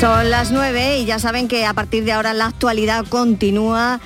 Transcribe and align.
Son 0.00 0.30
las 0.30 0.52
nueve 0.52 1.00
y 1.00 1.06
ya 1.06 1.18
saben 1.18 1.48
que 1.48 1.66
a 1.66 1.74
partir 1.74 2.04
de 2.04 2.12
ahora 2.12 2.32
la 2.32 2.46
actualidad 2.46 3.04
continúa. 3.08 3.98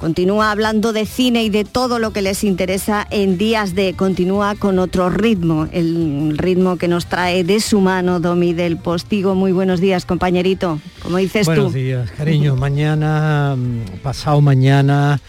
Continúa 0.00 0.50
hablando 0.50 0.94
de 0.94 1.04
cine 1.04 1.44
y 1.44 1.50
de 1.50 1.64
todo 1.64 1.98
lo 1.98 2.14
que 2.14 2.22
les 2.22 2.44
interesa 2.44 3.06
en 3.10 3.36
días 3.36 3.74
de 3.74 3.92
continúa 3.92 4.54
con 4.54 4.78
otro 4.78 5.10
ritmo, 5.10 5.68
el 5.70 6.38
ritmo 6.38 6.78
que 6.78 6.88
nos 6.88 7.06
trae 7.06 7.44
de 7.44 7.60
su 7.60 7.80
mano 7.82 8.20
Domi 8.20 8.54
del 8.54 8.78
Postigo. 8.78 9.34
Muy 9.34 9.52
buenos 9.52 9.80
días, 9.80 10.06
compañerito. 10.06 10.80
Como 11.02 11.18
dices 11.18 11.44
tú. 11.44 11.52
Buenos 11.52 11.74
días, 11.74 12.10
cariño. 12.12 12.56
Mañana, 12.56 13.54
mm, 13.54 13.98
pasado 14.02 14.40
mañana, 14.40 15.20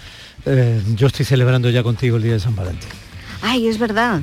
eh, 0.45 0.81
yo 0.95 1.07
estoy 1.07 1.25
celebrando 1.25 1.70
ya 1.70 1.84
contigo 1.84 2.16
el 2.16 2.23
día 2.23 2.34
de 2.34 2.39
San 2.39 2.55
Valentín. 2.55 2.98
Ay, 3.42 3.68
es 3.68 3.80
verdad. 3.80 4.21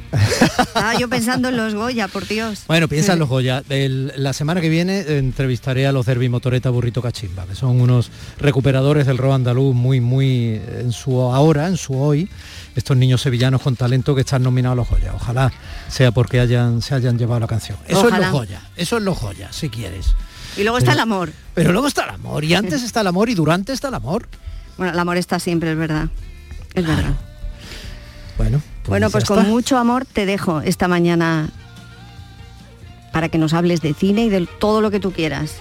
Estaba 0.58 0.94
yo 0.98 1.08
pensando 1.08 1.48
en 1.48 1.56
los 1.56 1.74
Goya, 1.74 2.06
por 2.08 2.26
Dios. 2.26 2.64
Bueno, 2.66 2.86
piensa 2.88 3.14
en 3.14 3.18
los 3.18 3.28
Goya. 3.28 3.62
la 3.68 4.32
semana 4.32 4.60
que 4.60 4.68
viene 4.68 5.00
eh, 5.00 5.18
entrevistaré 5.18 5.86
a 5.86 5.92
los 5.92 6.06
Derby 6.06 6.28
Motoreta 6.28 6.70
Burrito 6.70 7.00
Cachimba, 7.00 7.46
que 7.46 7.54
son 7.54 7.80
unos 7.80 8.10
recuperadores 8.38 9.06
del 9.06 9.18
rock 9.18 9.34
andaluz 9.34 9.74
muy, 9.74 10.00
muy 10.00 10.60
en 10.78 10.92
su 10.92 11.20
ahora, 11.20 11.66
en 11.66 11.76
su 11.76 11.98
hoy. 11.98 12.28
Estos 12.74 12.96
niños 12.96 13.22
sevillanos 13.22 13.62
con 13.62 13.74
talento 13.74 14.14
que 14.14 14.20
están 14.20 14.42
nominados 14.42 14.74
a 14.74 14.76
los 14.76 14.90
Goya. 14.90 15.14
Ojalá 15.14 15.52
sea 15.88 16.10
porque 16.10 16.40
hayan, 16.40 16.82
se 16.82 16.94
hayan 16.94 17.18
llevado 17.18 17.40
la 17.40 17.46
canción. 17.46 17.78
Eso 17.88 18.08
es 18.08 18.18
los 18.18 18.30
Goya. 18.30 18.60
Eso 18.76 18.98
es 18.98 19.02
los 19.02 19.18
Goya, 19.18 19.52
si 19.52 19.70
quieres. 19.70 20.14
Y 20.56 20.62
luego 20.62 20.78
está 20.78 20.92
el 20.92 21.00
amor. 21.00 21.32
Pero 21.54 21.72
luego 21.72 21.86
está 21.86 22.04
el 22.04 22.10
amor. 22.10 22.44
Y 22.44 22.54
antes 22.54 22.82
está 22.82 23.00
el 23.00 23.06
amor 23.06 23.28
y 23.28 23.34
durante 23.34 23.72
está 23.72 23.88
el 23.88 23.94
amor. 23.94 24.26
Bueno, 24.76 24.92
el 24.92 24.98
amor 24.98 25.16
está 25.16 25.38
siempre, 25.38 25.72
es 25.72 25.78
verdad. 25.78 26.08
Es 26.74 26.86
verdad. 26.86 27.14
Bueno, 28.36 28.60
bueno, 28.86 29.10
pues 29.10 29.24
con 29.24 29.48
mucho 29.48 29.78
amor 29.78 30.04
te 30.04 30.26
dejo 30.26 30.60
esta 30.60 30.88
mañana 30.88 31.50
para 33.12 33.28
que 33.28 33.38
nos 33.38 33.54
hables 33.54 33.80
de 33.80 33.94
cine 33.94 34.26
y 34.26 34.28
de 34.28 34.46
todo 34.46 34.80
lo 34.80 34.90
que 34.90 35.00
tú 35.00 35.12
quieras. 35.12 35.54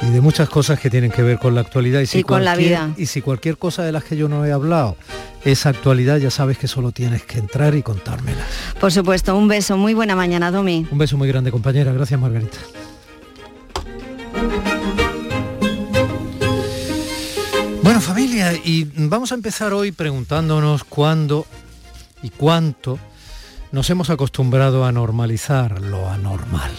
Y 0.00 0.10
de 0.10 0.20
muchas 0.20 0.48
cosas 0.48 0.78
que 0.78 0.90
tienen 0.90 1.10
que 1.10 1.22
ver 1.22 1.38
con 1.38 1.54
la 1.54 1.60
actualidad 1.60 2.00
y, 2.00 2.06
si 2.06 2.22
con 2.22 2.44
la 2.44 2.54
vida. 2.54 2.90
Y 2.96 3.06
si 3.06 3.20
cualquier 3.20 3.58
cosa 3.58 3.82
de 3.82 3.90
las 3.90 4.04
que 4.04 4.16
yo 4.16 4.28
no 4.28 4.46
he 4.46 4.52
hablado 4.52 4.96
es 5.44 5.66
actualidad, 5.66 6.18
ya 6.18 6.30
sabes 6.30 6.56
que 6.56 6.68
solo 6.68 6.92
tienes 6.92 7.24
que 7.24 7.38
entrar 7.38 7.74
y 7.74 7.82
contármela. 7.82 8.44
Por 8.80 8.92
supuesto, 8.92 9.36
un 9.36 9.48
beso, 9.48 9.76
muy 9.76 9.94
buena 9.94 10.14
mañana, 10.14 10.52
Domi. 10.52 10.86
Un 10.90 10.98
beso 10.98 11.16
muy 11.16 11.26
grande, 11.26 11.50
compañera. 11.50 11.92
Gracias, 11.92 12.20
Margarita. 12.20 12.58
Bueno, 17.82 18.00
familia, 18.00 18.52
y 18.52 18.86
vamos 18.94 19.32
a 19.32 19.34
empezar 19.34 19.72
hoy 19.72 19.92
preguntándonos 19.92 20.84
cuándo 20.84 21.46
y 22.22 22.30
cuánto 22.30 22.98
nos 23.72 23.90
hemos 23.90 24.10
acostumbrado 24.10 24.84
a 24.84 24.92
normalizar 24.92 25.80
lo 25.82 26.08
anormal. 26.08 26.70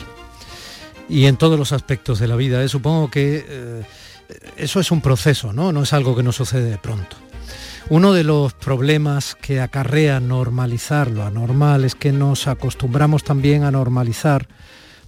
Y 1.07 1.25
en 1.25 1.37
todos 1.37 1.57
los 1.57 1.71
aspectos 1.71 2.19
de 2.19 2.27
la 2.27 2.35
vida, 2.35 2.63
¿eh? 2.63 2.69
supongo 2.69 3.09
que 3.09 3.45
eh, 3.47 3.83
eso 4.57 4.79
es 4.79 4.91
un 4.91 5.01
proceso, 5.01 5.53
¿no? 5.53 5.71
No 5.71 5.83
es 5.83 5.93
algo 5.93 6.15
que 6.15 6.23
no 6.23 6.31
sucede 6.31 6.69
de 6.69 6.77
pronto. 6.77 7.17
Uno 7.89 8.13
de 8.13 8.23
los 8.23 8.53
problemas 8.53 9.35
que 9.35 9.59
acarrea 9.59 10.19
normalizar 10.19 11.09
lo 11.09 11.23
anormal 11.23 11.85
es 11.85 11.95
que 11.95 12.11
nos 12.11 12.47
acostumbramos 12.47 13.23
también 13.23 13.63
a 13.63 13.71
normalizar, 13.71 14.47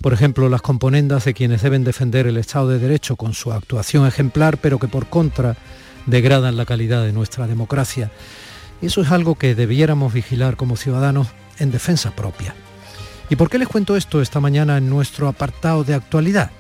por 0.02 0.14
ejemplo, 0.14 0.50
las 0.50 0.64
componendas 0.64 1.26
de 1.26 1.36
quienes 1.36 1.62
deben 1.62 1.84
defender 1.84 2.26
el 2.26 2.38
Estado 2.38 2.70
de 2.70 2.80
Derecho 2.80 3.16
con 3.16 3.34
su 3.34 3.52
actuación 3.52 4.08
ejemplar, 4.08 4.58
pero 4.58 4.80
que 4.80 4.88
por 4.88 5.06
contra 5.08 5.56
degradan 6.08 6.58
la 6.58 6.66
calidad 6.66 7.04
de 7.04 7.14
nuestra 7.14 7.46
democracia. 7.46 8.10
Y 8.82 8.88
eso 8.88 9.02
es 9.02 9.12
algo 9.12 9.36
que 9.36 9.56
debiéramos 9.56 10.14
vigilar 10.14 10.56
como 10.56 10.76
ciudadanos 10.76 11.28
en 11.60 11.72
defensa 11.72 12.12
propia. 12.12 12.56
¿Y 13.30 13.36
por 13.36 13.50
qué 13.50 13.58
les 13.58 13.68
cuento 13.68 13.96
esto 13.96 14.22
esta 14.22 14.40
mañana 14.40 14.78
en 14.78 14.90
nuestro 14.90 15.28
apartado 15.28 15.84
de 15.84 15.94
actualidad? 15.94 16.52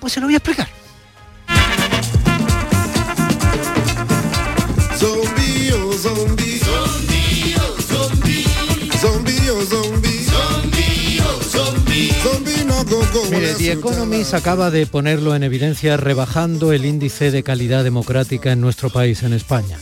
Pues 0.00 0.12
se 0.12 0.20
lo 0.20 0.26
voy 0.26 0.34
a 0.34 0.38
explicar. 0.38 0.68
Mire, 13.30 13.54
The 13.54 13.72
Economist 13.72 14.34
acaba 14.34 14.70
de 14.70 14.86
ponerlo 14.86 15.34
en 15.34 15.42
evidencia 15.42 15.96
rebajando 15.96 16.72
el 16.72 16.84
índice 16.84 17.30
de 17.30 17.42
calidad 17.42 17.82
democrática 17.82 18.52
en 18.52 18.60
nuestro 18.60 18.90
país, 18.90 19.22
en 19.22 19.32
España. 19.32 19.78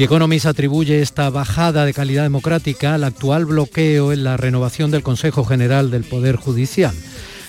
The 0.00 0.04
Economist 0.04 0.46
atribuye 0.46 1.02
esta 1.02 1.28
bajada 1.28 1.84
de 1.84 1.92
calidad 1.92 2.22
democrática 2.22 2.94
al 2.94 3.04
actual 3.04 3.44
bloqueo 3.44 4.14
en 4.14 4.24
la 4.24 4.38
renovación 4.38 4.90
del 4.90 5.02
Consejo 5.02 5.44
General 5.44 5.90
del 5.90 6.04
Poder 6.04 6.36
Judicial. 6.36 6.94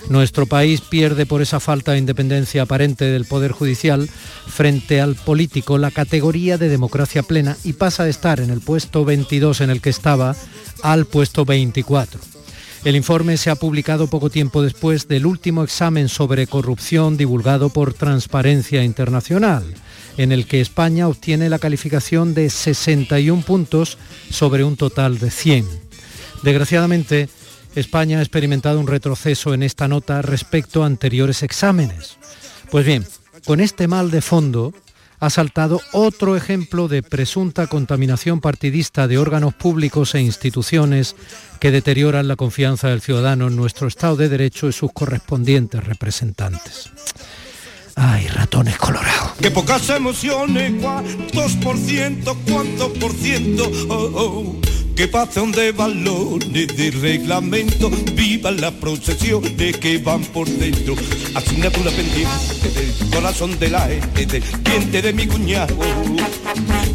Nuestro 0.09 0.45
país 0.45 0.81
pierde 0.81 1.25
por 1.25 1.41
esa 1.41 1.61
falta 1.61 1.93
de 1.93 1.99
independencia 1.99 2.63
aparente 2.63 3.05
del 3.05 3.23
Poder 3.23 3.53
Judicial 3.53 4.09
frente 4.47 4.99
al 4.99 5.15
político 5.15 5.77
la 5.77 5.91
categoría 5.91 6.57
de 6.57 6.67
democracia 6.67 7.23
plena 7.23 7.55
y 7.63 7.71
pasa 7.71 8.03
de 8.03 8.09
estar 8.09 8.41
en 8.41 8.49
el 8.49 8.59
puesto 8.59 9.05
22 9.05 9.61
en 9.61 9.69
el 9.69 9.79
que 9.79 9.89
estaba 9.89 10.35
al 10.83 11.05
puesto 11.05 11.45
24. 11.45 12.19
El 12.83 12.97
informe 12.97 13.37
se 13.37 13.49
ha 13.49 13.55
publicado 13.55 14.07
poco 14.07 14.29
tiempo 14.29 14.61
después 14.61 15.07
del 15.07 15.25
último 15.25 15.63
examen 15.63 16.09
sobre 16.09 16.47
corrupción 16.47 17.15
divulgado 17.15 17.69
por 17.69 17.93
Transparencia 17.93 18.83
Internacional 18.83 19.63
en 20.17 20.31
el 20.31 20.45
que 20.45 20.61
España 20.61 21.07
obtiene 21.07 21.49
la 21.49 21.59
calificación 21.59 22.33
de 22.33 22.49
61 22.49 23.41
puntos 23.43 23.97
sobre 24.29 24.63
un 24.63 24.77
total 24.77 25.19
de 25.19 25.31
100. 25.31 25.67
Desgraciadamente, 26.43 27.29
España 27.75 28.19
ha 28.19 28.21
experimentado 28.21 28.79
un 28.79 28.87
retroceso 28.87 29.53
en 29.53 29.63
esta 29.63 29.87
nota 29.87 30.21
respecto 30.21 30.83
a 30.83 30.87
anteriores 30.87 31.43
exámenes. 31.43 32.17
Pues 32.69 32.85
bien, 32.85 33.05
con 33.45 33.59
este 33.59 33.87
mal 33.87 34.11
de 34.11 34.21
fondo 34.21 34.73
ha 35.21 35.29
saltado 35.29 35.79
otro 35.93 36.35
ejemplo 36.35 36.87
de 36.87 37.03
presunta 37.03 37.67
contaminación 37.67 38.41
partidista 38.41 39.07
de 39.07 39.19
órganos 39.19 39.53
públicos 39.53 40.15
e 40.15 40.21
instituciones 40.21 41.15
que 41.59 41.69
deterioran 41.69 42.27
la 42.27 42.35
confianza 42.35 42.89
del 42.89 43.01
ciudadano 43.01 43.47
en 43.47 43.55
nuestro 43.55 43.87
Estado 43.87 44.15
de 44.15 44.29
Derecho 44.29 44.67
y 44.67 44.73
sus 44.73 44.91
correspondientes 44.91 45.83
representantes. 45.83 46.89
Ay, 47.95 48.27
ratones 48.27 48.77
colorados. 48.77 49.31
Que 49.41 49.51
pocas 49.51 49.89
emociones, 49.89 50.73
cuántos 50.81 51.53
por 51.57 51.77
ciento, 51.77 52.37
cuántos 52.49 52.89
por 52.97 53.11
ciento, 53.13 53.69
oh, 53.89 54.11
oh. 54.13 54.55
Que 55.01 55.07
pasión 55.07 55.51
de 55.51 55.71
balones 55.71 56.77
de 56.77 56.91
reglamento, 56.91 57.89
viva 58.13 58.51
la 58.51 58.69
procesión 58.69 59.41
de 59.57 59.73
que 59.73 59.97
van 59.97 60.23
por 60.25 60.47
dentro. 60.47 60.93
Asignatura 61.33 61.89
pendiente 61.89 62.69
del 62.69 63.09
corazón 63.09 63.57
de 63.57 63.69
la 63.71 63.89
gente, 64.15 64.43
diente 64.63 65.01
de 65.01 65.11
mi 65.11 65.25
cuñado, 65.25 65.75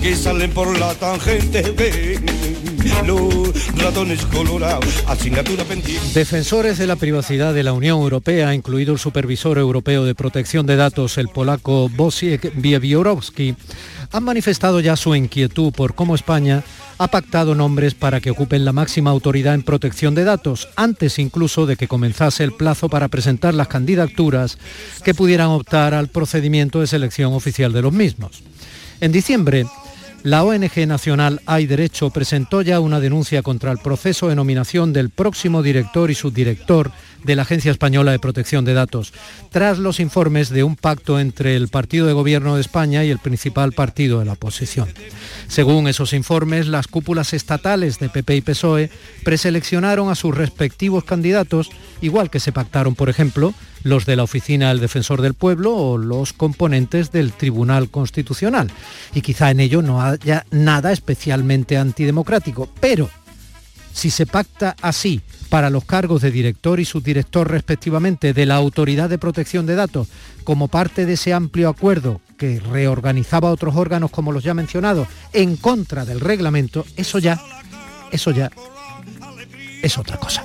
que 0.01 0.15
salen 0.15 0.53
por 0.53 0.79
la 0.79 0.95
tangente, 0.95 1.63
ven 1.73 2.25
los 3.05 3.77
ratones 3.77 4.25
colorados, 4.27 5.03
asignatura 5.09 5.65
pendiente. 5.65 6.07
Defensores 6.15 6.79
de 6.79 6.87
la 6.87 6.95
privacidad 6.95 7.55
de 7.55 7.65
la 7.65 7.73
Unión 7.73 7.99
Europea, 7.99 8.55
incluido 8.55 8.93
el 8.93 9.01
supervisor 9.01 9.59
europeo 9.59 10.05
de 10.05 10.15
protección 10.15 10.65
de 10.65 10.77
datos, 10.77 11.19
el 11.19 11.29
polaco 11.29 11.89
Bosiek 11.89 12.53
Wiewiorowski, 12.57 13.57
han 14.13 14.25
manifestado 14.25 14.81
ya 14.81 14.97
su 14.97 15.15
inquietud 15.15 15.73
por 15.73 15.95
cómo 15.95 16.15
España 16.15 16.63
ha 16.99 17.09
pactado 17.09 17.55
nombres 17.55 17.95
para 17.95 18.21
que 18.21 18.31
ocupen 18.31 18.65
la 18.65 18.73
máxima 18.73 19.11
autoridad 19.11 19.55
en 19.55 19.63
protección 19.63 20.15
de 20.15 20.25
datos, 20.25 20.69
antes 20.77 21.19
incluso 21.19 21.67
de 21.67 21.77
que 21.77 21.89
comenzase 21.89 22.45
el 22.45 22.53
plazo 22.53 22.89
para 22.89 23.09
presentar 23.09 23.55
las 23.55 23.69
candidaturas 23.69 24.59
que 25.05 25.15
pudieran 25.15 25.49
optar 25.49 25.95
al 25.95 26.09
procedimiento 26.09 26.81
de 26.81 26.87
selección 26.87 27.35
oficial 27.35 27.73
de 27.73 27.83
los 27.83 27.93
mismos. 27.93 28.43
En 29.01 29.13
diciembre, 29.13 29.67
la 30.23 30.43
ONG 30.43 30.87
nacional 30.89 31.41
Hay 31.47 31.67
Derecho 31.67 32.11
presentó 32.11 32.63
ya 32.63 32.81
una 32.81 32.99
denuncia 32.99 33.43
contra 33.43 33.71
el 33.71 33.79
proceso 33.79 34.29
de 34.29 34.35
nominación 34.35 34.93
del 34.93 35.11
próximo 35.11 35.63
director 35.63 36.11
y 36.11 36.15
subdirector 36.15 36.91
de 37.25 37.37
la 37.37 37.43
Agencia 37.43 37.71
Española 37.71 38.13
de 38.13 38.19
Protección 38.19 38.65
de 38.65 38.75
Datos, 38.75 39.13
tras 39.51 39.79
los 39.79 40.01
informes 40.01 40.51
de 40.51 40.65
un 40.65 40.77
pacto 40.77 41.21
entre 41.21 41.57
el 41.57 41.69
Partido 41.69 42.07
de 42.07 42.13
Gobierno 42.13 42.55
de 42.55 42.61
España 42.61 43.05
y 43.05 43.11
el 43.11 43.19
principal 43.19 43.73
partido 43.73 44.19
de 44.19 44.25
la 44.25 44.33
oposición. 44.33 44.89
Según 45.49 45.89
esos 45.89 46.13
informes, 46.13 46.67
las 46.67 46.89
cúpulas 46.89 47.33
estatales 47.33 47.99
de 47.99 48.09
PP 48.09 48.37
y 48.37 48.41
PSOE 48.41 48.91
preseleccionaron 49.25 50.11
a 50.11 50.15
sus 50.15 50.37
respectivos 50.37 51.05
candidatos, 51.05 51.71
igual 52.01 52.31
que 52.31 52.41
se 52.41 52.53
pactaron, 52.53 52.95
por 52.95 53.09
ejemplo, 53.09 53.55
los 53.83 54.05
de 54.07 54.17
la 54.17 54.25
Oficina 54.25 54.69
del 54.69 54.81
Defensor 54.81 55.23
del 55.23 55.35
Pueblo 55.35 55.75
o 55.75 55.99
los 55.99 56.33
componentes 56.33 57.13
del 57.13 57.33
Tribunal 57.33 57.89
Constitucional. 57.89 58.71
Y 59.15 59.21
quizá 59.21 59.51
en 59.51 59.61
ello 59.61 59.83
no 59.83 60.03
haya 60.03 60.45
nada 60.51 60.93
especialmente 60.93 61.77
antidemocrático, 61.77 62.69
pero 62.81 63.09
si 63.97 64.11
se 64.11 64.27
pacta 64.27 64.77
así 64.83 65.23
para 65.49 65.71
los 65.71 65.87
cargos 65.87 66.21
de 66.21 66.31
director 66.31 66.81
y 66.81 66.85
subdirector 66.85 67.51
respectivamente 67.51 68.35
de 68.35 68.45
la 68.45 68.57
Autoridad 68.57 69.09
de 69.09 69.17
Protección 69.17 69.65
de 69.65 69.75
Datos 69.75 70.09
como 70.45 70.69
parte 70.69 71.07
de 71.07 71.15
ese 71.15 71.33
amplio 71.33 71.71
acuerdo 71.71 72.21
que 72.37 72.61
reorganizaba 72.61 73.51
otros 73.51 73.75
órganos 73.75 74.11
como 74.11 74.33
los 74.33 74.45
ya 74.45 74.53
mencionados 74.53 75.09
en 75.33 75.57
contra 75.57 76.05
del 76.05 76.21
reglamento, 76.21 76.85
eso 76.97 77.19
ya, 77.19 77.41
eso 78.13 78.33
ya 78.33 78.51
es 79.83 79.97
otra 79.97 80.19
cosa. 80.19 80.45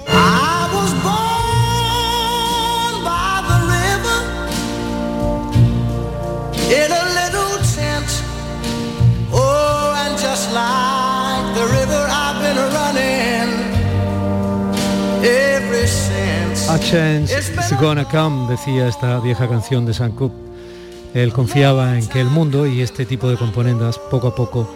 A 16.72 16.80
chance 16.80 17.38
is 17.38 17.78
gonna 17.82 18.06
come, 18.06 18.48
decía 18.48 18.88
esta 18.88 19.20
vieja 19.20 19.46
canción 19.50 19.86
de 19.86 19.94
San 19.94 20.14
Cook. 20.14 20.32
Él 21.14 21.34
confiaba 21.34 22.00
en 22.00 22.08
que 22.08 22.22
el 22.22 22.28
mundo 22.28 22.66
y 22.66 22.80
este 22.82 23.06
tipo 23.06 23.30
de 23.30 23.36
componendas 23.36 24.00
poco 24.00 24.30
a 24.30 24.36
poco 24.36 24.74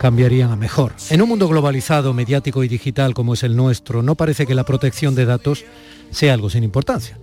cambiarían 0.00 0.50
a 0.50 0.56
mejor. 0.56 0.94
En 1.10 1.22
un 1.22 1.28
mundo 1.28 1.46
globalizado, 1.46 2.12
mediático 2.12 2.64
y 2.64 2.68
digital 2.68 3.14
como 3.14 3.34
es 3.34 3.44
el 3.44 3.54
nuestro, 3.54 4.02
no 4.02 4.16
parece 4.16 4.46
que 4.46 4.56
la 4.56 4.64
protección 4.64 5.14
de 5.14 5.26
datos 5.26 5.64
sea 6.10 6.34
algo 6.34 6.50
sin 6.50 6.64
importancia. 6.64 7.16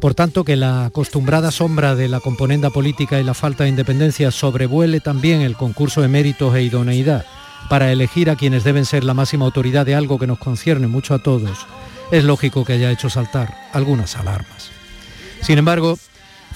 Por 0.00 0.14
tanto, 0.14 0.44
que 0.44 0.54
la 0.54 0.84
acostumbrada 0.84 1.50
sombra 1.50 1.96
de 1.96 2.06
la 2.06 2.20
componenda 2.20 2.70
política 2.70 3.18
y 3.18 3.24
la 3.24 3.34
falta 3.34 3.64
de 3.64 3.70
independencia 3.70 4.30
sobrevuele 4.30 5.00
también 5.00 5.40
el 5.40 5.56
concurso 5.56 6.02
de 6.02 6.08
méritos 6.08 6.54
e 6.54 6.62
idoneidad 6.62 7.26
para 7.68 7.90
elegir 7.90 8.30
a 8.30 8.36
quienes 8.36 8.62
deben 8.62 8.84
ser 8.84 9.02
la 9.02 9.14
máxima 9.14 9.44
autoridad 9.44 9.84
de 9.84 9.96
algo 9.96 10.20
que 10.20 10.28
nos 10.28 10.38
concierne 10.38 10.86
mucho 10.86 11.14
a 11.14 11.18
todos, 11.18 11.66
es 12.10 12.24
lógico 12.24 12.64
que 12.64 12.74
haya 12.74 12.90
hecho 12.90 13.10
saltar 13.10 13.68
algunas 13.72 14.16
alarmas. 14.16 14.70
Sin 15.42 15.58
embargo, 15.58 15.98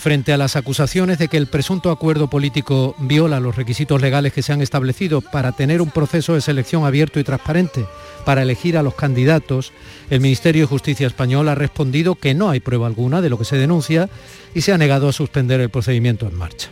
frente 0.00 0.32
a 0.32 0.38
las 0.38 0.56
acusaciones 0.56 1.18
de 1.18 1.28
que 1.28 1.36
el 1.36 1.46
presunto 1.46 1.90
acuerdo 1.90 2.28
político 2.28 2.94
viola 2.98 3.38
los 3.38 3.56
requisitos 3.56 4.00
legales 4.00 4.32
que 4.32 4.42
se 4.42 4.52
han 4.52 4.62
establecido 4.62 5.20
para 5.20 5.52
tener 5.52 5.82
un 5.82 5.90
proceso 5.90 6.34
de 6.34 6.40
selección 6.40 6.86
abierto 6.86 7.20
y 7.20 7.24
transparente 7.24 7.84
para 8.24 8.42
elegir 8.42 8.78
a 8.78 8.82
los 8.82 8.94
candidatos, 8.94 9.72
el 10.08 10.20
Ministerio 10.20 10.62
de 10.62 10.68
Justicia 10.68 11.06
español 11.06 11.48
ha 11.48 11.54
respondido 11.54 12.14
que 12.14 12.34
no 12.34 12.48
hay 12.48 12.60
prueba 12.60 12.86
alguna 12.86 13.20
de 13.20 13.28
lo 13.28 13.38
que 13.38 13.44
se 13.44 13.56
denuncia 13.56 14.08
y 14.54 14.62
se 14.62 14.72
ha 14.72 14.78
negado 14.78 15.08
a 15.08 15.12
suspender 15.12 15.60
el 15.60 15.70
procedimiento 15.70 16.26
en 16.26 16.36
marcha. 16.36 16.70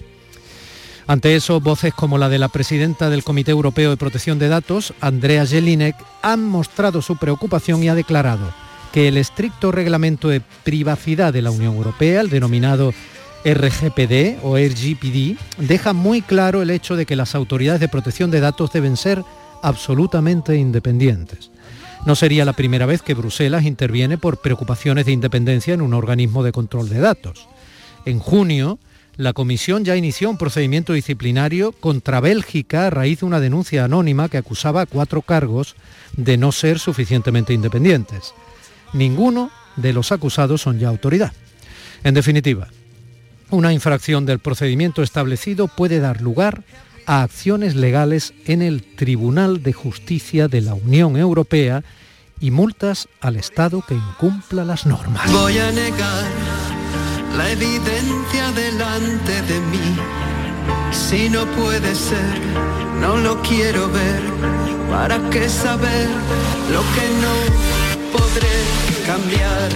Ante 1.06 1.34
eso, 1.36 1.60
voces 1.60 1.94
como 1.94 2.18
la 2.18 2.28
de 2.28 2.38
la 2.38 2.48
presidenta 2.48 3.08
del 3.08 3.24
Comité 3.24 3.50
Europeo 3.50 3.90
de 3.90 3.96
Protección 3.96 4.38
de 4.38 4.48
Datos, 4.48 4.92
Andrea 5.00 5.46
Jelinek, 5.46 5.96
han 6.22 6.44
mostrado 6.44 7.00
su 7.00 7.16
preocupación 7.16 7.82
y 7.82 7.88
ha 7.88 7.94
declarado 7.94 8.67
que 8.92 9.08
el 9.08 9.16
estricto 9.16 9.72
reglamento 9.72 10.28
de 10.28 10.40
privacidad 10.64 11.32
de 11.32 11.42
la 11.42 11.50
Unión 11.50 11.74
Europea, 11.74 12.20
el 12.20 12.30
denominado 12.30 12.92
RGPD 13.44 14.38
o 14.42 14.56
RGPD, 14.56 15.38
deja 15.58 15.92
muy 15.92 16.22
claro 16.22 16.62
el 16.62 16.70
hecho 16.70 16.96
de 16.96 17.06
que 17.06 17.16
las 17.16 17.34
autoridades 17.34 17.80
de 17.80 17.88
protección 17.88 18.30
de 18.30 18.40
datos 18.40 18.72
deben 18.72 18.96
ser 18.96 19.22
absolutamente 19.62 20.56
independientes. 20.56 21.50
No 22.06 22.14
sería 22.14 22.44
la 22.44 22.52
primera 22.52 22.86
vez 22.86 23.02
que 23.02 23.14
Bruselas 23.14 23.64
interviene 23.64 24.18
por 24.18 24.38
preocupaciones 24.38 25.06
de 25.06 25.12
independencia 25.12 25.74
en 25.74 25.82
un 25.82 25.94
organismo 25.94 26.42
de 26.42 26.52
control 26.52 26.88
de 26.88 27.00
datos. 27.00 27.48
En 28.04 28.18
junio, 28.18 28.78
la 29.16 29.32
Comisión 29.32 29.84
ya 29.84 29.96
inició 29.96 30.30
un 30.30 30.38
procedimiento 30.38 30.92
disciplinario 30.92 31.72
contra 31.72 32.20
Bélgica 32.20 32.86
a 32.86 32.90
raíz 32.90 33.20
de 33.20 33.26
una 33.26 33.40
denuncia 33.40 33.84
anónima 33.84 34.28
que 34.28 34.38
acusaba 34.38 34.82
a 34.82 34.86
cuatro 34.86 35.22
cargos 35.22 35.74
de 36.16 36.36
no 36.36 36.52
ser 36.52 36.78
suficientemente 36.78 37.52
independientes. 37.52 38.32
Ninguno 38.92 39.50
de 39.76 39.92
los 39.92 40.12
acusados 40.12 40.62
son 40.62 40.78
ya 40.78 40.88
autoridad. 40.88 41.32
En 42.04 42.14
definitiva, 42.14 42.68
una 43.50 43.72
infracción 43.72 44.26
del 44.26 44.38
procedimiento 44.38 45.02
establecido 45.02 45.68
puede 45.68 46.00
dar 46.00 46.20
lugar 46.20 46.62
a 47.06 47.22
acciones 47.22 47.74
legales 47.74 48.34
en 48.44 48.60
el 48.60 48.82
Tribunal 48.82 49.62
de 49.62 49.72
Justicia 49.72 50.48
de 50.48 50.60
la 50.60 50.74
Unión 50.74 51.16
Europea 51.16 51.82
y 52.40 52.50
multas 52.50 53.08
al 53.20 53.36
Estado 53.36 53.82
que 53.86 53.94
incumpla 53.94 54.64
las 54.64 54.84
normas. 54.84 55.30
Voy 55.32 55.58
a 55.58 55.72
negar 55.72 56.24
la 57.36 57.50
evidencia 57.50 58.52
delante 58.52 59.42
de 59.42 59.60
mí. 59.60 59.96
Si 60.92 61.30
no 61.30 61.46
puede 61.52 61.94
ser, 61.94 62.38
no 63.00 63.16
lo 63.16 63.40
quiero 63.42 63.88
ver. 63.88 64.22
¿Para 64.90 65.18
qué 65.30 65.48
saber 65.48 66.08
lo 66.72 66.80
que 66.80 67.08
no 67.22 67.77
podré 68.12 68.54
cambiar? 69.06 69.68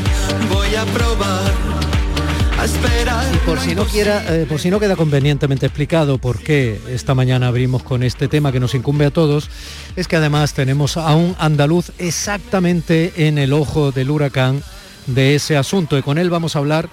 Voy 0.50 0.74
a 0.74 0.84
probar 0.86 1.82
y 2.64 3.38
por 3.44 3.58
si 3.58 3.74
no 3.74 3.84
quiera, 3.86 4.22
eh, 4.28 4.46
por 4.48 4.60
si 4.60 4.70
no 4.70 4.78
queda 4.78 4.94
convenientemente 4.94 5.66
explicado 5.66 6.18
por 6.18 6.38
qué 6.38 6.80
esta 6.88 7.12
mañana 7.12 7.48
abrimos 7.48 7.82
con 7.82 8.04
este 8.04 8.28
tema 8.28 8.52
que 8.52 8.60
nos 8.60 8.76
incumbe 8.76 9.04
a 9.04 9.10
todos, 9.10 9.50
es 9.96 10.06
que 10.06 10.14
además 10.14 10.54
tenemos 10.54 10.96
a 10.96 11.12
un 11.16 11.34
andaluz 11.40 11.90
exactamente 11.98 13.26
en 13.26 13.38
el 13.38 13.52
ojo 13.52 13.90
del 13.90 14.12
huracán 14.12 14.62
de 15.08 15.34
ese 15.34 15.56
asunto. 15.56 15.98
Y 15.98 16.02
con 16.02 16.18
él 16.18 16.30
vamos 16.30 16.54
a 16.54 16.60
hablar 16.60 16.88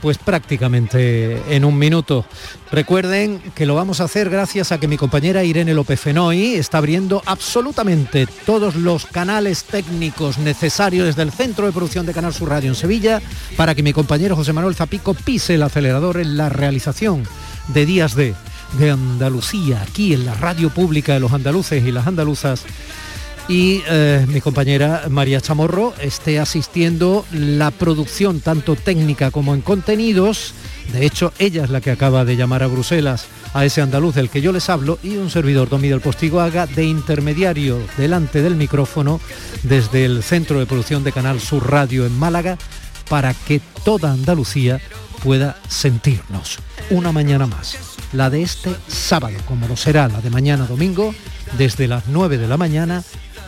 pues 0.00 0.18
prácticamente 0.18 1.54
en 1.54 1.64
un 1.64 1.78
minuto. 1.78 2.24
Recuerden 2.70 3.40
que 3.54 3.66
lo 3.66 3.74
vamos 3.74 4.00
a 4.00 4.04
hacer 4.04 4.28
gracias 4.28 4.72
a 4.72 4.78
que 4.78 4.88
mi 4.88 4.96
compañera 4.96 5.44
Irene 5.44 5.74
López 5.74 6.00
Fenoy 6.00 6.54
está 6.54 6.78
abriendo 6.78 7.22
absolutamente 7.26 8.26
todos 8.44 8.74
los 8.74 9.06
canales 9.06 9.64
técnicos 9.64 10.38
necesarios 10.38 11.06
desde 11.06 11.22
el 11.22 11.32
Centro 11.32 11.66
de 11.66 11.72
Producción 11.72 12.06
de 12.06 12.12
Canal 12.12 12.34
Sur 12.34 12.50
Radio 12.50 12.68
en 12.68 12.74
Sevilla 12.74 13.22
para 13.56 13.74
que 13.74 13.82
mi 13.82 13.92
compañero 13.92 14.36
José 14.36 14.52
Manuel 14.52 14.74
Zapico 14.74 15.14
pise 15.14 15.54
el 15.54 15.62
acelerador 15.62 16.18
en 16.18 16.36
la 16.36 16.48
realización 16.48 17.22
de 17.68 17.86
Días 17.86 18.14
de, 18.14 18.34
de 18.78 18.90
Andalucía, 18.90 19.82
aquí 19.82 20.12
en 20.12 20.26
la 20.26 20.34
radio 20.34 20.70
pública 20.70 21.14
de 21.14 21.20
los 21.20 21.32
andaluces 21.32 21.84
y 21.84 21.92
las 21.92 22.06
andaluzas 22.06 22.64
y 23.48 23.82
eh, 23.86 24.26
mi 24.28 24.40
compañera 24.40 25.04
María 25.08 25.40
Chamorro 25.40 25.94
esté 26.00 26.40
asistiendo 26.40 27.24
la 27.32 27.70
producción 27.70 28.40
tanto 28.40 28.74
técnica 28.74 29.30
como 29.30 29.54
en 29.54 29.60
contenidos. 29.60 30.54
De 30.92 31.06
hecho, 31.06 31.32
ella 31.38 31.64
es 31.64 31.70
la 31.70 31.80
que 31.80 31.90
acaba 31.90 32.24
de 32.24 32.36
llamar 32.36 32.62
a 32.62 32.66
Bruselas 32.66 33.26
a 33.54 33.64
ese 33.64 33.82
andaluz 33.82 34.14
del 34.14 34.30
que 34.30 34.40
yo 34.40 34.52
les 34.52 34.68
hablo 34.68 34.98
y 35.02 35.16
un 35.16 35.30
servidor 35.30 35.68
Domi 35.68 35.88
del 35.88 36.00
Postigo 36.00 36.40
haga 36.40 36.66
de 36.66 36.84
intermediario 36.84 37.78
delante 37.96 38.42
del 38.42 38.56
micrófono 38.56 39.20
desde 39.62 40.04
el 40.04 40.22
Centro 40.22 40.58
de 40.58 40.66
Producción 40.66 41.04
de 41.04 41.12
Canal 41.12 41.40
Sur 41.40 41.70
Radio 41.70 42.04
en 42.04 42.18
Málaga 42.18 42.58
para 43.08 43.32
que 43.32 43.60
toda 43.84 44.12
Andalucía 44.12 44.80
pueda 45.22 45.56
sentirnos 45.68 46.58
una 46.90 47.12
mañana 47.12 47.46
más, 47.46 47.78
la 48.12 48.30
de 48.30 48.42
este 48.42 48.74
sábado, 48.88 49.38
como 49.46 49.66
lo 49.68 49.76
será 49.76 50.08
la 50.08 50.20
de 50.20 50.30
mañana 50.30 50.66
domingo, 50.66 51.14
desde 51.56 51.88
las 51.88 52.08
9 52.08 52.38
de 52.38 52.48
la 52.48 52.56
mañana 52.56 53.02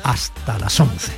hasta 0.05 0.59
las 0.59 0.79
11. 0.79 1.13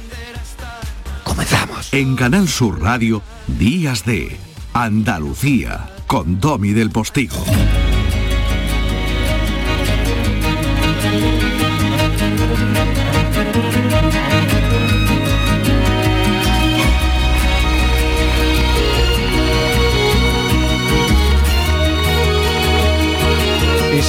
Comenzamos. 1.25 1.93
En 1.93 2.17
Canal 2.17 2.49
Sur 2.49 2.83
Radio, 2.83 3.23
Días 3.47 4.05
de 4.05 4.37
Andalucía, 4.73 5.89
con 6.07 6.41
Domi 6.41 6.73
del 6.73 6.91
Postigo. 6.91 7.45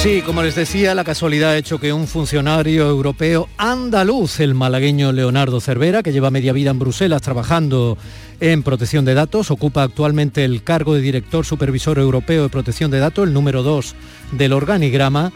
Sí, 0.02 0.20
como 0.20 0.42
les 0.42 0.56
decía, 0.56 0.96
la 0.96 1.04
casualidad 1.04 1.50
ha 1.50 1.56
hecho 1.56 1.78
que 1.78 1.92
un 1.92 2.08
funcionario 2.08 2.88
europeo 2.88 3.48
andaluz, 3.56 4.40
el 4.40 4.52
malagueño 4.52 5.12
Leonardo 5.12 5.60
Cervera, 5.60 6.02
que 6.02 6.12
lleva 6.12 6.32
media 6.32 6.52
vida 6.52 6.72
en 6.72 6.80
Bruselas 6.80 7.22
trabajando 7.22 7.96
en 8.40 8.64
protección 8.64 9.04
de 9.04 9.14
datos, 9.14 9.52
ocupa 9.52 9.84
actualmente 9.84 10.44
el 10.44 10.64
cargo 10.64 10.94
de 10.94 11.02
director 11.02 11.46
supervisor 11.46 12.00
europeo 12.00 12.42
de 12.42 12.48
protección 12.48 12.90
de 12.90 12.98
datos, 12.98 13.28
el 13.28 13.32
número 13.32 13.62
2 13.62 13.94
del 14.32 14.54
organigrama, 14.54 15.32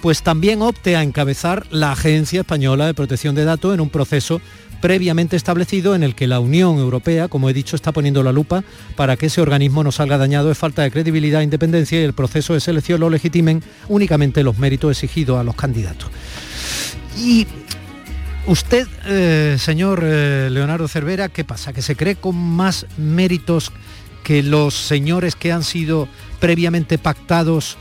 pues 0.00 0.22
también 0.22 0.62
opte 0.62 0.94
a 0.94 1.02
encabezar 1.02 1.66
la 1.72 1.90
Agencia 1.90 2.42
Española 2.42 2.86
de 2.86 2.94
Protección 2.94 3.34
de 3.34 3.44
Datos 3.44 3.74
en 3.74 3.80
un 3.80 3.90
proceso 3.90 4.40
previamente 4.84 5.34
establecido 5.34 5.94
en 5.94 6.02
el 6.02 6.14
que 6.14 6.26
la 6.26 6.40
Unión 6.40 6.76
Europea, 6.76 7.28
como 7.28 7.48
he 7.48 7.54
dicho, 7.54 7.74
está 7.74 7.90
poniendo 7.90 8.22
la 8.22 8.32
lupa 8.32 8.62
para 8.96 9.16
que 9.16 9.26
ese 9.26 9.40
organismo 9.40 9.82
no 9.82 9.90
salga 9.90 10.18
dañado 10.18 10.48
de 10.48 10.54
falta 10.54 10.82
de 10.82 10.90
credibilidad 10.90 11.40
independencia 11.40 11.98
y 11.98 12.04
el 12.04 12.12
proceso 12.12 12.52
de 12.52 12.60
selección 12.60 13.00
lo 13.00 13.08
legitimen 13.08 13.62
únicamente 13.88 14.42
los 14.42 14.58
méritos 14.58 14.90
exigidos 14.90 15.40
a 15.40 15.42
los 15.42 15.56
candidatos. 15.56 16.10
Y 17.16 17.46
usted, 18.46 18.86
eh, 19.06 19.56
señor 19.58 20.02
eh, 20.04 20.50
Leonardo 20.50 20.86
Cervera, 20.86 21.30
¿qué 21.30 21.44
pasa? 21.44 21.72
¿Que 21.72 21.80
se 21.80 21.96
cree 21.96 22.16
con 22.16 22.36
más 22.36 22.84
méritos 22.98 23.72
que 24.22 24.42
los 24.42 24.74
señores 24.74 25.34
que 25.34 25.50
han 25.50 25.64
sido 25.64 26.08
previamente 26.40 26.98
pactados 26.98 27.78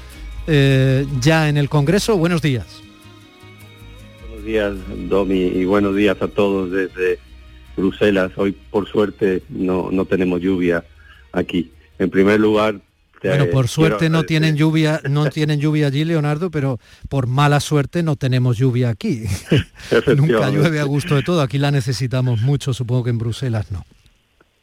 eh, 0.48 1.06
ya 1.20 1.50
en 1.50 1.58
el 1.58 1.68
Congreso? 1.68 2.16
Buenos 2.16 2.42
días 2.42 2.83
días, 4.44 4.74
Domi, 5.10 5.40
y 5.40 5.66
buenos 5.66 5.96
días 5.96 6.22
a 6.22 6.28
todos 6.28 6.72
desde 6.72 7.20
Bruselas. 7.76 8.32
Hoy, 8.36 8.52
por 8.52 8.88
suerte, 8.88 9.44
no, 9.50 9.90
no 9.92 10.06
tenemos 10.06 10.42
lluvia 10.42 10.84
aquí. 11.32 11.72
En 12.00 12.10
primer 12.10 12.40
lugar, 12.40 12.82
bueno, 13.24 13.46
por 13.52 13.70
suerte 13.70 14.10
no 14.10 14.24
tienen 14.24 14.58
lluvia, 14.58 15.02
no 15.10 15.30
tienen 15.30 15.60
lluvia 15.60 15.88
allí, 15.88 16.04
Leonardo, 16.04 16.52
pero 16.52 16.80
por 17.08 17.28
mala 17.28 17.62
suerte 17.62 18.04
no 18.04 18.18
tenemos 18.18 18.58
lluvia 18.58 18.90
aquí. 18.90 19.24
Nunca 20.18 20.50
llueve 20.50 20.82
a 20.82 20.84
gusto 20.84 21.16
de 21.16 21.24
todo. 21.24 21.42
Aquí 21.42 21.58
la 21.58 21.72
necesitamos 21.72 22.42
mucho, 22.42 22.74
supongo 22.74 23.06
que 23.06 23.10
en 23.12 23.20
Bruselas 23.20 23.72
no. 23.72 23.86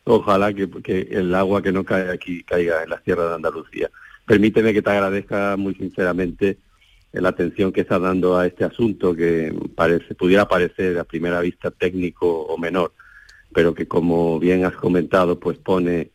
Ojalá 0.05 0.53
que, 0.53 0.69
que 0.83 1.09
el 1.11 1.35
agua 1.35 1.63
que 1.63 1.73
no 1.73 1.85
cae 1.85 2.11
aquí 2.11 2.43
caiga 2.43 2.83
en 2.83 2.91
las 2.91 3.03
tierras 3.03 3.31
de 3.31 3.35
Andalucía. 3.37 3.91
Permíteme 4.27 4.75
que 4.75 4.83
te 4.83 4.91
agradezca 4.91 5.57
muy 5.57 5.75
sinceramente 5.75 6.59
la 7.13 7.31
atención 7.31 7.73
que 7.73 7.81
está 7.81 7.99
dando 7.99 8.39
a 8.39 8.47
este 8.47 8.65
asunto 8.65 9.15
que 9.15 9.53
parece 9.75 10.15
pudiera 10.15 10.47
parecer 10.47 10.99
a 10.99 11.05
primera 11.05 11.41
vista 11.41 11.71
técnico 11.71 12.43
o 12.43 12.57
menor. 12.59 12.93
pero 13.53 13.75
que 13.75 13.89
como 13.89 14.39
bien 14.39 14.65
has 14.65 14.75
comentado, 14.75 15.41
pues 15.41 15.59
pone 15.59 16.13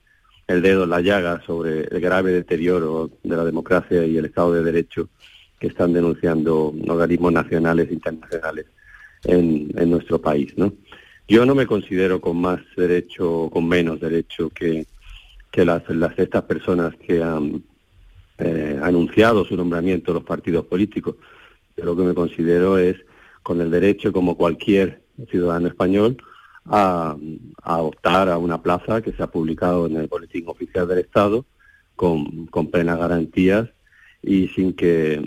el 0.48 0.62
dedo 0.62 0.86
en 0.86 0.92
la 0.92 1.02
llaga 1.02 1.42
sobre 1.46 1.82
el 1.82 2.00
grave 2.00 2.32
deterioro 2.32 3.12
de 3.24 3.36
la 3.36 3.44
democracia 3.44 4.06
y 4.06 4.18
el 4.18 4.26
Estado 4.26 4.54
de 4.54 4.64
Derecho 4.64 5.10
que 5.60 5.68
están 5.68 5.94
denunciando 5.94 6.74
organismos 6.88 7.34
nacionales 7.34 7.90
e 7.90 7.94
internacionales 7.94 8.66
en, 9.24 9.90
nuestro 9.90 10.22
país, 10.22 10.54
¿no? 10.58 10.74
Yo 11.28 11.46
no 11.46 11.56
me 11.56 11.66
considero 11.66 12.22
con 12.22 12.38
más 12.38 12.60
derecho 12.78 13.44
o 13.44 13.50
con 13.50 13.68
menos 13.68 14.00
derecho 14.00 14.50
que, 14.50 14.86
que 15.52 15.66
las, 15.66 15.88
las 15.90 16.18
estas 16.20 16.44
personas 16.44 16.96
que 16.98 17.24
han 17.24 17.64
eh, 18.38 18.80
anunciado 18.82 19.46
su 19.46 19.56
nombramiento 19.56 20.14
los 20.14 20.24
partidos 20.24 20.66
políticos. 20.66 21.16
Yo 21.78 21.86
lo 21.86 21.96
que 21.96 22.04
me 22.04 22.14
considero 22.14 22.78
es 22.78 22.98
con 23.44 23.62
el 23.62 23.70
derecho, 23.72 24.12
como 24.12 24.38
cualquier 24.38 25.02
ciudadano 25.30 25.68
español, 25.68 26.18
a, 26.66 27.16
optar 27.64 28.30
a 28.30 28.38
una 28.38 28.62
plaza 28.62 29.02
que 29.02 29.12
se 29.12 29.22
ha 29.22 29.28
publicado 29.28 29.86
en 29.86 29.98
el 29.98 30.08
Boletín 30.08 30.46
Oficial 30.48 30.88
del 30.88 31.00
Estado 31.00 31.46
con, 31.96 32.48
con 32.48 32.72
plenas 32.72 32.98
garantías 32.98 33.70
y 34.22 34.48
sin 34.50 34.74
que 34.74 35.22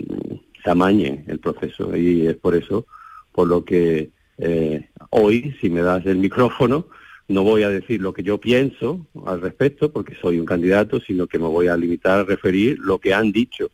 se 0.63 0.69
amañe 0.69 1.23
el 1.27 1.39
proceso. 1.39 1.95
Y 1.95 2.27
es 2.27 2.35
por 2.35 2.55
eso 2.55 2.85
por 3.31 3.47
lo 3.47 3.63
que 3.63 4.11
eh, 4.37 4.89
hoy, 5.11 5.55
si 5.61 5.69
me 5.69 5.81
das 5.81 6.05
el 6.05 6.17
micrófono, 6.17 6.87
no 7.29 7.43
voy 7.43 7.63
a 7.63 7.69
decir 7.69 8.01
lo 8.01 8.11
que 8.11 8.23
yo 8.23 8.39
pienso 8.39 9.05
al 9.25 9.39
respecto, 9.39 9.91
porque 9.91 10.15
soy 10.19 10.39
un 10.39 10.45
candidato, 10.45 10.99
sino 10.99 11.27
que 11.27 11.39
me 11.39 11.47
voy 11.47 11.67
a 11.67 11.77
limitar 11.77 12.19
a 12.19 12.23
referir 12.23 12.77
lo 12.79 12.97
que 12.97 13.13
han 13.13 13.31
dicho 13.31 13.69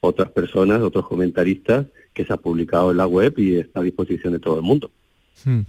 otras 0.00 0.30
personas, 0.30 0.82
otros 0.82 1.08
comentaristas, 1.08 1.86
que 2.12 2.24
se 2.24 2.32
ha 2.32 2.36
publicado 2.36 2.90
en 2.90 2.98
la 2.98 3.06
web 3.06 3.34
y 3.38 3.56
está 3.56 3.80
a 3.80 3.82
disposición 3.82 4.34
de 4.34 4.38
todo 4.38 4.56
el 4.56 4.62
mundo. 4.62 4.90
Hmm. 5.44 5.62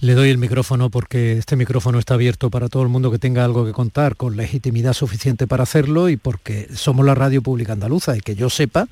Le 0.00 0.14
doy 0.14 0.30
el 0.30 0.38
micrófono 0.38 0.90
porque 0.90 1.32
este 1.32 1.56
micrófono 1.56 1.98
está 1.98 2.14
abierto 2.14 2.50
para 2.50 2.68
todo 2.68 2.84
el 2.84 2.88
mundo 2.88 3.10
que 3.10 3.18
tenga 3.18 3.44
algo 3.44 3.66
que 3.66 3.72
contar 3.72 4.14
con 4.14 4.36
legitimidad 4.36 4.92
suficiente 4.92 5.48
para 5.48 5.64
hacerlo 5.64 6.08
y 6.08 6.16
porque 6.16 6.68
somos 6.72 7.04
la 7.04 7.16
radio 7.16 7.42
pública 7.42 7.72
andaluza 7.72 8.16
y 8.16 8.20
que 8.20 8.36
yo 8.36 8.48
sepa, 8.48 8.86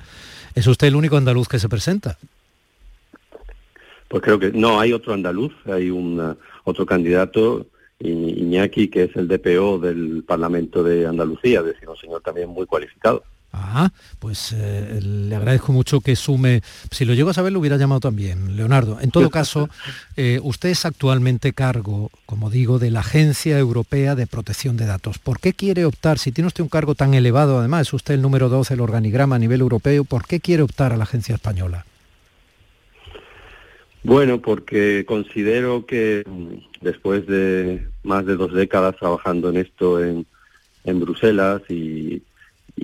es 0.55 0.67
usted 0.67 0.87
el 0.87 0.95
único 0.95 1.15
andaluz 1.15 1.47
que 1.47 1.59
se 1.59 1.69
presenta. 1.69 2.17
Pues 4.09 4.23
creo 4.23 4.39
que 4.39 4.51
no, 4.51 4.79
hay 4.79 4.91
otro 4.91 5.13
andaluz, 5.13 5.53
hay 5.65 5.89
un 5.89 6.35
otro 6.69 6.85
candidato, 6.85 7.67
Iñaki, 7.99 8.87
que 8.87 9.03
es 9.03 9.15
el 9.15 9.27
DPO 9.27 9.79
del 9.79 10.23
Parlamento 10.25 10.83
de 10.83 11.05
Andalucía, 11.05 11.59
es 11.59 11.65
decir, 11.65 11.89
un 11.89 11.97
señor 11.97 12.21
también 12.21 12.49
muy 12.49 12.65
cualificado. 12.65 13.23
Ah, 13.51 13.91
pues 14.19 14.53
eh, 14.55 14.99
le 15.01 15.35
agradezco 15.35 15.73
mucho 15.73 16.01
que 16.01 16.15
sume. 16.15 16.61
Si 16.91 17.03
lo 17.03 17.15
llego 17.15 17.31
a 17.31 17.33
saber, 17.33 17.51
lo 17.51 17.59
hubiera 17.59 17.77
llamado 17.77 17.99
también, 17.99 18.55
Leonardo. 18.55 18.99
En 19.01 19.09
todo 19.09 19.31
caso, 19.31 19.69
eh, 20.17 20.39
usted 20.43 20.69
es 20.69 20.85
actualmente 20.85 21.53
cargo, 21.53 22.11
como 22.27 22.51
digo, 22.51 22.77
de 22.77 22.91
la 22.91 22.99
Agencia 22.99 23.57
Europea 23.57 24.15
de 24.15 24.27
Protección 24.27 24.77
de 24.77 24.85
Datos. 24.85 25.17
¿Por 25.17 25.39
qué 25.39 25.53
quiere 25.53 25.85
optar, 25.85 26.19
si 26.19 26.31
tiene 26.31 26.47
usted 26.47 26.63
un 26.63 26.69
cargo 26.69 26.93
tan 26.93 27.15
elevado, 27.15 27.59
además 27.59 27.87
es 27.87 27.93
usted 27.93 28.13
el 28.13 28.21
número 28.21 28.49
12 28.49 28.75
del 28.75 28.81
organigrama 28.81 29.37
a 29.37 29.39
nivel 29.39 29.61
europeo, 29.61 30.03
¿por 30.03 30.27
qué 30.27 30.39
quiere 30.39 30.61
optar 30.61 30.93
a 30.93 30.97
la 30.97 31.03
agencia 31.03 31.33
española? 31.33 31.85
Bueno, 34.03 34.41
porque 34.41 35.05
considero 35.05 35.85
que 35.85 36.23
mm, 36.25 36.83
después 36.85 37.27
de 37.27 37.87
más 38.03 38.25
de 38.25 38.37
dos 38.37 38.53
décadas 38.53 38.95
trabajando 38.97 39.49
en 39.49 39.57
esto 39.57 40.03
en, 40.03 40.25
Bruselas 40.85 41.61
y, 41.69 42.23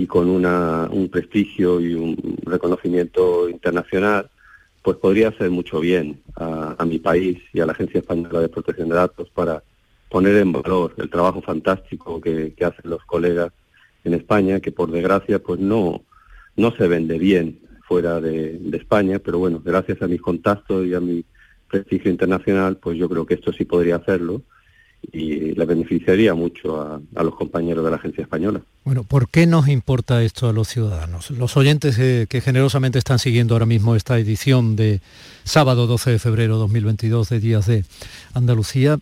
con 0.08 0.30
una, 0.30 0.88
un 0.92 1.10
prestigio 1.10 1.82
y 1.82 1.96
un 1.96 2.38
reconocimiento 2.44 3.50
internacional, 3.50 4.30
pues 4.84 4.98
podría 4.98 5.30
hacer 5.30 5.50
mucho 5.50 5.80
bien 5.80 6.22
a, 6.36 6.76
a, 6.78 6.86
mi 6.86 7.00
país 7.00 7.42
y 7.52 7.62
a 7.62 7.66
la 7.66 7.72
Agencia 7.72 8.02
Española 8.02 8.42
de 8.42 8.50
Protección 8.50 8.90
de 8.90 8.96
Datos 8.96 9.30
para 9.32 9.64
poner 10.10 10.36
en 10.36 10.52
valor 10.52 10.94
el 10.98 11.10
trabajo 11.10 11.42
fantástico 11.42 12.22
que, 12.22 12.54
que 12.56 12.66
hacen 12.66 12.92
los 12.92 13.04
colegas 13.06 13.52
en 14.04 14.14
España, 14.14 14.60
que 14.60 14.72
por 14.72 14.92
desgracia 14.92 15.40
pues 15.40 15.60
no, 15.60 16.04
no 16.56 16.72
se 16.76 16.88
vende 16.88 17.18
bien 17.18 17.60
fuera 17.88 18.20
de, 18.20 18.60
España, 18.74 19.20
pero 19.20 19.40
bueno, 19.40 19.62
gracias 19.64 20.02
a 20.02 20.08
mis 20.08 20.22
contactos 20.22 20.86
y 20.86 20.94
a 20.94 21.00
mi 21.00 21.24
prestigio 21.70 22.12
internacional, 22.12 22.78
pues 22.78 22.98
yo 22.98 23.10
creo 23.10 23.26
que 23.26 23.36
esto 23.36 23.54
sí 23.54 23.66
podría 23.66 23.98
hacerlo 23.98 24.42
y 25.12 25.54
le 25.54 25.66
beneficiaría 25.66 26.34
mucho 26.34 26.82
a, 26.82 27.00
a, 27.16 27.24
los 27.24 27.36
compañeros 27.36 27.86
de 27.86 27.92
la 27.92 27.98
agencia 27.98 28.24
española. 28.24 28.62
Bueno, 28.84 29.04
¿por 29.04 29.30
qué 29.30 29.46
nos 29.46 29.68
importa 29.68 30.24
esto 30.24 30.50
a 30.50 30.54
los 30.54 30.68
ciudadanos? 30.68 31.30
Los 31.32 31.58
oyentes 31.58 32.00
eh, 32.00 32.26
que 32.28 32.42
generosamente 32.42 32.98
están 32.98 33.20
siguiendo 33.20 33.54
ahora 33.54 33.68
mismo 33.68 33.96
esta 33.96 34.18
edición 34.18 34.76
de 34.76 35.02
sábado 35.44 35.86
12 35.86 36.12
de 36.12 36.20
febrero 36.20 36.58
2022 36.58 37.30
de 37.30 37.40
Días 37.40 37.68
de 37.68 37.86
Andalucía, 38.34 38.98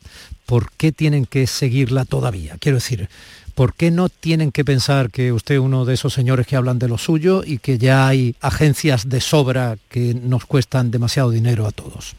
¿por 0.45 0.71
qué 0.73 0.91
tienen 0.91 1.25
que 1.25 1.47
seguirla 1.47 2.03
todavía? 2.03 2.57
Quiero 2.59 2.77
decir, 2.77 3.07
¿por 3.55 3.73
qué 3.73 3.91
no 3.91 4.09
tienen 4.09 4.51
que 4.51 4.65
pensar 4.65 5.09
que 5.09 5.31
usted 5.31 5.55
es 5.55 5.61
uno 5.61 5.85
de 5.85 5.93
esos 5.93 6.13
señores 6.13 6.47
que 6.47 6.55
hablan 6.55 6.79
de 6.79 6.87
lo 6.87 6.97
suyo 6.97 7.43
y 7.45 7.59
que 7.59 7.77
ya 7.77 8.07
hay 8.07 8.35
agencias 8.41 9.09
de 9.09 9.21
sobra 9.21 9.77
que 9.89 10.13
nos 10.13 10.45
cuestan 10.45 10.91
demasiado 10.91 11.29
dinero 11.29 11.65
a 11.65 11.71
todos? 11.71 12.15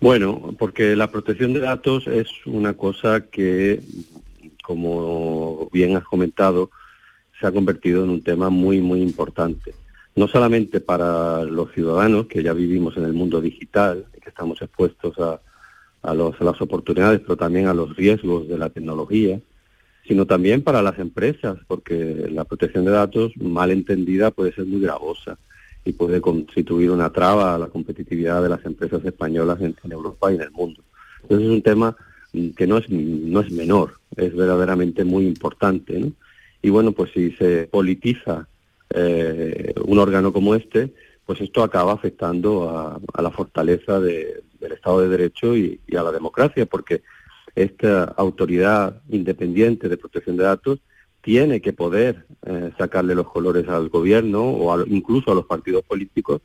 Bueno, 0.00 0.54
porque 0.58 0.96
la 0.96 1.10
protección 1.10 1.52
de 1.52 1.60
datos 1.60 2.06
es 2.06 2.28
una 2.46 2.72
cosa 2.74 3.26
que, 3.26 3.80
como 4.62 5.68
bien 5.72 5.96
has 5.96 6.04
comentado, 6.04 6.70
se 7.38 7.46
ha 7.46 7.52
convertido 7.52 8.04
en 8.04 8.10
un 8.10 8.22
tema 8.22 8.48
muy, 8.48 8.80
muy 8.80 9.02
importante. 9.02 9.74
No 10.16 10.26
solamente 10.26 10.80
para 10.80 11.44
los 11.44 11.72
ciudadanos, 11.72 12.26
que 12.26 12.42
ya 12.42 12.52
vivimos 12.52 12.96
en 12.96 13.04
el 13.04 13.12
mundo 13.12 13.40
digital, 13.40 14.06
que 14.22 14.28
estamos 14.30 14.60
expuestos 14.62 15.18
a, 15.18 15.40
a, 16.02 16.14
los, 16.14 16.40
a 16.40 16.44
las 16.44 16.60
oportunidades, 16.60 17.20
pero 17.20 17.36
también 17.36 17.66
a 17.66 17.74
los 17.74 17.96
riesgos 17.96 18.48
de 18.48 18.58
la 18.58 18.70
tecnología, 18.70 19.40
sino 20.06 20.26
también 20.26 20.62
para 20.62 20.82
las 20.82 20.98
empresas, 20.98 21.58
porque 21.66 22.28
la 22.30 22.44
protección 22.44 22.84
de 22.84 22.90
datos, 22.90 23.36
mal 23.36 23.70
entendida, 23.70 24.30
puede 24.30 24.52
ser 24.52 24.66
muy 24.66 24.80
gravosa 24.80 25.38
y 25.84 25.92
puede 25.92 26.20
constituir 26.20 26.90
una 26.90 27.10
traba 27.10 27.54
a 27.54 27.58
la 27.58 27.68
competitividad 27.68 28.42
de 28.42 28.48
las 28.48 28.64
empresas 28.64 29.04
españolas 29.04 29.60
en, 29.60 29.76
Europa 29.90 30.32
y 30.32 30.36
en 30.36 30.42
el 30.42 30.50
mundo. 30.50 30.82
Entonces 31.22 31.46
es 31.46 31.52
un 31.52 31.62
tema 31.62 31.96
que 32.56 32.66
no 32.66 32.78
es, 32.78 32.88
no 32.88 33.40
es 33.40 33.50
menor, 33.50 33.94
es 34.16 34.34
verdaderamente 34.34 35.04
muy 35.04 35.26
importante. 35.26 35.98
¿no? 35.98 36.12
Y 36.62 36.70
bueno, 36.70 36.92
pues 36.92 37.10
si 37.12 37.32
se 37.32 37.66
politiza 37.66 38.46
eh, 38.90 39.74
un 39.84 39.98
órgano 39.98 40.32
como 40.32 40.54
este, 40.54 40.92
pues 41.24 41.40
esto 41.40 41.62
acaba 41.62 41.92
afectando 41.92 42.68
a, 42.68 43.00
a 43.14 43.22
la 43.22 43.30
fortaleza 43.30 44.00
de, 44.00 44.42
del 44.60 44.72
Estado 44.72 45.00
de 45.00 45.08
Derecho 45.08 45.56
y, 45.56 45.80
a 45.96 46.02
la 46.02 46.12
democracia, 46.12 46.66
porque 46.66 47.02
esta 47.54 48.04
autoridad 48.04 49.02
independiente 49.08 49.88
de 49.88 49.96
protección 49.96 50.36
de 50.36 50.44
datos 50.44 50.78
tiene 51.22 51.60
que 51.60 51.72
poder 51.72 52.26
eh, 52.46 52.70
sacarle 52.78 53.14
los 53.14 53.28
colores 53.28 53.68
al 53.68 53.88
gobierno 53.88 54.42
o 54.42 54.72
a, 54.72 54.84
incluso 54.86 55.32
a 55.32 55.34
los 55.34 55.46
partidos 55.46 55.82
políticos 55.82 56.40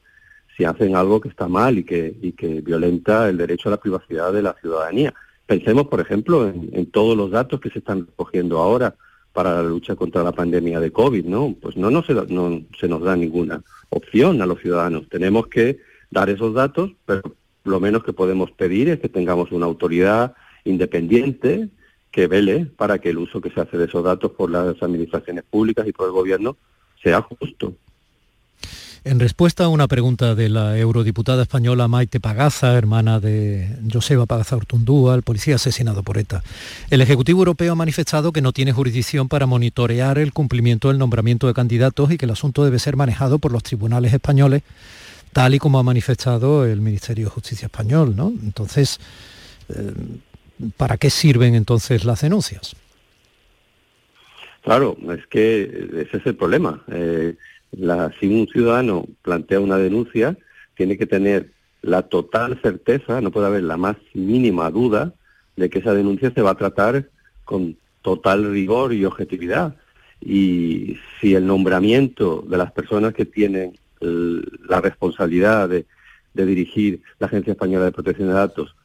si 0.57 0.63
hacen 0.63 0.95
algo 0.95 1.22
que 1.22 1.29
está 1.29 1.48
mal 1.48 1.77
y 1.77 1.84
que, 1.84 2.15
y 2.22 2.31
que 2.31 2.62
violenta 2.62 3.29
el 3.29 3.38
derecho 3.38 3.69
a 3.69 3.72
la 3.72 3.79
privacidad 3.79 4.31
de 4.34 4.41
la 4.41 4.55
ciudadanía. 4.60 5.13
Pensemos, 5.45 5.88
por 5.88 6.00
ejemplo, 6.00 6.48
en, 6.48 6.69
en, 6.74 6.89
todos 6.91 7.15
los 7.15 7.29
datos 7.29 7.60
que 7.60 7.69
se 7.69 7.79
están 7.79 8.07
recogiendo 8.07 8.60
ahora 8.60 8.95
para 9.36 9.53
la 9.55 9.63
lucha 9.63 9.95
contra 9.95 10.24
la 10.24 10.31
pandemia 10.31 10.79
de 10.79 10.91
COVID, 10.91 11.25
¿no? 11.25 11.55
Pues 11.62 11.75
no, 11.75 11.91
no, 11.91 12.03
se, 12.03 12.13
no 12.13 12.62
se 12.79 12.88
nos 12.88 13.01
da 13.01 13.17
ninguna 13.17 13.62
opción 13.89 14.41
a 14.41 14.45
los 14.45 14.62
ciudadanos. 14.62 15.10
Tenemos 15.10 15.48
que 15.48 15.79
dar 16.10 16.29
esos 16.29 16.53
datos, 16.53 16.91
pero 17.05 17.22
lo 17.65 17.79
menos 17.79 18.03
que 18.03 18.13
podemos 18.13 18.51
pedir 18.51 18.89
es 18.89 19.00
que 19.00 19.10
tengamos 19.10 19.51
una 19.51 19.65
autoridad 19.65 20.34
independiente 20.63 21.67
que 22.12 22.27
vele 22.27 22.65
para 22.65 23.00
que 23.00 23.10
el 23.10 23.17
uso 23.17 23.41
que 23.41 23.50
se 23.50 23.60
hace 23.60 23.77
de 23.77 23.86
esos 23.86 24.03
datos 24.03 24.31
por 24.31 24.50
las 24.50 24.81
administraciones 24.81 25.43
públicas 25.43 25.86
y 25.88 25.91
por 25.91 26.07
el 26.07 26.13
gobierno 26.13 26.55
sea 27.03 27.22
justo. 27.22 27.74
En 29.03 29.19
respuesta 29.19 29.65
a 29.65 29.67
una 29.67 29.88
pregunta 29.88 30.34
de 30.34 30.50
la 30.50 30.79
eurodiputada 30.79 31.43
española 31.43 31.88
Maite 31.88 32.19
Pagaza, 32.19 32.75
hermana 32.75 33.19
de 33.19 33.67
Joseba 33.91 34.25
Pagaza 34.25 34.55
Ortundúa, 34.55 35.13
el 35.13 35.22
policía 35.22 35.55
asesinado 35.55 36.01
por 36.01 36.17
ETA, 36.17 36.41
el 36.89 37.01
Ejecutivo 37.01 37.41
Europeo 37.41 37.74
ha 37.74 37.75
manifestado 37.75 38.31
que 38.31 38.41
no 38.41 38.51
tiene 38.51 38.74
jurisdicción 38.74 39.27
para 39.27 39.45
monitorear 39.45 40.17
el 40.17 40.34
cumplimiento 40.34 40.88
del 40.88 40.98
nombramiento 40.98 41.45
de 41.45 41.53
candidatos 41.53 42.12
y 42.12 42.17
que 42.17 42.25
el 42.25 42.31
asunto 42.31 42.63
debe 42.63 42.79
ser 42.79 42.95
manejado 42.95 43.38
por 43.38 43.51
los 43.51 43.62
tribunales 43.62 44.12
españoles, 44.12 44.63
tal 45.36 45.54
y 45.54 45.60
como 45.60 45.80
ha 45.80 45.84
manifestado 45.84 46.63
el 46.65 46.80
Ministerio 46.80 47.25
de 47.25 47.30
Justicia 47.30 47.65
español. 47.65 48.15
¿no? 48.15 48.32
Entonces, 48.42 49.01
eh, 49.68 49.92
¿para 50.77 50.96
qué 50.96 51.10
sirven 51.10 51.56
entonces 51.56 52.06
las 52.06 52.22
denuncias? 52.22 52.74
Claro, 54.63 54.96
es 55.12 55.27
que 55.27 55.63
ese 56.08 56.18
es 56.18 56.25
el 56.25 56.38
problema. 56.38 56.82
Eh, 56.89 57.36
si 58.18 58.27
un 58.27 58.48
ciudadano 58.48 59.06
plantea 59.24 59.60
una 59.60 59.75
denuncia, 59.77 60.38
tiene 60.77 60.98
que 60.98 61.06
tener 61.06 61.51
la 61.82 62.04
total 62.04 62.58
certeza, 62.62 63.20
no 63.20 63.30
puede 63.30 63.48
haber 63.48 63.63
la 63.63 63.75
más 63.75 63.98
mínima 64.13 64.72
duda 64.72 65.13
de 65.58 65.70
que 65.70 65.80
esa 65.80 65.94
denuncia 65.94 66.32
se 66.34 66.42
va 66.44 66.51
a 66.51 66.58
tratar 66.58 67.10
con 67.44 67.75
total 68.01 68.50
rigor 68.54 68.94
y 68.94 69.04
objetividad. 69.04 69.75
Y 70.22 70.98
si 71.20 71.36
el 71.36 71.46
nombramiento 71.46 72.46
de 72.48 72.58
las 72.58 72.72
personas 72.72 73.13
que 73.13 73.25
tienen 73.25 73.74
la 73.99 74.81
responsabilidad 74.81 75.69
de, 75.69 75.85
de 76.33 76.45
dirigir 76.45 77.01
la 77.19 77.27
Agencia 77.27 77.51
Española 77.51 77.85
de 77.85 77.91
Protección 77.91 78.27
de 78.27 78.33
Datos 78.33 78.75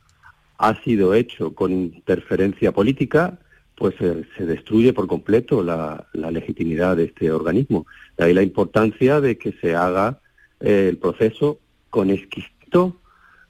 ha 0.59 0.75
sido 0.83 1.15
hecho 1.15 1.55
con 1.55 1.73
interferencia 1.73 2.73
política, 2.73 3.39
pues 3.77 3.95
se 3.97 4.45
destruye 4.47 4.93
por 4.93 5.07
completo 5.07 5.63
la, 5.63 6.07
legitimidad 6.13 6.99
de 6.99 7.05
este 7.05 7.33
organismo. 7.33 7.87
De 8.19 8.25
ahí 8.25 8.35
la 8.35 8.43
importancia 8.43 9.23
de 9.23 9.39
que 9.39 9.53
se 9.53 9.75
haga 9.75 10.21
eh, 10.61 10.89
el 10.91 10.99
proceso 10.99 11.59
con 11.89 12.11
exquisito 12.11 12.99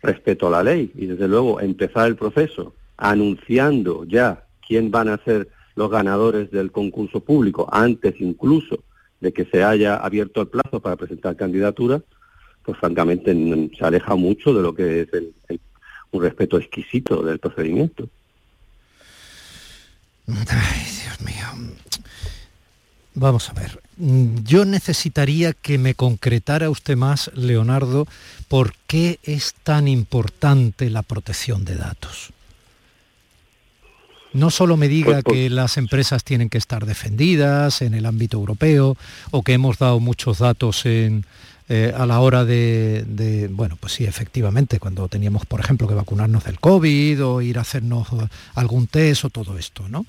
respeto 0.03 0.47
a 0.47 0.51
la 0.51 0.63
ley 0.63 0.93
y 0.95 1.07
desde 1.07 1.27
luego 1.27 1.61
empezar 1.61 2.07
el 2.07 2.17
proceso 2.17 2.75
anunciando 2.97 4.05
ya 4.05 4.45
quién 4.67 4.93
van 4.93 5.09
a 5.09 5.19
ser 5.25 5.49
los 5.75 5.91
ganadores 5.91 6.51
del 6.53 6.71
concurso 6.71 7.21
público 7.21 7.69
antes 7.73 8.21
incluso 8.21 8.85
de 9.21 9.33
que 9.33 9.45
se 9.45 9.63
haya 9.63 9.97
abierto 9.97 10.41
el 10.41 10.49
plazo 10.49 10.81
para 10.81 10.97
presentar 10.97 11.37
candidaturas, 11.37 12.03
pues 12.63 12.79
francamente 12.79 13.35
se 13.77 13.85
aleja 13.85 14.15
mucho 14.17 14.55
de 14.55 14.63
lo 14.63 14.75
que 14.75 15.03
es 15.03 15.09
un 16.11 16.23
respeto 16.23 16.59
exquisito 16.59 17.23
del 17.23 17.39
procedimiento. 17.39 18.09
Ay, 20.27 20.87
Dios 21.03 21.21
mío. 21.21 21.71
Vamos 23.15 23.51
a 23.51 23.53
ver. 23.53 23.81
Yo 23.97 24.65
necesitaría 24.65 25.53
que 25.53 25.79
me 25.79 25.95
concretara 25.95 26.71
usted 26.71 26.97
más, 26.97 27.31
Leonardo, 27.35 28.07
por 28.49 28.75
qué 28.87 29.19
es 29.23 29.55
tan 29.63 29.89
importante 29.89 30.89
la 30.91 31.03
protección 31.03 31.65
de 31.65 31.75
datos. 31.75 32.33
No 34.33 34.51
solo 34.51 34.77
me 34.77 34.89
diga 34.89 35.23
pues 35.23 35.35
que 35.35 35.51
las 35.51 35.77
empresas 35.77 36.23
tienen 36.23 36.49
que 36.49 36.59
estar 36.59 36.87
defendidas 36.87 37.83
en 37.83 37.95
el 37.95 38.07
ámbito 38.07 38.37
europeo 38.37 38.97
o 39.31 39.43
que 39.43 39.55
hemos 39.55 39.79
dado 39.79 39.99
muchos 39.99 40.39
datos 40.39 40.87
en, 40.87 41.25
eh, 41.73 41.95
a 41.97 42.05
la 42.05 42.19
hora 42.19 42.45
de, 42.45 43.49
bueno, 43.53 43.77
pues 43.79 43.93
sí, 43.93 44.05
efectivamente, 44.05 44.81
cuando 44.81 45.07
teníamos, 45.07 45.47
por 45.47 45.61
ejemplo, 45.61 45.87
que 45.87 45.95
vacunarnos 45.95 46.43
del 46.43 46.59
COVID 46.59 47.25
o 47.25 47.43
ir 47.43 47.59
a 47.59 47.61
hacernos 47.61 48.09
algún 48.57 48.89
test 48.89 49.25
o 49.25 49.31
todo 49.31 49.57
esto, 49.57 49.89
¿no? 49.89 50.05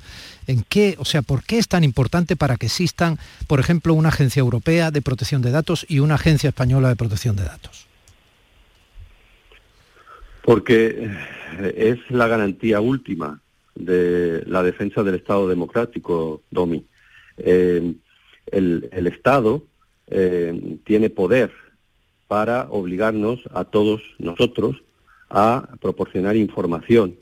¿En 0.47 0.65
qué, 0.67 0.95
o 0.97 1.05
sea, 1.05 1.21
por 1.21 1.43
qué 1.43 1.59
es 1.59 1.67
tan 1.67 1.83
importante 1.83 2.35
para 2.35 2.57
que 2.57 2.65
existan, 2.65 3.19
por 3.45 3.59
ejemplo, 3.59 3.93
una 3.93 4.09
agencia 4.09 4.39
europea 4.39 4.89
de 4.89 5.03
protección 5.03 5.43
de 5.43 5.51
datos 5.51 5.85
y 5.87 5.99
una 5.99 6.15
agencia 6.15 6.47
española 6.47 6.89
de 6.89 6.95
protección 6.95 7.35
de 7.35 7.43
datos? 7.43 7.85
Porque 10.41 11.15
es 11.75 11.99
la 12.09 12.25
garantía 12.25 12.81
última 12.81 13.39
de 13.75 14.43
la 14.47 14.63
defensa 14.63 15.03
del 15.03 15.15
Estado 15.15 15.47
democrático, 15.47 16.41
Domi. 16.51 16.85
Eh, 17.37 17.93
el, 18.47 18.89
el 18.91 19.07
Estado 19.07 19.63
eh, 20.07 20.77
tiene 20.83 21.09
poder 21.09 21.51
para 22.27 22.67
obligarnos 22.69 23.39
a 23.53 23.63
todos 23.63 24.01
nosotros 24.19 24.83
a 25.29 25.69
proporcionar 25.79 26.35
información, 26.35 27.15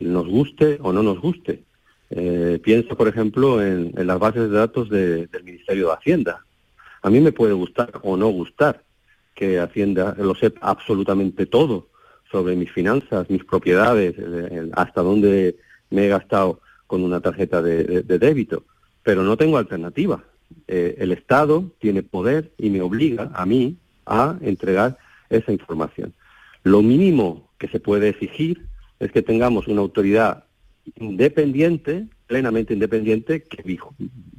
nos 0.00 0.26
guste 0.26 0.78
o 0.82 0.92
no 0.92 1.02
nos 1.02 1.20
guste. 1.20 1.62
Eh, 2.10 2.58
pienso, 2.62 2.96
por 2.96 3.08
ejemplo, 3.08 3.62
en, 3.62 3.92
las 3.94 4.18
bases 4.18 4.50
de 4.50 4.56
datos 4.56 4.88
del 4.88 5.28
Ministerio 5.44 5.88
de 5.88 5.94
Hacienda. 5.94 6.44
A 7.02 7.10
mí 7.10 7.20
me 7.20 7.32
puede 7.32 7.52
gustar 7.52 7.92
o 8.02 8.16
no 8.16 8.28
gustar 8.28 8.82
que 9.34 9.58
Hacienda 9.58 10.14
lo 10.18 10.34
sepa 10.34 10.60
absolutamente 10.62 11.46
todo 11.46 11.88
sobre 12.30 12.56
mis 12.56 12.70
finanzas, 12.70 13.28
mis 13.28 13.44
propiedades, 13.44 14.14
hasta 14.72 15.02
dónde 15.02 15.56
me 15.92 16.06
he 16.06 16.08
gastado 16.08 16.60
con 16.86 17.02
una 17.04 17.20
tarjeta 17.20 17.62
de 17.62 18.02
débito, 18.02 18.64
pero 19.02 19.22
no 19.22 19.36
tengo 19.36 19.58
alternativa. 19.58 20.24
Eh, 20.68 20.96
el 20.98 21.12
Estado 21.12 21.72
tiene 21.78 22.02
poder 22.02 22.52
y 22.58 22.70
me 22.70 22.80
obliga 22.80 23.30
a 23.34 23.46
mí 23.46 23.76
a 24.06 24.36
entregar 24.40 24.98
esa 25.30 25.52
información. 25.52 26.12
Lo 26.62 26.82
mínimo 26.82 27.50
que 27.58 27.68
se 27.68 27.80
puede 27.80 28.08
exigir 28.08 28.66
es 29.00 29.10
que 29.12 29.22
tengamos 29.22 29.66
una 29.68 29.80
autoridad 29.80 30.44
independiente, 30.96 32.06
plenamente 32.26 32.74
independiente, 32.74 33.42
que 33.42 33.78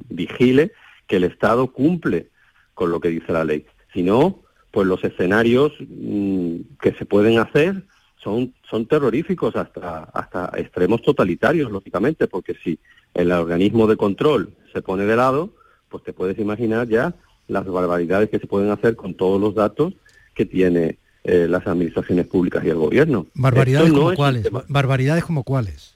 vigile 0.08 0.72
que 1.06 1.16
el 1.16 1.24
Estado 1.24 1.72
cumple 1.72 2.28
con 2.74 2.90
lo 2.90 3.00
que 3.00 3.08
dice 3.08 3.32
la 3.32 3.44
ley. 3.44 3.66
Si 3.92 4.02
no, 4.02 4.42
pues 4.70 4.86
los 4.86 5.04
escenarios 5.04 5.72
mm, 5.80 6.56
que 6.80 6.92
se 6.94 7.06
pueden 7.06 7.38
hacer 7.38 7.84
son, 8.24 8.54
son 8.68 8.86
terroríficos 8.86 9.54
hasta, 9.54 10.04
hasta 10.04 10.50
extremos 10.56 11.02
totalitarios, 11.02 11.70
lógicamente, 11.70 12.26
porque 12.26 12.54
si 12.64 12.78
el 13.12 13.30
organismo 13.30 13.86
de 13.86 13.96
control 13.96 14.54
se 14.72 14.82
pone 14.82 15.04
de 15.04 15.14
lado, 15.14 15.50
pues 15.90 16.02
te 16.02 16.12
puedes 16.12 16.38
imaginar 16.38 16.88
ya 16.88 17.14
las 17.46 17.66
barbaridades 17.66 18.30
que 18.30 18.38
se 18.38 18.46
pueden 18.46 18.70
hacer 18.70 18.96
con 18.96 19.14
todos 19.14 19.40
los 19.40 19.54
datos 19.54 19.92
que 20.34 20.46
tiene 20.46 20.98
eh, 21.22 21.46
las 21.48 21.66
administraciones 21.66 22.26
públicas 22.26 22.64
y 22.64 22.70
el 22.70 22.76
gobierno. 22.76 23.26
¿Barbaridades 23.34 23.92
como 23.92 24.14
cuáles? 24.14 24.48
¿Barbaridades 24.68 25.24
como 25.24 25.44
cuáles? 25.44 25.94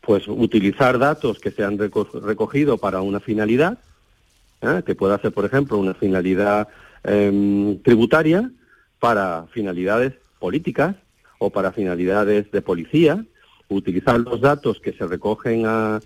Pues 0.00 0.26
utilizar 0.28 0.98
datos 0.98 1.38
que 1.38 1.50
se 1.50 1.62
han 1.64 1.78
recogido 1.78 2.78
para 2.78 3.02
una 3.02 3.20
finalidad, 3.20 3.78
¿eh? 4.62 4.82
que 4.86 4.94
pueda 4.94 5.18
ser, 5.18 5.32
por 5.32 5.44
ejemplo, 5.44 5.78
una 5.78 5.94
finalidad 5.94 6.68
em, 7.04 7.78
tributaria, 7.82 8.50
para 8.98 9.46
finalidades 9.52 10.14
políticas 10.38 10.96
o 11.38 11.50
para 11.50 11.72
finalidades 11.72 12.50
de 12.50 12.62
policía, 12.62 13.24
utilizar 13.68 14.18
los 14.20 14.40
datos 14.40 14.80
que 14.80 14.92
se 14.92 15.06
recogen 15.06 15.64
a, 15.66 16.00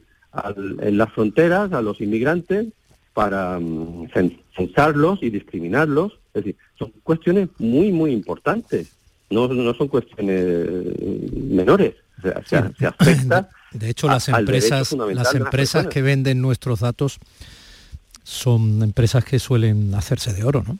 en 0.80 0.98
las 0.98 1.12
fronteras 1.12 1.72
a 1.72 1.82
los 1.82 2.00
inmigrantes 2.00 2.66
para 3.12 3.58
um, 3.58 4.08
censarlos 4.56 5.22
y 5.22 5.30
discriminarlos. 5.30 6.18
Es 6.34 6.44
decir, 6.44 6.56
son 6.78 6.92
cuestiones 7.02 7.48
muy, 7.58 7.92
muy 7.92 8.12
importantes. 8.12 8.92
No, 9.30 9.48
no 9.48 9.74
son 9.74 9.88
cuestiones 9.88 10.46
menores. 11.32 11.94
se, 12.46 12.86
afecta. 12.86 13.48
De 13.72 13.88
hecho, 13.88 14.08
las 14.08 14.28
empresas, 14.28 14.92
las 14.92 15.34
empresas 15.34 15.86
que 15.86 16.02
venden 16.02 16.40
nuestros 16.40 16.80
datos 16.80 17.18
son 18.24 18.82
empresas 18.82 19.24
que 19.24 19.38
suelen 19.38 19.94
hacerse 19.94 20.32
de 20.32 20.42
oro, 20.42 20.64
¿no? 20.66 20.76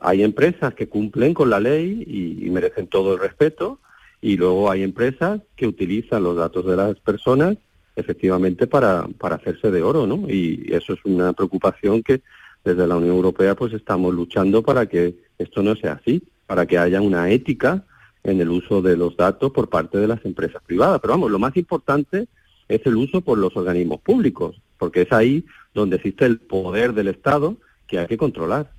Hay 0.00 0.22
empresas 0.22 0.74
que 0.74 0.88
cumplen 0.88 1.34
con 1.34 1.50
la 1.50 1.60
ley 1.60 2.04
y 2.06 2.50
merecen 2.50 2.86
todo 2.86 3.14
el 3.14 3.20
respeto, 3.20 3.80
y 4.20 4.36
luego 4.36 4.70
hay 4.70 4.82
empresas 4.82 5.40
que 5.56 5.66
utilizan 5.66 6.24
los 6.24 6.36
datos 6.36 6.66
de 6.66 6.76
las 6.76 6.98
personas 7.00 7.56
efectivamente 7.94 8.66
para, 8.66 9.06
para 9.18 9.36
hacerse 9.36 9.70
de 9.70 9.82
oro, 9.82 10.06
¿no? 10.06 10.28
Y 10.28 10.66
eso 10.70 10.92
es 10.92 11.00
una 11.04 11.32
preocupación 11.32 12.02
que 12.02 12.22
desde 12.64 12.86
la 12.86 12.96
Unión 12.96 13.16
Europea 13.16 13.54
pues 13.54 13.72
estamos 13.72 14.14
luchando 14.14 14.62
para 14.62 14.86
que 14.86 15.16
esto 15.38 15.62
no 15.62 15.74
sea 15.76 15.94
así, 15.94 16.22
para 16.46 16.66
que 16.66 16.78
haya 16.78 17.00
una 17.00 17.30
ética 17.30 17.84
en 18.24 18.40
el 18.40 18.50
uso 18.50 18.82
de 18.82 18.96
los 18.96 19.16
datos 19.16 19.52
por 19.52 19.68
parte 19.68 19.98
de 19.98 20.08
las 20.08 20.24
empresas 20.24 20.62
privadas. 20.64 21.00
Pero 21.00 21.14
vamos, 21.14 21.30
lo 21.30 21.38
más 21.38 21.56
importante 21.56 22.28
es 22.68 22.84
el 22.84 22.96
uso 22.96 23.20
por 23.20 23.38
los 23.38 23.56
organismos 23.56 24.00
públicos, 24.00 24.60
porque 24.78 25.02
es 25.02 25.12
ahí 25.12 25.44
donde 25.74 25.96
existe 25.96 26.24
el 26.24 26.38
poder 26.38 26.92
del 26.92 27.08
Estado 27.08 27.56
que 27.86 27.98
hay 27.98 28.06
que 28.06 28.18
controlar. 28.18 28.70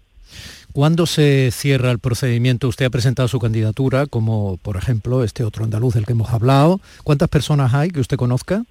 ¿Cuándo 0.73 1.05
se 1.05 1.49
cierra 1.51 1.91
el 1.91 1.99
procedimiento? 1.99 2.67
Usted 2.67 2.85
ha 2.85 2.89
presentado 2.89 3.27
su 3.27 3.39
candidatura, 3.39 4.05
como 4.05 4.57
por 4.57 4.77
ejemplo 4.77 5.23
este 5.23 5.43
otro 5.43 5.63
andaluz 5.63 5.95
del 5.95 6.05
que 6.05 6.13
hemos 6.13 6.29
hablado. 6.31 6.79
¿Cuántas 7.03 7.27
personas 7.27 7.73
hay 7.73 7.89
que 7.89 7.99
usted 7.99 8.17
conozca? 8.17 8.63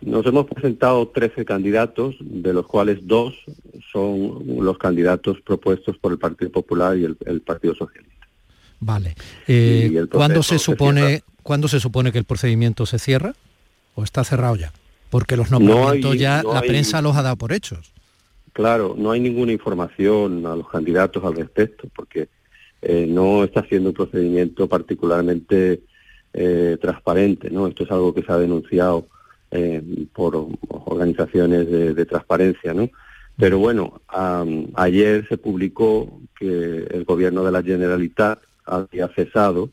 Nos 0.00 0.24
hemos 0.24 0.46
presentado 0.46 1.08
13 1.08 1.44
candidatos, 1.44 2.14
de 2.20 2.54
los 2.54 2.66
cuales 2.66 3.00
dos 3.02 3.34
son 3.92 4.42
los 4.46 4.78
candidatos 4.78 5.40
propuestos 5.42 5.98
por 5.98 6.12
el 6.12 6.18
Partido 6.18 6.50
Popular 6.50 6.96
y 6.96 7.04
el, 7.04 7.40
Partido 7.42 7.74
Socialista. 7.74 8.26
Vale. 8.78 9.14
Eh, 9.46 10.06
¿cuándo, 10.10 10.42
se 10.42 10.58
supone, 10.58 11.22
¿Cuándo 11.42 11.68
se 11.68 11.80
supone 11.80 12.12
que 12.12 12.18
el 12.18 12.24
procedimiento 12.24 12.86
se 12.86 12.98
cierra? 12.98 13.34
¿O 13.94 14.04
está 14.04 14.24
cerrado 14.24 14.56
ya? 14.56 14.72
Porque 15.10 15.36
los 15.36 15.50
nombramientos 15.50 16.16
ya 16.16 16.42
la 16.42 16.62
prensa 16.62 17.02
los 17.02 17.16
ha 17.16 17.22
dado 17.22 17.36
por 17.36 17.52
hechos. 17.52 17.92
Claro, 18.52 18.94
no 18.98 19.12
hay 19.12 19.20
ninguna 19.20 19.52
información 19.52 20.44
a 20.46 20.56
los 20.56 20.68
candidatos 20.68 21.24
al 21.24 21.36
respecto, 21.36 21.88
porque 21.94 22.28
eh, 22.82 23.06
no 23.08 23.44
está 23.44 23.64
siendo 23.64 23.90
un 23.90 23.94
procedimiento 23.94 24.68
particularmente 24.68 25.82
eh, 26.32 26.78
transparente, 26.80 27.50
¿no? 27.50 27.66
Esto 27.66 27.84
es 27.84 27.90
algo 27.90 28.14
que 28.14 28.22
se 28.22 28.32
ha 28.32 28.38
denunciado 28.38 29.06
eh, 29.50 29.82
por 30.12 30.48
organizaciones 30.68 31.70
de, 31.70 32.06
transparencia, 32.06 32.72
¿no? 32.72 32.88
Pero 33.36 33.58
bueno, 33.58 34.02
ayer 34.74 35.26
se 35.28 35.38
publicó 35.38 36.20
que 36.38 36.86
el 36.90 37.04
gobierno 37.04 37.42
de 37.42 37.52
la 37.52 37.62
Generalitat 37.62 38.38
había 38.66 39.08
cesado 39.08 39.70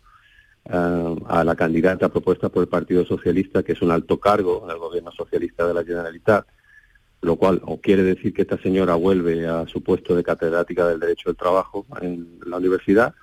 a 0.70 1.44
la 1.44 1.56
candidata 1.56 2.10
propuesta 2.10 2.50
por 2.50 2.64
el 2.64 2.70
Partido 2.70 3.06
Socialista, 3.06 3.64
que 3.64 3.74
es 3.74 3.82
un 3.82 3.92
alto 3.92 4.20
cargo 4.20 4.64
en 4.64 4.72
el 4.72 4.78
gobierno 4.78 5.12
socialista 5.12 5.68
de 5.68 5.74
la 5.74 5.84
Generalitat, 5.84 6.46
lo 7.28 7.36
cual 7.36 7.62
o 7.66 7.78
quiere 7.78 8.04
decir 8.04 8.34
que 8.34 8.44
esta 8.44 8.58
señora 8.58 8.96
vuelve 8.96 9.46
a 9.46 9.68
su 9.68 9.82
puesto 9.82 10.16
de 10.16 10.24
catedrática 10.24 10.88
del 10.88 11.00
derecho 11.00 11.30
del 11.30 11.36
trabajo 11.36 11.86
en 12.02 12.40
la 12.46 12.58
universidad 12.58 13.14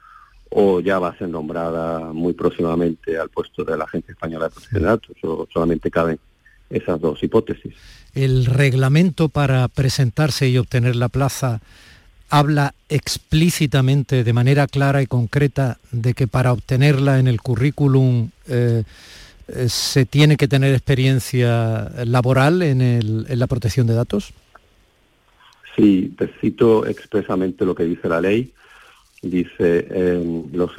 o 0.50 0.78
ya 0.80 0.98
va 0.98 1.08
a 1.08 1.18
ser 1.18 1.28
nombrada 1.30 2.12
muy 2.12 2.34
próximamente 2.34 3.18
al 3.18 3.30
puesto 3.30 3.64
de 3.64 3.76
la 3.76 3.84
Agencia 3.84 4.12
Española 4.12 4.44
de 4.44 4.50
Protección 4.50 4.82
de 4.82 4.88
Datos, 4.88 5.16
o 5.22 5.48
solamente 5.52 5.90
caben 5.90 6.18
esas 6.70 7.00
dos 7.00 7.22
hipótesis. 7.22 7.74
¿El 8.14 8.44
reglamento 8.44 9.28
para 9.30 9.66
presentarse 9.68 10.48
y 10.48 10.58
obtener 10.58 10.96
la 10.96 11.08
plaza 11.08 11.60
habla 12.28 12.74
explícitamente, 12.88 14.22
de 14.22 14.32
manera 14.32 14.66
clara 14.66 15.02
y 15.02 15.06
concreta, 15.06 15.78
de 15.90 16.14
que 16.14 16.28
para 16.28 16.52
obtenerla 16.52 17.18
en 17.18 17.26
el 17.26 17.40
currículum 17.40 18.30
eh, 18.48 18.82
eh, 18.82 18.84
se 19.68 20.06
tiene 20.06 20.36
que 20.36 20.48
tener 20.48 20.72
experiencia 20.72 21.90
laboral 22.04 22.62
en, 22.62 22.80
en 22.80 23.38
la 23.38 23.46
protección 23.46 23.86
de 23.86 23.94
datos? 23.94 24.32
Sí, 25.76 26.14
te 26.16 26.28
cito 26.40 26.86
expresamente 26.86 27.64
lo 27.64 27.74
que 27.74 27.84
dice 27.84 28.08
la 28.08 28.20
ley. 28.20 28.52
Dice, 29.22 29.88
eh, 29.90 30.42
los, 30.52 30.72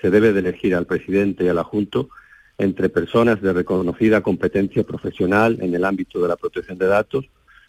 se 0.00 0.10
debe 0.10 0.32
de 0.32 0.40
elegir 0.40 0.74
al 0.74 0.86
presidente 0.86 1.44
y 1.44 1.48
al 1.48 1.58
adjunto 1.58 2.08
entre 2.58 2.88
personas 2.88 3.40
de 3.42 3.52
reconocida 3.52 4.22
competencia 4.22 4.82
profesional 4.82 5.58
en 5.60 5.74
el 5.74 5.84
ámbito 5.84 6.20
de 6.20 6.28
la 6.28 6.36
protección 6.36 6.78
de 6.78 6.86
datos, 6.86 7.26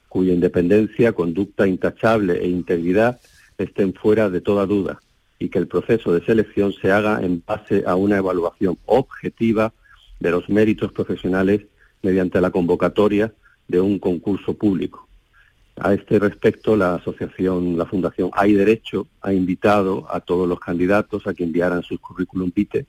cuya 0.08 0.34
independencia, 0.34 1.14
conducta 1.14 1.68
intachable 1.68 2.42
e 2.42 2.48
integridad 2.48 3.20
estén 3.58 3.94
fuera 3.94 4.30
de 4.30 4.42
toda 4.42 4.66
duda 4.66 5.00
y 5.40 5.50
que 5.50 5.60
el 5.60 5.68
proceso 5.68 6.14
de 6.14 6.26
selección 6.26 6.74
se 6.74 6.92
haga 6.92 7.22
en 7.22 7.44
base 7.46 7.84
a 7.86 7.96
una 7.96 8.18
evaluación 8.18 8.78
objetiva 8.86 9.74
de 10.24 10.32
los 10.32 10.48
méritos 10.50 10.94
profesionales 10.94 11.66
mediante 12.02 12.40
la 12.40 12.50
convocatoria 12.50 13.34
de 13.68 13.82
un 13.82 14.00
concurso 14.00 14.54
público. 14.54 15.06
A 15.76 15.94
este 15.94 16.18
respecto, 16.18 16.78
la 16.78 16.96
asociación, 16.96 17.78
la 17.78 17.86
Fundación 17.86 18.30
Hay 18.34 18.54
Derecho 18.54 19.08
ha 19.22 19.34
invitado 19.34 20.08
a 20.10 20.22
todos 20.22 20.48
los 20.48 20.62
candidatos 20.62 21.28
a 21.28 21.34
que 21.34 21.44
enviaran 21.44 21.84
sus 21.84 22.00
currículum 22.00 22.52
vitae, 22.56 22.86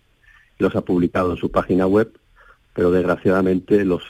los 0.59 0.77
ha 0.77 0.83
publicado 0.83 1.33
en 1.33 1.37
su 1.37 1.51
página 1.51 1.89
web, 1.89 2.13
pero 2.73 2.93
desgraciadamente 2.93 3.85
los 3.85 4.03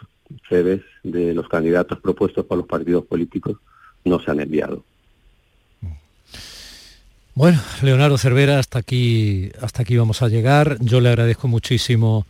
CVs 0.51 0.83
de 1.03 1.33
los 1.33 1.49
candidatos 1.49 2.01
propuestos 2.01 2.45
por 2.45 2.59
los 2.59 2.67
partidos 2.67 3.07
políticos 3.07 3.57
no 4.05 4.21
se 4.21 4.31
han 4.31 4.41
enviado. 4.41 4.85
Bueno, 7.35 7.59
Leonardo 7.83 8.19
Cervera, 8.19 8.59
hasta 8.59 8.79
aquí, 8.81 9.51
hasta 9.61 9.83
aquí 9.83 9.97
vamos 9.97 10.23
a 10.23 10.29
llegar. 10.29 10.77
Yo 10.81 11.01
le 11.01 11.09
agradezco 11.09 11.49
muchísimo 11.49 12.27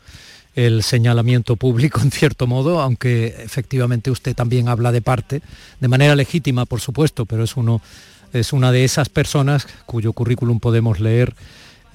el 0.54 0.82
señalamiento 0.82 1.56
público 1.56 2.00
en 2.02 2.10
cierto 2.10 2.46
modo, 2.46 2.80
aunque 2.80 3.34
efectivamente 3.38 4.10
usted 4.10 4.34
también 4.34 4.68
habla 4.68 4.92
de 4.92 5.02
parte, 5.02 5.42
de 5.80 5.88
manera 5.88 6.14
legítima, 6.14 6.66
por 6.66 6.80
supuesto, 6.80 7.26
pero 7.26 7.44
es 7.44 7.56
uno 7.56 7.80
es 8.32 8.52
una 8.52 8.72
de 8.72 8.84
esas 8.84 9.08
personas 9.08 9.66
cuyo 9.86 10.12
currículum 10.12 10.58
podemos 10.58 10.98
leer 10.98 11.34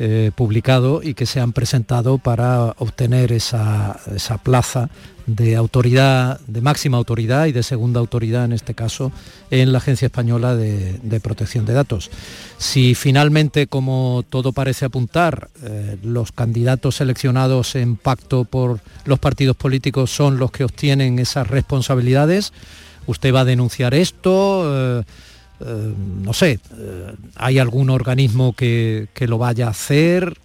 eh, 0.02 0.32
publicado 0.34 1.04
y 1.04 1.14
que 1.14 1.26
se 1.26 1.42
han 1.42 1.52
presentado 1.52 2.20
para 2.20 2.74
obtener 2.78 3.34
esa, 3.34 4.00
plaza 4.44 4.90
de 5.26 5.58
autoridad, 5.58 6.40
de 6.48 6.62
máxima 6.62 6.96
autoridad 6.96 7.48
y 7.48 7.52
de 7.52 7.64
segunda 7.64 8.00
autoridad 8.00 8.46
en 8.46 8.54
este 8.54 8.74
caso 8.74 9.12
en 9.52 9.74
la 9.74 9.80
Agencia 9.80 10.06
Española 10.06 10.56
de, 10.56 11.20
Protección 11.22 11.66
de 11.66 11.74
Datos. 11.74 12.12
Si 12.58 12.96
finalmente, 12.96 13.68
como 13.68 14.24
todo 14.30 14.54
parece 14.54 14.86
apuntar, 14.86 15.50
eh, 15.64 15.98
los 16.02 16.32
candidatos 16.32 16.96
seleccionados 16.96 17.76
en 17.76 17.98
pacto 17.98 18.46
por 18.46 18.80
los 19.04 19.20
partidos 19.20 19.58
políticos 19.58 20.12
son 20.12 20.38
los 20.38 20.52
que 20.52 20.64
obtienen 20.64 21.20
esas 21.20 21.48
responsabilidades, 21.48 22.54
usted 23.06 23.34
va 23.36 23.42
a 23.42 23.46
denunciar 23.46 23.94
esto. 23.94 25.00
Eh, 25.00 25.04
eh, 25.62 25.93
no 26.24 26.34
sé, 26.34 26.60
eh, 26.78 27.13
¿hay 27.36 27.60
algún 27.60 27.89
organismo 27.89 28.54
que, 28.54 29.08
lo 29.28 29.38
vaya 29.38 29.67
a 29.67 29.72
hacer? 29.72 30.38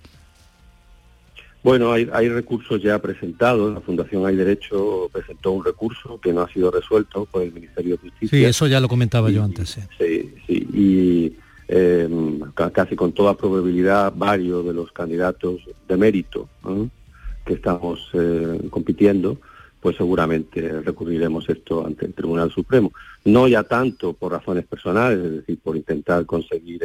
Bueno, 1.62 1.92
hay, 1.92 2.28
recursos 2.28 2.82
ya 2.82 2.98
presentados. 2.98 3.72
La 3.72 3.80
Fundación 3.80 4.26
Hay 4.26 4.36
Derecho 4.36 5.08
presentó 5.10 5.52
un 5.52 5.64
recurso 5.64 6.20
que 6.20 6.32
no 6.32 6.42
ha 6.42 6.48
sido 6.52 6.70
resuelto 6.70 7.24
por 7.24 7.42
el 7.42 7.52
Ministerio 7.52 7.96
de 7.96 8.10
Justicia. 8.10 8.38
Sí, 8.38 8.44
eso 8.44 8.66
ya 8.66 8.80
lo 8.80 8.88
comentaba 8.88 9.30
yo 9.30 9.42
antes. 9.42 9.78
Sí, 9.98 10.34
sí, 10.46 10.68
y 10.74 11.32
em, 11.68 12.40
casi 12.72 12.94
con 12.96 13.12
toda 13.12 13.34
probabilidad 13.34 14.12
varios 14.14 14.66
de 14.66 14.74
los 14.74 14.92
candidatos 14.92 15.62
de 15.88 15.96
mérito 15.96 16.48
que 17.46 17.54
estamos 17.54 18.10
eh, 18.12 18.60
compitiendo 18.68 19.38
pues 19.84 19.98
seguramente 19.98 20.80
recurriremos 20.80 21.46
esto 21.46 21.84
ante 21.84 22.06
el 22.06 22.14
Tribunal 22.14 22.50
Supremo. 22.50 22.90
No 23.26 23.46
ya 23.48 23.64
tanto 23.64 24.14
por 24.14 24.32
razones 24.32 24.64
personales, 24.64 25.18
es 25.22 25.32
decir, 25.32 25.58
por 25.62 25.76
intentar 25.76 26.24
conseguir 26.24 26.80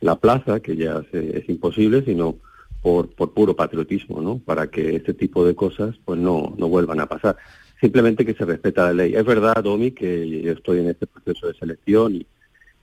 la 0.00 0.14
plaza, 0.14 0.60
que 0.60 0.76
ya 0.76 1.02
es 1.10 1.48
imposible, 1.48 2.04
sino 2.04 2.36
por, 2.80 3.08
por 3.08 3.32
puro 3.32 3.56
patriotismo, 3.56 4.22
¿no? 4.22 4.38
Para 4.38 4.68
que 4.68 4.94
este 4.94 5.14
tipo 5.14 5.44
de 5.44 5.56
cosas 5.56 5.96
pues 6.04 6.20
no, 6.20 6.54
no 6.56 6.68
vuelvan 6.68 7.00
a 7.00 7.06
pasar. 7.06 7.36
Simplemente 7.80 8.24
que 8.24 8.34
se 8.34 8.44
respeta 8.44 8.84
la 8.84 8.92
ley. 8.92 9.16
Es 9.16 9.24
verdad, 9.24 9.60
Domi, 9.60 9.90
que 9.90 10.42
yo 10.42 10.52
estoy 10.52 10.78
en 10.78 10.90
este 10.90 11.08
proceso 11.08 11.48
de 11.48 11.54
selección 11.54 12.14
y, 12.14 12.26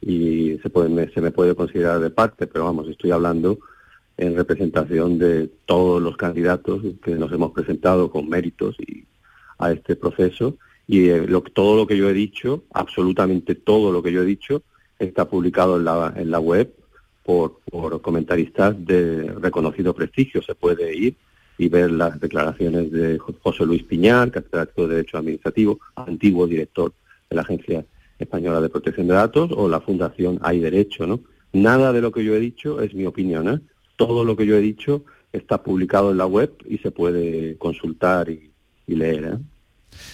y 0.02 0.58
se, 0.58 0.70
puede, 0.70 1.14
se 1.14 1.22
me 1.22 1.32
puede 1.32 1.56
considerar 1.56 2.02
de 2.02 2.10
parte, 2.10 2.46
pero 2.46 2.66
vamos, 2.66 2.90
estoy 2.90 3.12
hablando 3.12 3.58
en 4.18 4.36
representación 4.36 5.18
de 5.18 5.50
todos 5.66 6.02
los 6.02 6.18
candidatos 6.18 6.82
que 7.02 7.16
nos 7.16 7.32
hemos 7.32 7.54
presentado 7.54 8.12
con 8.12 8.28
méritos 8.28 8.76
y 8.82 9.06
a 9.60 9.72
este 9.72 9.96
proceso 9.96 10.58
y 10.88 11.10
eh, 11.10 11.28
lo, 11.28 11.42
todo 11.42 11.78
lo 11.78 11.86
que 11.86 11.96
yo 11.96 12.10
he 12.10 12.14
dicho, 12.14 12.64
absolutamente 12.74 13.54
todo 13.54 13.92
lo 13.92 14.02
que 14.02 14.12
yo 14.12 14.24
he 14.24 14.26
dicho, 14.26 14.64
está 14.98 15.30
publicado 15.30 15.78
en 15.78 15.86
la, 15.86 16.14
en 16.16 16.32
la 16.32 16.40
web 16.40 16.74
por, 17.24 17.60
por 17.70 18.02
comentaristas 18.02 18.74
de 18.84 19.32
reconocido 19.40 19.94
prestigio. 19.94 20.42
Se 20.42 20.56
puede 20.56 20.96
ir 20.96 21.16
y 21.60 21.70
ver 21.70 21.92
las 21.92 22.20
declaraciones 22.20 22.92
de 22.92 23.20
José 23.20 23.66
Luis 23.66 23.84
Piñar, 23.84 24.32
catedrático 24.32 24.88
de 24.88 24.96
Derecho 24.96 25.18
Administrativo, 25.18 25.80
antiguo 25.96 26.48
director 26.48 26.94
de 27.30 27.36
la 27.36 27.44
Agencia 27.44 27.86
Española 28.18 28.62
de 28.62 28.70
Protección 28.70 29.08
de 29.08 29.14
Datos, 29.14 29.52
o 29.56 29.68
la 29.70 29.82
Fundación 29.82 30.40
Hay 30.42 30.60
Derecho, 30.60 31.06
¿no? 31.06 31.20
Nada 31.52 31.94
de 31.94 32.02
lo 32.02 32.12
que 32.12 32.24
yo 32.24 32.34
he 32.36 32.40
dicho 32.40 32.82
es 32.82 32.94
mi 32.94 33.06
opinión, 33.06 33.50
¿eh? 33.50 33.60
Todo 33.96 34.24
lo 34.24 34.36
que 34.36 34.46
yo 34.46 34.56
he 34.56 34.62
dicho 34.62 35.04
está 35.34 35.62
publicado 35.62 36.12
en 36.12 36.18
la 36.18 36.26
web 36.26 36.52
y 36.68 36.78
se 36.78 36.92
puede 36.92 37.58
consultar 37.58 38.30
y, 38.30 38.49
y 38.90 38.96
leer. 38.96 39.24
¿eh? 39.24 39.38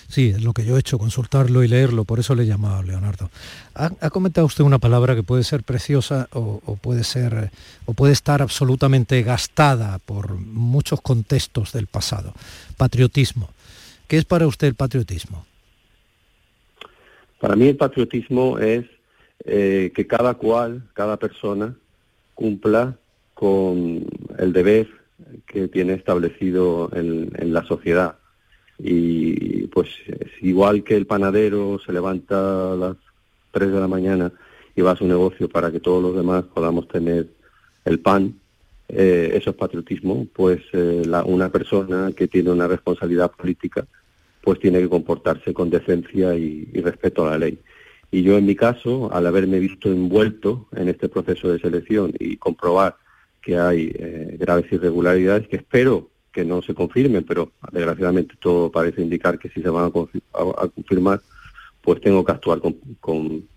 Sí, 0.07 0.29
es 0.29 0.43
lo 0.43 0.53
que 0.53 0.65
yo 0.65 0.75
he 0.75 0.79
hecho, 0.79 0.97
consultarlo 0.97 1.63
y 1.63 1.67
leerlo, 1.67 2.05
por 2.05 2.19
eso 2.19 2.35
le 2.35 2.43
he 2.43 2.45
llamado 2.45 2.77
a 2.77 2.83
Leonardo. 2.83 3.29
Ha, 3.73 4.09
comentado 4.09 4.45
usted 4.45 4.63
una 4.63 4.79
palabra 4.79 5.15
que 5.15 5.23
puede 5.23 5.43
ser 5.43 5.63
preciosa 5.63 6.27
o, 6.33 6.59
puede 6.81 7.03
ser 7.03 7.51
o 7.85 7.93
puede 7.93 8.13
estar 8.13 8.41
absolutamente 8.41 9.21
gastada 9.23 9.99
por 9.99 10.35
muchos 10.35 11.01
contextos 11.01 11.73
del 11.73 11.87
pasado. 11.87 12.33
Patriotismo. 12.77 13.49
¿Qué 14.07 14.17
es 14.17 14.25
para 14.25 14.47
usted 14.47 14.67
el 14.67 14.75
patriotismo? 14.75 15.45
Para 17.39 17.55
mí 17.55 17.67
el 17.67 17.77
patriotismo 17.77 18.59
es 18.59 18.85
eh, 19.45 19.91
que 19.95 20.07
cada 20.07 20.35
cual, 20.35 20.83
cada 20.93 21.17
persona, 21.17 21.75
cumpla 22.33 22.95
con 23.33 24.05
el 24.37 24.53
deber 24.53 24.87
que 25.47 25.67
tiene 25.67 25.93
establecido 25.93 26.89
en 26.93 27.53
la 27.53 27.65
sociedad 27.65 28.17
y 28.77 29.67
pues 29.67 29.89
igual 30.41 30.83
que 30.83 30.95
el 30.95 31.05
panadero 31.05 31.79
se 31.85 31.93
levanta 31.93 32.73
a 32.73 32.75
las 32.75 32.97
3 33.51 33.71
de 33.71 33.79
la 33.79 33.87
mañana 33.87 34.31
y 34.75 34.81
va 34.81 34.91
a 34.91 34.97
su 34.97 35.07
negocio 35.07 35.49
para 35.49 35.71
que 35.71 35.79
todos 35.79 36.01
los 36.01 36.15
demás 36.15 36.43
podamos 36.53 36.87
tener 36.87 37.27
el 37.85 37.99
pan, 37.99 38.35
eh, 38.89 39.31
eso 39.33 39.51
es 39.51 39.55
patriotismo, 39.55 40.27
pues 40.33 40.61
eh, 40.73 41.03
la, 41.05 41.23
una 41.23 41.49
persona 41.49 42.11
que 42.15 42.27
tiene 42.27 42.51
una 42.51 42.67
responsabilidad 42.67 43.31
política 43.31 43.85
pues 44.41 44.59
tiene 44.59 44.79
que 44.79 44.89
comportarse 44.89 45.53
con 45.53 45.71
decencia 45.71 46.35
y, 46.35 46.65
respeto 46.75 47.25
a 47.25 47.31
la 47.31 47.37
ley. 47.39 47.57
Y 48.11 48.21
yo 48.21 48.37
en 48.37 48.45
mi 48.45 48.55
caso, 48.55 49.11
al 49.11 49.25
haberme 49.25 49.59
visto 49.59 49.91
envuelto 49.91 50.67
en 50.75 50.87
este 50.87 51.09
proceso 51.09 51.51
de 51.51 51.59
selección 51.59 52.13
y 52.19 52.37
comprobar 52.37 52.95
que 53.41 53.57
hay 53.57 53.91
eh, 53.95 54.37
graves 54.39 54.71
irregularidades, 54.71 55.47
que 55.47 55.57
espero 55.57 56.11
que 56.35 56.43
no 56.43 56.61
se 56.61 56.73
confirmen, 56.73 57.23
pero 57.23 57.53
desgraciadamente 57.71 58.35
todo 58.37 58.69
parece 58.69 59.01
indicar 59.01 59.39
que 59.39 59.47
si 59.47 59.61
se 59.61 59.69
van 59.69 59.85
a, 59.85 59.89
confirmar, 59.89 61.21
pues 61.81 62.01
tengo 62.01 62.25
que 62.25 62.33
actuar 62.33 62.59
con, 62.99 63.47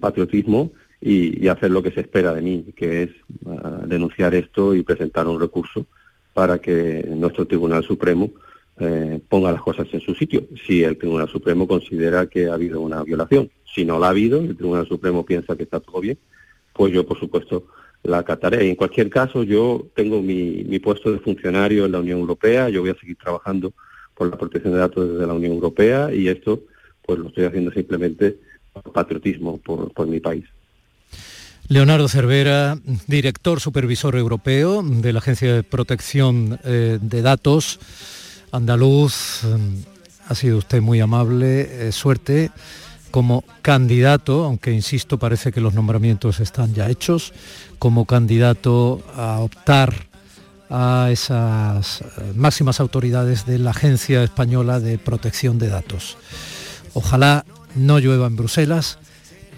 patriotismo 0.00 0.72
y, 0.98 1.46
hacer 1.48 1.70
lo 1.70 1.82
que 1.82 1.90
se 1.90 2.00
espera 2.00 2.32
de 2.32 2.40
mí, 2.40 2.72
que 2.74 3.02
es 3.02 3.10
ah, 3.46 3.82
denunciar 3.86 4.34
esto 4.34 4.74
y 4.74 4.82
presentar 4.82 5.28
un 5.28 5.38
recurso 5.38 5.84
para 6.32 6.58
que 6.58 7.06
nuestro 7.14 7.46
Tribunal 7.46 7.84
Supremo 7.84 8.30
eh, 8.80 9.20
ponga 9.28 9.52
las 9.52 9.60
cosas 9.60 9.86
en 9.92 10.00
su 10.00 10.14
sitio. 10.14 10.46
Si 10.66 10.82
el 10.82 10.96
Tribunal 10.96 11.28
Supremo 11.28 11.68
considera 11.68 12.28
que 12.28 12.48
ha 12.48 12.54
habido 12.54 12.80
una 12.80 13.02
violación, 13.02 13.50
si 13.74 13.84
no 13.84 13.98
la 13.98 14.06
ha 14.06 14.10
habido, 14.10 14.40
el 14.40 14.56
Tribunal 14.56 14.88
Supremo 14.88 15.26
piensa 15.26 15.54
que 15.54 15.64
está 15.64 15.80
todo 15.80 16.00
bien, 16.00 16.16
pues 16.72 16.94
yo, 16.94 17.06
por 17.06 17.20
supuesto, 17.20 17.66
la 18.06 18.18
acataré. 18.18 18.68
En 18.68 18.76
cualquier 18.76 19.10
caso, 19.10 19.42
yo 19.42 19.86
tengo 19.94 20.22
mi, 20.22 20.64
mi 20.64 20.78
puesto 20.78 21.12
de 21.12 21.18
funcionario 21.18 21.86
en 21.86 21.92
la 21.92 22.00
Unión 22.00 22.20
Europea, 22.20 22.68
yo 22.68 22.80
voy 22.80 22.90
a 22.90 22.98
seguir 22.98 23.16
trabajando 23.16 23.72
por 24.14 24.30
la 24.30 24.36
protección 24.36 24.72
de 24.72 24.80
datos 24.80 25.08
desde 25.10 25.26
la 25.26 25.34
Unión 25.34 25.52
Europea 25.52 26.12
y 26.12 26.28
esto 26.28 26.62
pues 27.04 27.18
lo 27.18 27.28
estoy 27.28 27.44
haciendo 27.44 27.70
simplemente 27.70 28.36
por 28.72 28.92
patriotismo 28.92 29.58
por, 29.58 29.92
por 29.92 30.06
mi 30.06 30.20
país. 30.20 30.44
Leonardo 31.68 32.08
Cervera, 32.08 32.78
director 33.08 33.60
supervisor 33.60 34.16
europeo 34.16 34.82
de 34.84 35.12
la 35.12 35.18
Agencia 35.18 35.52
de 35.52 35.62
Protección 35.64 36.60
eh, 36.64 36.98
de 37.00 37.22
Datos 37.22 37.80
andaluz. 38.52 39.42
Ha 40.28 40.34
sido 40.34 40.58
usted 40.58 40.80
muy 40.80 41.00
amable. 41.00 41.88
Eh, 41.88 41.92
suerte 41.92 42.50
como 43.10 43.44
candidato, 43.62 44.44
aunque 44.44 44.72
insisto, 44.72 45.18
parece 45.18 45.52
que 45.52 45.60
los 45.60 45.74
nombramientos 45.74 46.40
están 46.40 46.74
ya 46.74 46.88
hechos, 46.90 47.32
como 47.78 48.04
candidato 48.04 49.02
a 49.16 49.40
optar 49.40 49.94
a 50.68 51.08
esas 51.10 52.00
eh, 52.00 52.32
máximas 52.34 52.80
autoridades 52.80 53.46
de 53.46 53.58
la 53.58 53.70
Agencia 53.70 54.22
Española 54.22 54.80
de 54.80 54.98
Protección 54.98 55.58
de 55.58 55.68
Datos. 55.68 56.16
Ojalá 56.94 57.44
no 57.74 57.98
llueva 57.98 58.26
en 58.26 58.36
Bruselas 58.36 58.98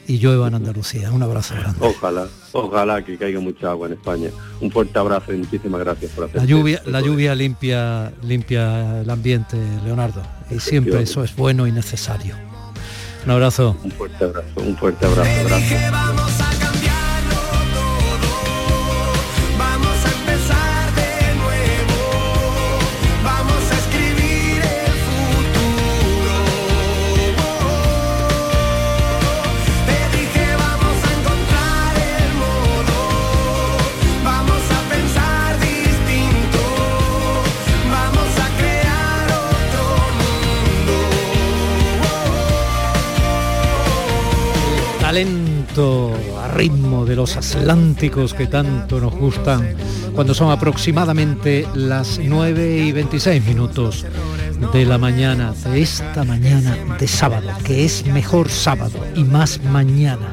y 0.07 0.19
llueva 0.19 0.49
en 0.49 0.55
Andalucía. 0.55 1.13
Un 1.13 1.23
abrazo 1.23 1.55
grande. 1.55 1.79
Ojalá, 1.81 2.27
ojalá 2.53 3.05
que 3.05 3.17
caiga 3.17 3.41
mucha 3.41 3.71
agua 3.71 3.87
en 3.89 3.95
España. 3.95 4.31
Un 4.61 4.71
fuerte 4.71 4.99
abrazo 4.99 5.33
y 5.33 5.39
muchísimas 5.39 5.81
gracias 5.81 6.11
por 6.13 6.25
hacer 6.25 6.41
La 6.41 6.47
lluvia, 6.47 6.83
la 6.87 7.01
lluvia 7.01 7.35
limpia, 7.35 8.13
limpia 8.23 9.03
el 9.03 9.11
ambiente, 9.11 9.57
Leonardo, 9.85 10.23
y 10.51 10.59
siempre 10.59 11.03
eso 11.03 11.23
es 11.23 11.37
bueno 11.37 11.67
y 11.67 11.73
necesario. 11.73 12.48
Un 13.25 13.31
abrazo. 13.31 13.77
Un 13.83 13.91
fuerte 13.91 14.25
abrazo, 14.25 14.49
un 14.57 14.77
fuerte 14.77 15.07
abrazo. 15.07 15.31
Gracias. 15.45 16.48
Talento 45.19 46.15
a 46.41 46.49
ritmo 46.49 47.05
de 47.05 47.17
los 47.17 47.37
atlánticos 47.37 48.35
que 48.35 48.47
tanto 48.47 49.01
nos 49.01 49.13
gustan 49.13 49.75
cuando 50.15 50.33
son 50.33 50.53
aproximadamente 50.53 51.67
las 51.75 52.21
9 52.23 52.85
y 52.85 52.93
26 52.93 53.45
minutos 53.45 54.07
de 54.73 54.85
la 54.85 54.97
mañana, 54.97 55.53
de 55.65 55.83
esta 55.83 56.23
mañana 56.23 56.77
de 57.01 57.09
sábado, 57.09 57.49
que 57.65 57.85
es 57.85 58.07
mejor 58.07 58.49
sábado 58.49 59.05
y 59.17 59.25
más 59.25 59.61
mañana 59.65 60.31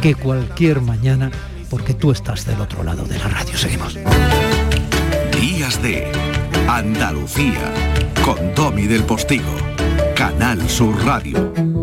que 0.00 0.16
cualquier 0.16 0.80
mañana, 0.80 1.30
porque 1.70 1.94
tú 1.94 2.10
estás 2.10 2.44
del 2.44 2.60
otro 2.60 2.82
lado 2.82 3.04
de 3.04 3.18
la 3.18 3.28
radio. 3.28 3.56
Seguimos. 3.56 3.96
Días 5.40 5.80
de 5.80 6.10
Andalucía, 6.68 7.72
con 8.24 8.52
Domi 8.56 8.88
del 8.88 9.04
Postigo, 9.04 9.54
Canal 10.16 10.68
Sur 10.68 11.04
Radio. 11.04 11.73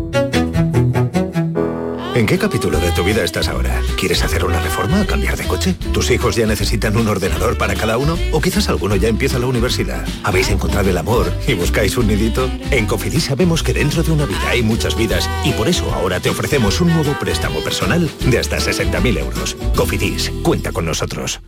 ¿En 2.14 2.26
qué 2.26 2.36
capítulo 2.36 2.78
de 2.78 2.92
tu 2.92 3.02
vida 3.04 3.24
estás 3.24 3.48
ahora? 3.48 3.80
¿Quieres 3.98 4.22
hacer 4.22 4.44
una 4.44 4.60
reforma 4.60 5.00
o 5.00 5.06
cambiar 5.06 5.34
de 5.38 5.46
coche? 5.46 5.74
¿Tus 5.94 6.10
hijos 6.10 6.36
ya 6.36 6.46
necesitan 6.46 6.94
un 6.98 7.08
ordenador 7.08 7.56
para 7.56 7.74
cada 7.74 7.96
uno? 7.96 8.18
¿O 8.32 8.40
quizás 8.42 8.68
alguno 8.68 8.96
ya 8.96 9.08
empieza 9.08 9.38
la 9.38 9.46
universidad? 9.46 10.06
¿Habéis 10.22 10.50
encontrado 10.50 10.90
el 10.90 10.98
amor 10.98 11.32
y 11.48 11.54
buscáis 11.54 11.96
un 11.96 12.08
nidito? 12.08 12.50
En 12.70 12.84
Cofidis 12.84 13.24
sabemos 13.24 13.62
que 13.62 13.72
dentro 13.72 14.02
de 14.02 14.12
una 14.12 14.26
vida 14.26 14.46
hay 14.46 14.62
muchas 14.62 14.94
vidas 14.94 15.28
y 15.42 15.52
por 15.52 15.68
eso 15.68 15.90
ahora 15.94 16.20
te 16.20 16.28
ofrecemos 16.28 16.82
un 16.82 16.92
nuevo 16.92 17.18
préstamo 17.18 17.60
personal 17.60 18.10
de 18.26 18.38
hasta 18.38 18.58
60.000 18.58 19.18
euros. 19.18 19.56
Cofidis, 19.74 20.30
cuenta 20.42 20.70
con 20.70 20.84
nosotros. 20.84 21.40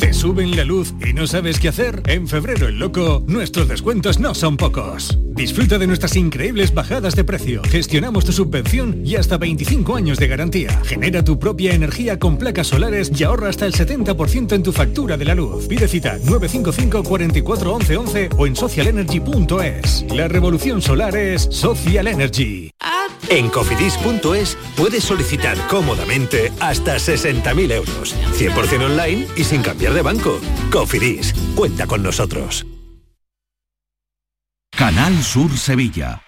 ¿Te 0.00 0.14
suben 0.14 0.56
la 0.56 0.64
luz 0.64 0.94
y 1.06 1.12
no 1.12 1.26
sabes 1.26 1.60
qué 1.60 1.68
hacer? 1.68 2.02
En 2.06 2.28
febrero 2.28 2.68
el 2.68 2.78
loco, 2.78 3.24
nuestros 3.26 3.68
descuentos 3.68 4.18
no 4.18 4.34
son 4.34 4.56
pocos. 4.56 5.18
Disfruta 5.38 5.78
de 5.78 5.86
nuestras 5.86 6.16
increíbles 6.16 6.74
bajadas 6.74 7.14
de 7.14 7.22
precio. 7.22 7.62
Gestionamos 7.70 8.24
tu 8.24 8.32
subvención 8.32 9.02
y 9.06 9.14
hasta 9.14 9.38
25 9.38 9.94
años 9.94 10.18
de 10.18 10.26
garantía. 10.26 10.82
Genera 10.84 11.22
tu 11.22 11.38
propia 11.38 11.74
energía 11.74 12.18
con 12.18 12.38
placas 12.38 12.66
solares 12.66 13.12
y 13.14 13.22
ahorra 13.22 13.48
hasta 13.48 13.64
el 13.64 13.72
70% 13.72 14.52
en 14.52 14.64
tu 14.64 14.72
factura 14.72 15.16
de 15.16 15.24
la 15.24 15.36
luz. 15.36 15.68
Pide 15.68 15.86
cita 15.86 16.18
955 16.24 17.04
44 17.04 17.72
11 17.72 17.96
11 17.96 18.28
o 18.36 18.46
en 18.48 18.56
socialenergy.es. 18.56 20.06
La 20.12 20.26
revolución 20.26 20.82
solar 20.82 21.16
es 21.16 21.42
Social 21.42 22.08
Energy. 22.08 22.72
En 23.28 23.48
cofidis.es 23.48 24.58
puedes 24.76 25.04
solicitar 25.04 25.56
cómodamente 25.68 26.50
hasta 26.58 26.96
60.000 26.96 27.72
euros. 27.72 28.16
100% 28.36 28.84
online 28.86 29.28
y 29.36 29.44
sin 29.44 29.62
cambiar 29.62 29.94
de 29.94 30.02
banco. 30.02 30.40
Cofidis, 30.72 31.32
cuenta 31.54 31.86
con 31.86 32.02
nosotros. 32.02 32.66
Canal 34.78 35.24
Sur 35.24 35.50
Sevilla. 35.58 36.27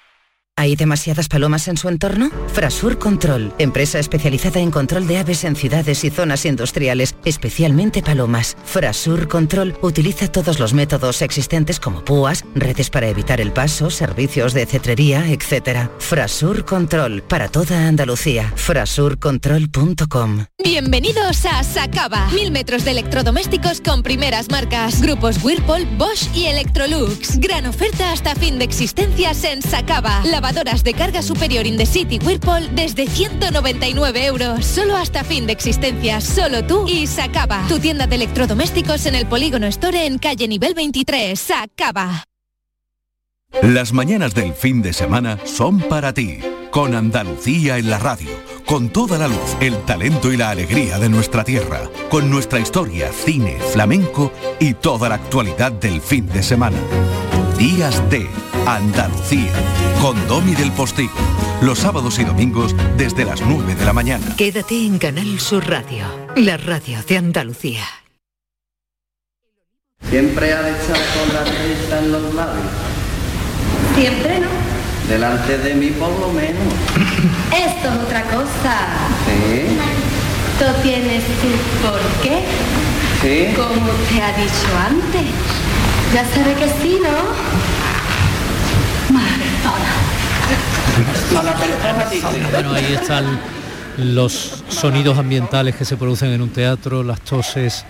¿Hay 0.61 0.77
demasiadas 0.77 1.29
palomas 1.29 1.68
en 1.68 1.79
su 1.79 1.88
entorno? 1.88 2.31
Frasur 2.53 2.99
Control, 2.99 3.55
empresa 3.57 3.99
especializada 3.99 4.61
en 4.61 4.70
control 4.70 5.07
de 5.07 5.16
aves 5.16 5.44
en 5.44 5.57
ciudades 5.57 6.05
y 6.05 6.11
zonas 6.11 6.44
industriales, 6.44 7.14
especialmente 7.25 8.03
palomas. 8.03 8.59
Frasur 8.66 9.27
Control 9.27 9.75
utiliza 9.81 10.29
todos 10.29 10.59
los 10.59 10.75
métodos 10.75 11.23
existentes 11.23 11.81
como 11.81 12.05
púas, 12.05 12.44
redes 12.55 12.90
para 12.90 13.09
evitar 13.09 13.40
el 13.40 13.53
paso, 13.53 13.88
servicios 13.88 14.53
de 14.53 14.66
cetrería, 14.66 15.31
etc. 15.31 15.88
Frasur 15.99 16.66
Control, 16.66 17.23
para 17.23 17.49
toda 17.49 17.88
Andalucía. 17.88 18.53
Frasurcontrol.com 18.55 20.44
Bienvenidos 20.62 21.46
a 21.46 21.64
Sacaba. 21.64 22.29
Mil 22.35 22.51
metros 22.51 22.85
de 22.85 22.90
electrodomésticos 22.90 23.81
con 23.81 24.03
primeras 24.03 24.51
marcas. 24.51 25.01
Grupos 25.01 25.42
Whirlpool, 25.42 25.87
Bosch 25.96 26.29
y 26.35 26.46
Electrolux. 26.46 27.38
Gran 27.38 27.64
oferta 27.64 28.12
hasta 28.12 28.35
fin 28.35 28.59
de 28.59 28.66
existencias 28.66 29.42
en 29.44 29.62
Sacaba. 29.62 30.20
Lavadoras 30.51 30.83
de 30.83 30.95
carga 30.95 31.23
superior 31.23 31.65
in 31.65 31.77
the 31.77 31.87
city 31.87 32.19
Whirlpool 32.19 32.75
desde 32.75 33.07
199 33.07 34.27
euros. 34.27 34.67
Solo 34.67 34.97
hasta 34.97 35.23
fin 35.23 35.47
de 35.47 35.53
existencias. 35.53 36.25
Solo 36.25 36.65
tú 36.65 36.89
y 36.89 37.07
Sacaba. 37.07 37.65
Tu 37.69 37.79
tienda 37.79 38.09
de 38.09 38.17
electrodomésticos 38.17 39.07
en 39.07 39.15
el 39.15 39.27
Polígono 39.27 39.69
Store 39.69 40.07
en 40.07 40.19
calle 40.19 40.49
nivel 40.49 40.75
23. 40.75 41.39
Sacaba. 41.39 42.25
Las 43.63 43.93
mañanas 43.93 44.35
del 44.35 44.53
fin 44.53 44.83
de 44.83 44.93
semana 44.93 45.39
son 45.45 45.79
para 45.79 46.13
ti, 46.13 46.41
con 46.73 46.97
Andalucía 46.97 47.79
en 47.79 47.89
la 47.89 48.01
radio, 48.01 48.31
con 48.67 48.89
toda 48.89 49.19
la 49.19 49.29
luz, 49.29 49.57
el 49.61 49.77
talento 49.85 50.33
y 50.33 50.37
la 50.37 50.51
alegría 50.51 50.99
de 50.99 51.09
nuestra 51.09 51.45
tierra, 51.45 51.83
con 52.11 52.29
nuestra 52.29 52.59
historia, 52.59 53.13
cine, 53.13 53.57
flamenco 53.73 54.33
y 54.59 54.75
toda 54.75 55.11
la 55.11 55.15
actualidad 55.15 55.71
del 55.71 56.01
fin 56.01 56.27
de 56.27 56.43
semana. 56.43 56.79
Días 57.57 58.03
de 58.11 58.29
Andalucía, 58.66 59.53
con 60.01 60.16
Domi 60.29 60.55
del 60.55 60.70
Postigo, 60.73 61.12
los 61.62 61.79
sábados 61.79 62.18
y 62.18 62.25
domingos 62.25 62.75
desde 62.96 63.25
las 63.25 63.40
9 63.42 63.75
de 63.75 63.85
la 63.85 63.92
mañana. 63.92 64.25
Quédate 64.37 64.87
en 64.87 64.99
Canal 64.99 65.40
Sur 65.40 65.66
Radio, 65.68 66.05
la 66.37 66.57
radio 66.57 66.99
de 67.07 67.16
Andalucía. 67.16 67.85
Siempre 70.09 70.53
ha 70.53 70.62
de 70.62 70.70
estar 70.73 70.96
con 70.96 71.35
la 71.35 71.44
risa 71.44 71.99
en 71.99 72.12
los 72.12 72.35
labios. 72.35 72.66
Siempre 73.96 74.40
no. 74.40 74.49
Delante 75.09 75.59
de 75.59 75.75
mí 75.75 75.88
por 75.90 76.11
lo 76.20 76.29
menos. 76.33 76.62
Esto 77.57 77.88
es 77.88 77.96
otra 78.05 78.23
cosa. 78.25 78.77
Sí, 79.27 79.77
Tú 80.59 80.66
tienes 80.83 81.25
tu 81.25 81.87
por 81.87 82.01
qué, 82.23 82.44
sí. 83.23 83.55
como 83.57 83.90
te 84.11 84.23
ha 84.23 84.33
dicho 84.37 84.68
antes. 84.87 85.33
Ya 86.14 86.25
sabe 86.35 86.55
que 86.55 86.68
sí, 86.83 86.99
¿no? 87.03 87.89
Bueno, 92.53 92.73
ahí 92.73 92.93
están 92.95 93.41
los 93.97 94.63
sonidos 94.69 95.19
ambientales 95.19 95.77
que 95.77 95.85
se 95.85 95.97
producen 95.97 96.31
en 96.31 96.43
un 96.43 96.51
teatro, 96.51 97.03
las 97.03 97.21
toses, 97.21 97.85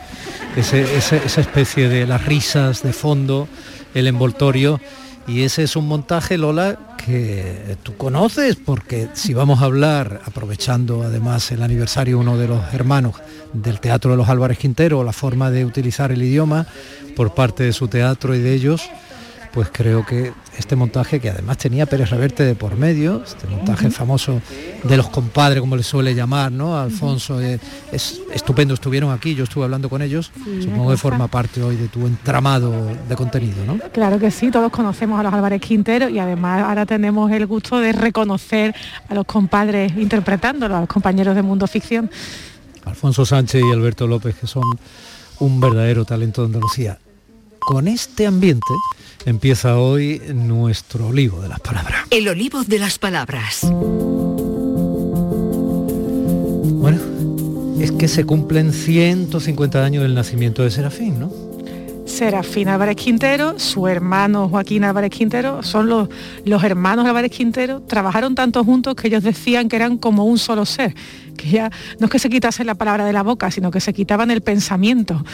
esa 0.56 1.40
especie 1.40 1.88
de 1.88 2.06
las 2.06 2.24
risas 2.24 2.82
de 2.82 2.92
fondo, 2.92 3.48
el 3.94 4.06
envoltorio. 4.06 4.80
Y 5.26 5.42
ese 5.42 5.62
es 5.62 5.76
un 5.76 5.86
montaje, 5.86 6.38
Lola, 6.38 6.78
que 6.96 7.76
tú 7.82 7.96
conoces, 7.96 8.56
porque 8.56 9.08
si 9.12 9.32
vamos 9.32 9.62
a 9.62 9.66
hablar, 9.66 10.22
aprovechando 10.24 11.02
además 11.02 11.52
el 11.52 11.62
aniversario 11.62 12.18
uno 12.18 12.36
de 12.36 12.48
los 12.48 12.74
hermanos 12.74 13.14
del 13.52 13.78
Teatro 13.80 14.10
de 14.12 14.16
los 14.16 14.28
Álvarez 14.28 14.58
Quintero, 14.58 15.04
la 15.04 15.12
forma 15.12 15.50
de 15.50 15.64
utilizar 15.64 16.10
el 16.10 16.22
idioma 16.22 16.66
por 17.14 17.34
parte 17.34 17.62
de 17.64 17.72
su 17.72 17.86
teatro 17.86 18.34
y 18.34 18.40
de 18.40 18.54
ellos, 18.54 18.90
pues 19.52 19.68
creo 19.72 20.06
que 20.06 20.32
este 20.56 20.76
montaje, 20.76 21.20
que 21.20 21.30
además 21.30 21.58
tenía 21.58 21.86
Pérez 21.86 22.10
Reverte 22.10 22.44
de 22.44 22.54
por 22.54 22.76
medio, 22.76 23.22
este 23.24 23.46
montaje 23.46 23.90
famoso 23.90 24.40
de 24.84 24.96
los 24.96 25.08
compadres, 25.08 25.60
como 25.60 25.76
le 25.76 25.82
suele 25.82 26.14
llamar, 26.14 26.52
¿no? 26.52 26.78
Alfonso, 26.78 27.40
eh, 27.40 27.58
es 27.90 28.20
estupendo, 28.32 28.74
estuvieron 28.74 29.10
aquí, 29.10 29.34
yo 29.34 29.44
estuve 29.44 29.64
hablando 29.64 29.88
con 29.88 30.02
ellos, 30.02 30.30
supongo 30.60 30.90
que 30.90 30.96
forma 30.96 31.28
parte 31.28 31.62
hoy 31.62 31.76
de 31.76 31.88
tu 31.88 32.06
entramado 32.06 32.72
de 33.08 33.16
contenido, 33.16 33.64
¿no? 33.66 33.78
Claro 33.92 34.18
que 34.18 34.30
sí, 34.30 34.50
todos 34.50 34.70
conocemos 34.70 35.18
a 35.18 35.22
los 35.22 35.32
Álvarez 35.32 35.60
Quintero 35.60 36.08
y 36.08 36.18
además 36.18 36.62
ahora 36.62 36.86
tenemos 36.86 37.30
el 37.32 37.46
gusto 37.46 37.78
de 37.80 37.92
reconocer 37.92 38.74
a 39.08 39.14
los 39.14 39.26
compadres 39.26 39.92
interpretándolo, 39.96 40.76
a 40.76 40.80
los 40.80 40.88
compañeros 40.88 41.34
de 41.34 41.42
Mundo 41.42 41.66
Ficción. 41.66 42.10
Alfonso 42.84 43.26
Sánchez 43.26 43.62
y 43.68 43.72
Alberto 43.72 44.06
López, 44.06 44.36
que 44.36 44.46
son 44.46 44.64
un 45.40 45.60
verdadero 45.60 46.04
talento 46.04 46.42
de 46.42 46.46
Andalucía. 46.46 46.98
Con 47.58 47.88
este 47.88 48.26
ambiente 48.26 48.74
empieza 49.24 49.78
hoy 49.78 50.20
nuestro 50.34 51.08
olivo 51.08 51.40
de 51.42 51.48
las 51.48 51.60
palabras. 51.60 52.06
El 52.10 52.28
olivo 52.28 52.64
de 52.64 52.78
las 52.78 52.98
palabras. 52.98 53.60
Bueno, 56.80 56.98
es 57.80 57.92
que 57.92 58.08
se 58.08 58.24
cumplen 58.24 58.72
150 58.72 59.84
años 59.84 60.02
del 60.02 60.14
nacimiento 60.14 60.62
de 60.62 60.70
Serafín, 60.70 61.20
¿no? 61.20 61.32
Serafín 62.06 62.68
Álvarez 62.68 62.96
Quintero, 62.96 63.58
su 63.58 63.86
hermano 63.86 64.48
Joaquín 64.48 64.84
Álvarez 64.84 65.10
Quintero, 65.10 65.62
son 65.62 65.88
los, 65.88 66.08
los 66.44 66.62
hermanos 66.64 67.06
Álvarez 67.06 67.30
Quintero, 67.30 67.82
trabajaron 67.82 68.34
tanto 68.34 68.64
juntos 68.64 68.96
que 68.96 69.06
ellos 69.08 69.22
decían 69.22 69.68
que 69.68 69.76
eran 69.76 69.96
como 69.96 70.24
un 70.24 70.36
solo 70.36 70.66
ser, 70.66 70.94
que 71.36 71.48
ya 71.48 71.70
no 71.98 72.06
es 72.06 72.10
que 72.10 72.18
se 72.18 72.28
quitasen 72.28 72.66
la 72.66 72.74
palabra 72.74 73.04
de 73.04 73.12
la 73.12 73.22
boca, 73.22 73.50
sino 73.50 73.70
que 73.70 73.80
se 73.80 73.92
quitaban 73.94 74.30
el 74.30 74.40
pensamiento. 74.40 75.24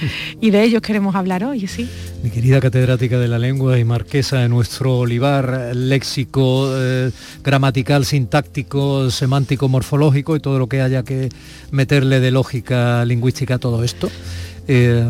y 0.40 0.50
de 0.50 0.62
ellos 0.62 0.82
queremos 0.82 1.14
hablar 1.14 1.44
hoy, 1.44 1.66
sí. 1.66 1.88
Mi 2.22 2.30
querida 2.30 2.60
catedrática 2.60 3.18
de 3.18 3.28
la 3.28 3.38
lengua 3.38 3.78
y 3.78 3.84
marquesa 3.84 4.38
de 4.38 4.48
nuestro 4.48 4.98
olivar 4.98 5.74
léxico, 5.74 6.68
eh, 6.76 7.10
gramatical, 7.44 8.04
sintáctico, 8.04 9.10
semántico, 9.10 9.68
morfológico 9.68 10.36
y 10.36 10.40
todo 10.40 10.58
lo 10.58 10.68
que 10.68 10.80
haya 10.80 11.02
que 11.02 11.28
meterle 11.70 12.20
de 12.20 12.30
lógica 12.30 13.04
lingüística 13.04 13.54
a 13.54 13.58
todo 13.58 13.84
esto. 13.84 14.10
Eh, 14.70 15.02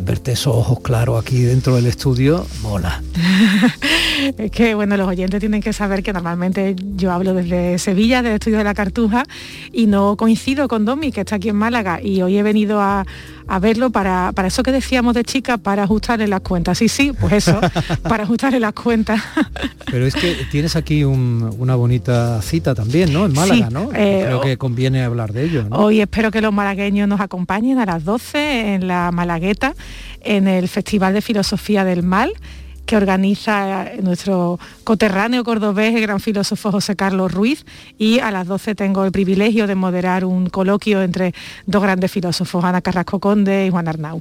verte 0.00 0.32
esos 0.32 0.52
ojos 0.52 0.80
claros 0.80 1.22
aquí 1.22 1.42
dentro 1.42 1.76
del 1.76 1.86
estudio, 1.86 2.44
mola. 2.60 3.00
es 4.36 4.50
que, 4.50 4.74
bueno, 4.74 4.96
los 4.96 5.06
oyentes 5.06 5.38
tienen 5.38 5.62
que 5.62 5.72
saber 5.72 6.02
que 6.02 6.12
normalmente 6.12 6.74
yo 6.96 7.12
hablo 7.12 7.32
desde 7.32 7.78
Sevilla, 7.78 8.20
del 8.20 8.32
estudio 8.32 8.58
de 8.58 8.64
la 8.64 8.74
Cartuja, 8.74 9.22
y 9.72 9.86
no 9.86 10.16
coincido 10.16 10.66
con 10.66 10.84
Domi, 10.84 11.12
que 11.12 11.20
está 11.20 11.36
aquí 11.36 11.50
en 11.50 11.56
Málaga, 11.56 12.02
y 12.02 12.20
hoy 12.22 12.36
he 12.36 12.42
venido 12.42 12.80
a, 12.80 13.06
a 13.50 13.58
verlo 13.58 13.90
para, 13.90 14.30
para 14.32 14.46
eso 14.46 14.62
que 14.62 14.70
decíamos 14.70 15.12
de 15.12 15.24
chica, 15.24 15.58
para 15.58 15.82
ajustarle 15.82 16.28
las 16.28 16.40
cuentas. 16.40 16.78
Sí, 16.78 16.88
sí, 16.88 17.12
pues 17.18 17.32
eso, 17.32 17.60
para 18.04 18.22
ajustarle 18.22 18.60
las 18.60 18.72
cuentas. 18.74 19.20
Pero 19.90 20.06
es 20.06 20.14
que 20.14 20.46
tienes 20.52 20.76
aquí 20.76 21.02
una 21.02 21.74
bonita 21.74 22.40
cita 22.42 22.76
también, 22.76 23.12
¿no? 23.12 23.26
En 23.26 23.32
Málaga, 23.32 23.68
¿no? 23.68 23.90
Eh, 23.92 24.22
Creo 24.24 24.40
que 24.40 24.56
conviene 24.56 25.02
hablar 25.02 25.32
de 25.32 25.46
ello. 25.46 25.66
Hoy 25.70 26.00
espero 26.00 26.30
que 26.30 26.40
los 26.40 26.52
malagueños 26.52 27.08
nos 27.08 27.20
acompañen 27.20 27.78
a 27.78 27.86
las 27.86 28.04
12 28.04 28.74
en 28.74 28.86
la 28.86 29.10
Malagueta, 29.10 29.74
en 30.20 30.46
el 30.46 30.68
Festival 30.68 31.12
de 31.12 31.20
Filosofía 31.20 31.84
del 31.84 32.04
Mal 32.04 32.32
que 32.90 32.96
organiza 32.96 33.84
nuestro 34.02 34.58
coterráneo 34.82 35.44
cordobés, 35.44 35.94
el 35.94 36.00
gran 36.00 36.18
filósofo 36.18 36.72
José 36.72 36.96
Carlos 36.96 37.30
Ruiz, 37.30 37.64
y 37.98 38.18
a 38.18 38.32
las 38.32 38.48
12 38.48 38.74
tengo 38.74 39.04
el 39.04 39.12
privilegio 39.12 39.68
de 39.68 39.76
moderar 39.76 40.24
un 40.24 40.48
coloquio 40.48 41.00
entre 41.00 41.32
dos 41.66 41.80
grandes 41.84 42.10
filósofos, 42.10 42.64
Ana 42.64 42.80
Carrasco 42.80 43.20
Conde 43.20 43.66
y 43.66 43.70
Juan 43.70 43.86
Arnau. 43.86 44.20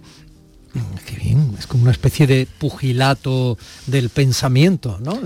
Mm, 0.76 0.80
qué 1.04 1.16
bien, 1.16 1.56
es 1.58 1.66
como 1.66 1.82
una 1.82 1.92
especie 1.92 2.28
de 2.28 2.48
pugilato 2.60 3.58
del 3.88 4.10
pensamiento, 4.10 5.00
¿no? 5.02 5.20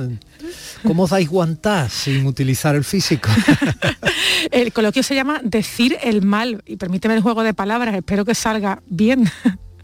¿Cómo 0.88 1.06
dais 1.06 1.28
guantás 1.28 1.92
sin 1.92 2.26
utilizar 2.26 2.76
el 2.76 2.86
físico? 2.86 3.28
el 4.52 4.72
coloquio 4.72 5.04
se 5.04 5.16
llama 5.16 5.42
Decir 5.44 5.98
el 6.02 6.22
mal, 6.22 6.64
y 6.66 6.78
permíteme 6.78 7.16
el 7.16 7.22
juego 7.22 7.44
de 7.44 7.54
palabras, 7.54 7.94
espero 7.94 8.24
que 8.24 8.36
salga 8.36 8.82
bien. 8.88 9.30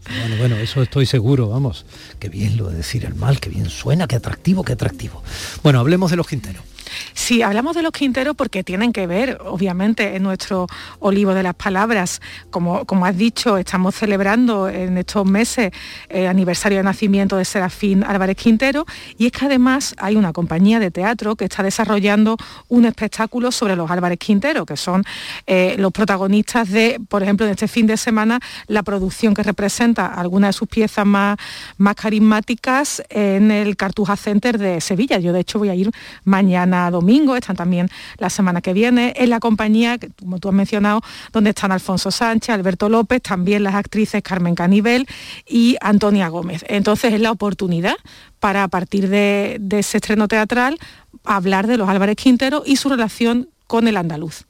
Bueno, 0.08 0.36
bueno, 0.38 0.56
eso 0.56 0.82
estoy 0.82 1.06
seguro, 1.06 1.48
vamos. 1.48 1.84
Qué 2.18 2.28
bien 2.28 2.56
lo 2.56 2.70
de 2.70 2.76
decir 2.76 3.04
el 3.04 3.14
mal, 3.14 3.38
qué 3.40 3.50
bien 3.50 3.68
suena, 3.68 4.06
qué 4.06 4.16
atractivo, 4.16 4.64
qué 4.64 4.72
atractivo. 4.72 5.22
Bueno, 5.62 5.78
hablemos 5.78 6.10
de 6.10 6.16
los 6.16 6.26
Quinteros. 6.26 6.69
Sí, 7.14 7.42
hablamos 7.42 7.76
de 7.76 7.82
los 7.82 7.92
quinteros 7.92 8.36
porque 8.36 8.64
tienen 8.64 8.92
que 8.92 9.06
ver, 9.06 9.38
obviamente, 9.44 10.16
en 10.16 10.22
nuestro 10.22 10.66
olivo 10.98 11.34
de 11.34 11.42
las 11.42 11.54
palabras. 11.54 12.20
Como, 12.50 12.84
como 12.84 13.06
has 13.06 13.16
dicho, 13.16 13.56
estamos 13.58 13.94
celebrando 13.94 14.68
en 14.68 14.98
estos 14.98 15.26
meses 15.26 15.72
el 16.08 16.26
aniversario 16.26 16.78
de 16.78 16.84
nacimiento 16.84 17.36
de 17.36 17.44
Serafín 17.44 18.04
Álvarez 18.04 18.36
Quintero 18.36 18.86
y 19.18 19.26
es 19.26 19.32
que 19.32 19.46
además 19.46 19.94
hay 19.98 20.16
una 20.16 20.32
compañía 20.32 20.80
de 20.80 20.90
teatro 20.90 21.36
que 21.36 21.44
está 21.44 21.62
desarrollando 21.62 22.36
un 22.68 22.84
espectáculo 22.84 23.52
sobre 23.52 23.76
los 23.76 23.90
Álvarez 23.90 24.18
Quintero, 24.18 24.64
que 24.64 24.76
son 24.76 25.04
eh, 25.46 25.76
los 25.78 25.92
protagonistas 25.92 26.70
de, 26.70 27.00
por 27.08 27.22
ejemplo, 27.22 27.46
en 27.46 27.52
este 27.52 27.68
fin 27.68 27.86
de 27.86 27.96
semana, 27.96 28.40
la 28.66 28.82
producción 28.82 29.34
que 29.34 29.42
representa 29.42 30.06
algunas 30.06 30.48
de 30.48 30.52
sus 30.54 30.68
piezas 30.68 31.06
más, 31.06 31.36
más 31.76 31.94
carismáticas 31.96 33.02
en 33.10 33.50
el 33.50 33.76
Cartuja 33.76 34.16
Center 34.16 34.58
de 34.58 34.80
Sevilla. 34.80 35.18
Yo, 35.18 35.32
de 35.32 35.40
hecho, 35.40 35.58
voy 35.58 35.68
a 35.68 35.74
ir 35.74 35.90
mañana 36.24 36.79
domingo, 36.88 37.34
están 37.34 37.56
también 37.56 37.88
la 38.18 38.30
semana 38.30 38.60
que 38.60 38.72
viene, 38.72 39.12
en 39.16 39.30
la 39.30 39.40
compañía, 39.40 39.98
como 40.20 40.38
tú 40.38 40.48
has 40.48 40.54
mencionado, 40.54 41.02
donde 41.32 41.50
están 41.50 41.72
Alfonso 41.72 42.12
Sánchez, 42.12 42.54
Alberto 42.54 42.88
López, 42.88 43.20
también 43.20 43.64
las 43.64 43.74
actrices 43.74 44.22
Carmen 44.22 44.54
Canivel 44.54 45.08
y 45.46 45.76
Antonia 45.80 46.28
Gómez. 46.28 46.64
Entonces 46.68 47.12
es 47.12 47.20
la 47.20 47.32
oportunidad 47.32 47.96
para 48.38 48.62
a 48.62 48.68
partir 48.68 49.08
de, 49.08 49.60
ese 49.70 49.98
estreno 49.98 50.28
teatral 50.28 50.78
hablar 51.24 51.66
de 51.66 51.76
los 51.76 51.88
Álvarez 51.88 52.16
Quintero 52.16 52.62
y 52.64 52.76
su 52.76 52.88
relación 52.88 53.48
con 53.66 53.88
el 53.88 53.96
andaluz. 53.96 54.44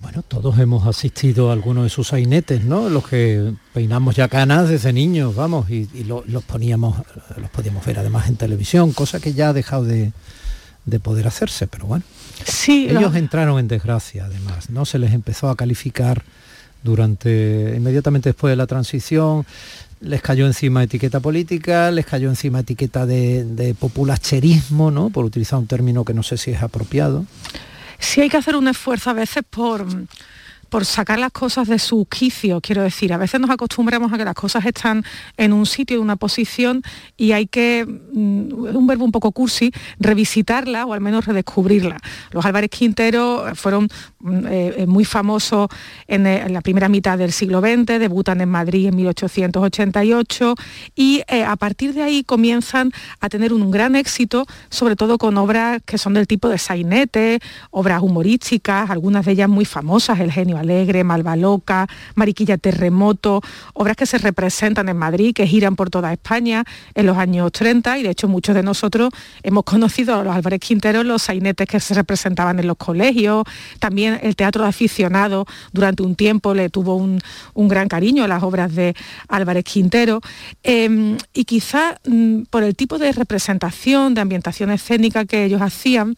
Bueno, 0.00 0.22
todos 0.22 0.58
hemos 0.58 0.86
asistido 0.86 1.50
a 1.50 1.52
algunos 1.52 1.84
de 1.84 1.90
sus 1.90 2.08
sainetes, 2.08 2.64
¿no? 2.64 2.88
Los 2.88 3.08
que 3.08 3.52
peinamos 3.72 4.14
ya 4.14 4.28
canas 4.28 4.68
desde 4.68 4.92
niños, 4.92 5.34
vamos, 5.34 5.68
y, 5.70 5.88
los 6.04 6.44
poníamos, 6.44 6.98
los 7.36 7.50
podíamos 7.50 7.84
ver 7.84 7.98
además 7.98 8.28
en 8.28 8.36
televisión, 8.36 8.92
cosa 8.92 9.18
que 9.18 9.32
ya 9.32 9.48
ha 9.48 9.52
dejado 9.52 9.84
de, 9.84 10.12
poder 11.02 11.26
hacerse, 11.26 11.66
pero 11.66 11.86
bueno. 11.86 12.04
Sí, 12.44 12.88
ellos 12.88 13.14
entraron 13.16 13.58
en 13.58 13.68
desgracia, 13.68 14.26
además, 14.26 14.70
¿no? 14.70 14.84
Se 14.86 14.98
les 14.98 15.12
empezó 15.12 15.50
a 15.50 15.56
calificar 15.56 16.22
durante, 16.84 17.74
inmediatamente 17.76 18.30
después 18.30 18.52
de 18.52 18.56
la 18.56 18.66
transición, 18.66 19.44
les 20.00 20.22
cayó 20.22 20.46
encima 20.46 20.84
etiqueta 20.84 21.18
política, 21.18 21.90
les 21.90 22.06
cayó 22.06 22.28
encima 22.28 22.60
etiqueta 22.60 23.04
de, 23.04 23.44
de 23.44 23.74
populacherismo, 23.74 24.92
¿no? 24.92 25.10
Por 25.10 25.24
utilizar 25.24 25.58
un 25.58 25.66
término 25.66 26.04
que 26.04 26.14
no 26.14 26.22
sé 26.22 26.36
si 26.36 26.52
es 26.52 26.62
apropiado 26.62 27.26
sí 27.98 28.20
hay 28.20 28.28
que 28.28 28.36
hacer 28.36 28.56
un 28.56 28.68
esfuerzo 28.68 29.10
a 29.10 29.14
veces 29.14 29.42
por 29.48 29.86
por 30.68 30.84
sacar 30.84 31.18
las 31.18 31.32
cosas 31.32 31.68
de 31.68 31.78
su 31.78 32.06
quicio, 32.06 32.60
quiero 32.60 32.82
decir. 32.82 33.12
A 33.12 33.16
veces 33.16 33.40
nos 33.40 33.50
acostumbramos 33.50 34.12
a 34.12 34.18
que 34.18 34.24
las 34.24 34.34
cosas 34.34 34.64
están 34.66 35.04
en 35.36 35.52
un 35.52 35.66
sitio, 35.66 35.96
en 35.96 36.02
una 36.02 36.16
posición, 36.16 36.82
y 37.16 37.32
hay 37.32 37.46
que, 37.46 37.86
mm, 37.86 38.76
un 38.76 38.86
verbo 38.86 39.04
un 39.04 39.12
poco 39.12 39.32
cursi, 39.32 39.72
revisitarla 39.98 40.86
o 40.86 40.92
al 40.92 41.00
menos 41.00 41.26
redescubrirla. 41.26 41.96
Los 42.30 42.44
Álvarez 42.44 42.70
Quintero 42.70 43.46
fueron 43.54 43.88
mm, 44.20 44.46
eh, 44.46 44.74
eh, 44.78 44.86
muy 44.86 45.04
famosos 45.04 45.68
eh, 46.06 46.14
en, 46.16 46.52
la 46.52 46.60
primera 46.60 46.88
mitad 46.88 47.16
del 47.16 47.32
siglo 47.32 47.60
XX, 47.60 47.98
debutan 47.98 48.40
en 48.40 48.48
Madrid 48.48 48.88
en 48.88 48.96
1888 48.96 50.54
y 50.94 51.22
a 51.28 51.56
partir 51.56 51.94
de 51.94 52.02
ahí 52.02 52.24
comienzan 52.24 52.92
a 53.20 53.28
tener 53.28 53.52
un 53.52 53.70
gran 53.70 53.96
éxito, 53.96 54.46
sobre 54.68 54.96
todo 54.96 55.18
con 55.18 55.36
obras 55.38 55.80
que 55.84 55.98
son 55.98 56.14
del 56.14 56.26
tipo 56.26 56.48
de 56.48 56.58
sainete, 56.58 57.40
obras 57.70 58.02
humorísticas, 58.02 58.90
algunas 58.90 59.24
de 59.24 59.32
ellas 59.32 59.48
muy 59.48 59.64
famosas, 59.64 60.20
El 60.20 60.32
genio 60.32 60.57
Alegre, 60.58 61.04
Malva 61.04 61.36
Loca, 61.36 61.86
Mariquilla 62.14 62.58
Terremoto, 62.58 63.40
obras 63.74 63.96
que 63.96 64.06
se 64.06 64.18
representan 64.18 64.88
en 64.88 64.96
Madrid, 64.96 65.34
que 65.34 65.46
giran 65.46 65.76
por 65.76 65.90
toda 65.90 66.12
España 66.12 66.64
en 66.94 67.06
los 67.06 67.16
años 67.16 67.52
30 67.52 67.98
y 67.98 68.02
de 68.02 68.10
hecho 68.10 68.28
muchos 68.28 68.54
de 68.54 68.62
nosotros 68.62 69.10
hemos 69.42 69.64
conocido 69.64 70.16
a 70.16 70.24
los 70.24 70.34
Álvarez 70.34 70.60
Quinteros, 70.60 71.04
los 71.04 71.22
sainetes 71.22 71.66
que 71.66 71.80
se 71.80 71.94
representaban 71.94 72.58
en 72.58 72.66
los 72.66 72.76
colegios, 72.76 73.44
también 73.78 74.18
el 74.22 74.36
teatro 74.36 74.62
de 74.62 74.68
aficionado 74.68 75.46
durante 75.72 76.02
un 76.02 76.14
tiempo 76.14 76.54
le 76.54 76.68
tuvo 76.68 76.96
un, 76.96 77.20
gran 77.54 77.88
cariño 77.88 78.24
a 78.24 78.28
las 78.28 78.42
obras 78.42 78.74
de 78.74 78.94
Álvarez 79.28 79.64
Quintero. 79.64 80.20
Em, 80.62 81.18
y 81.34 81.44
quizá 81.44 81.98
mm, 82.06 82.44
por 82.50 82.62
el 82.62 82.74
tipo 82.74 82.98
de 82.98 83.12
representación, 83.12 84.14
de 84.14 84.20
ambientación 84.20 84.70
escénica 84.70 85.24
que 85.24 85.44
ellos 85.44 85.60
hacían, 85.60 86.16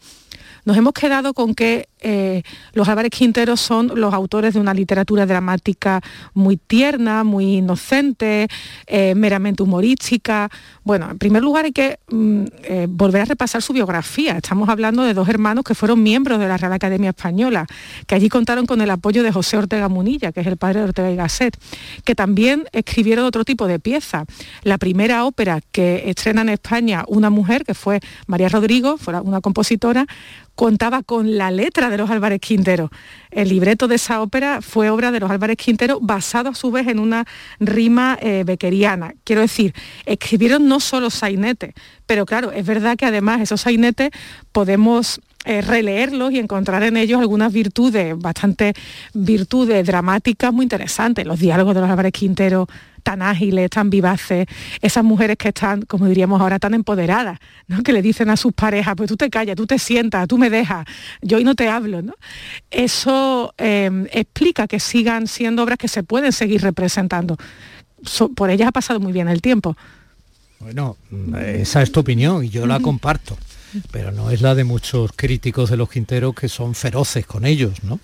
nos 0.63 0.77
hemos 0.77 0.93
quedado 0.93 1.33
con 1.33 1.55
que 1.55 1.87
eh, 2.01 2.41
los 2.73 2.87
Álvarez 2.87 3.11
Quinteros 3.11 3.61
son 3.61 3.91
los 3.95 4.13
autores 4.13 4.53
de 4.55 4.59
una 4.59 4.73
literatura 4.73 5.25
dramática 5.25 6.01
muy 6.33 6.57
tierna, 6.57 7.23
muy 7.23 7.57
inocente, 7.57 8.47
eh, 8.87 9.13
meramente 9.15 9.63
humorística. 9.63 10.49
Bueno, 10.83 11.11
en 11.11 11.19
primer 11.19 11.43
lugar 11.43 11.65
hay 11.65 11.71
que 11.71 11.99
mm, 12.09 12.43
eh, 12.63 12.87
volver 12.89 13.21
a 13.21 13.25
repasar 13.25 13.61
su 13.61 13.73
biografía. 13.73 14.37
Estamos 14.37 14.67
hablando 14.67 15.03
de 15.03 15.13
dos 15.13 15.29
hermanos 15.29 15.63
que 15.63 15.75
fueron 15.75 16.01
miembros 16.01 16.39
de 16.39 16.47
la 16.47 16.57
Real 16.57 16.73
Academia 16.73 17.09
Española, 17.09 17.67
que 18.07 18.15
allí 18.15 18.29
contaron 18.29 18.65
con 18.65 18.81
el 18.81 18.89
apoyo 18.89 19.21
de 19.21 19.31
José 19.31 19.57
Ortega 19.57 19.87
Munilla, 19.87 20.31
que 20.31 20.41
es 20.41 20.47
el 20.47 20.57
padre 20.57 20.79
de 20.79 20.85
Ortega 20.85 21.11
y 21.11 21.15
Gasset, 21.15 21.57
que 22.03 22.15
también 22.15 22.65
escribieron 22.71 23.25
otro 23.25 23.45
tipo 23.45 23.67
de 23.67 23.79
piezas. 23.79 24.25
La 24.63 24.79
primera 24.79 25.25
ópera 25.25 25.61
que 25.71 26.09
estrena 26.09 26.41
en 26.41 26.49
España 26.49 27.05
una 27.07 27.29
mujer, 27.29 27.63
que 27.63 27.75
fue 27.75 27.99
María 28.25 28.49
Rodrigo, 28.49 28.97
fue 28.97 29.19
una 29.21 29.41
compositora, 29.41 30.07
contaba 30.55 31.03
con 31.03 31.37
la 31.37 31.51
letra 31.51 31.90
de 31.91 31.97
los 31.97 32.09
Álvarez 32.09 32.39
Quintero. 32.41 32.89
El 33.29 33.49
libreto 33.49 33.87
de 33.87 33.95
esa 33.95 34.21
ópera 34.21 34.61
fue 34.61 34.89
obra 34.89 35.11
de 35.11 35.19
los 35.19 35.29
Álvarez 35.29 35.57
Quintero, 35.57 35.99
basado 36.01 36.49
a 36.49 36.55
su 36.55 36.71
vez 36.71 36.87
en 36.87 36.99
una 36.99 37.25
rima 37.59 38.17
eh, 38.21 38.43
bequeriana. 38.45 39.13
Quiero 39.23 39.41
decir, 39.41 39.73
escribieron 40.05 40.67
no 40.67 40.79
solo 40.79 41.09
sainetes, 41.09 41.73
pero 42.05 42.25
claro, 42.25 42.51
es 42.51 42.65
verdad 42.65 42.97
que 42.97 43.05
además 43.05 43.41
esos 43.41 43.61
sainetes 43.61 44.09
podemos 44.51 45.21
eh, 45.43 45.61
releerlos 45.61 46.31
y 46.31 46.39
encontrar 46.39 46.83
en 46.83 46.97
ellos 46.97 47.19
algunas 47.19 47.51
virtudes, 47.51 48.17
bastante 48.17 48.73
virtudes 49.13 49.85
dramáticas 49.85 50.53
muy 50.53 50.63
interesantes. 50.63 51.25
Los 51.25 51.39
diálogos 51.39 51.73
de 51.73 51.81
los 51.81 51.89
Álvarez 51.89 52.13
Quintero 52.13 52.67
tan 53.01 53.23
ágiles, 53.23 53.69
tan 53.71 53.89
vivaces, 53.89 54.45
esas 54.81 55.03
mujeres 55.03 55.37
que 55.37 55.47
están, 55.47 55.81
como 55.81 56.07
diríamos 56.07 56.39
ahora, 56.39 56.59
tan 56.59 56.75
empoderadas, 56.75 57.39
¿no? 57.67 57.81
que 57.81 57.91
le 57.91 58.03
dicen 58.03 58.29
a 58.29 58.37
sus 58.37 58.53
parejas, 58.53 58.93
pues 58.95 59.09
tú 59.09 59.17
te 59.17 59.31
callas, 59.31 59.55
tú 59.55 59.65
te 59.65 59.79
sientas, 59.79 60.27
tú 60.27 60.37
me 60.37 60.51
dejas, 60.51 60.85
yo 61.23 61.37
hoy 61.37 61.43
no 61.43 61.55
te 61.55 61.67
hablo. 61.67 62.03
¿no? 62.03 62.13
Eso 62.69 63.55
em, 63.57 64.05
explica 64.11 64.67
que 64.67 64.79
sigan 64.79 65.25
siendo 65.25 65.63
obras 65.63 65.79
que 65.79 65.87
se 65.87 66.03
pueden 66.03 66.31
seguir 66.31 66.61
representando. 66.61 67.37
por 68.35 68.51
ellas 68.51 68.67
ha 68.67 68.71
pasado 68.71 68.99
muy 68.99 69.11
bien 69.11 69.27
el 69.27 69.41
tiempo. 69.41 69.75
Bueno, 70.59 70.97
esa 71.43 71.81
es 71.81 71.91
tu 71.91 72.01
opinión 72.01 72.45
y 72.45 72.49
yo 72.49 72.67
la 72.67 72.79
comparto 72.79 73.35
pero 73.91 74.11
no 74.11 74.31
es 74.31 74.41
la 74.41 74.55
de 74.55 74.63
muchos 74.63 75.11
críticos 75.15 75.69
de 75.69 75.77
los 75.77 75.89
Quinteros 75.89 76.35
que 76.35 76.49
son 76.49 76.75
feroces 76.75 77.25
con 77.25 77.45
ellos, 77.45 77.83
¿no? 77.83 77.99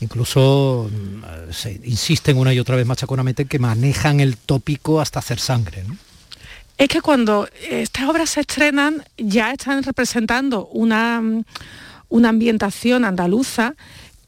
Incluso 0.00 0.90
mm, 0.90 1.52
se 1.52 1.80
insisten 1.84 2.38
una 2.38 2.54
y 2.54 2.60
otra 2.60 2.76
vez 2.76 2.86
machaconamente 2.86 3.46
que 3.46 3.58
manejan 3.58 4.20
el 4.20 4.36
tópico 4.36 5.00
hasta 5.00 5.18
hacer 5.18 5.38
sangre, 5.38 5.84
Es 6.76 6.88
que 6.88 7.00
cuando 7.00 7.48
estas 7.68 8.08
obras 8.08 8.30
se 8.30 8.40
estrenan 8.40 9.04
ya 9.16 9.52
están 9.52 9.82
representando 9.82 10.66
una, 10.66 11.22
una 12.08 12.28
ambientación 12.28 13.04
andaluza 13.04 13.74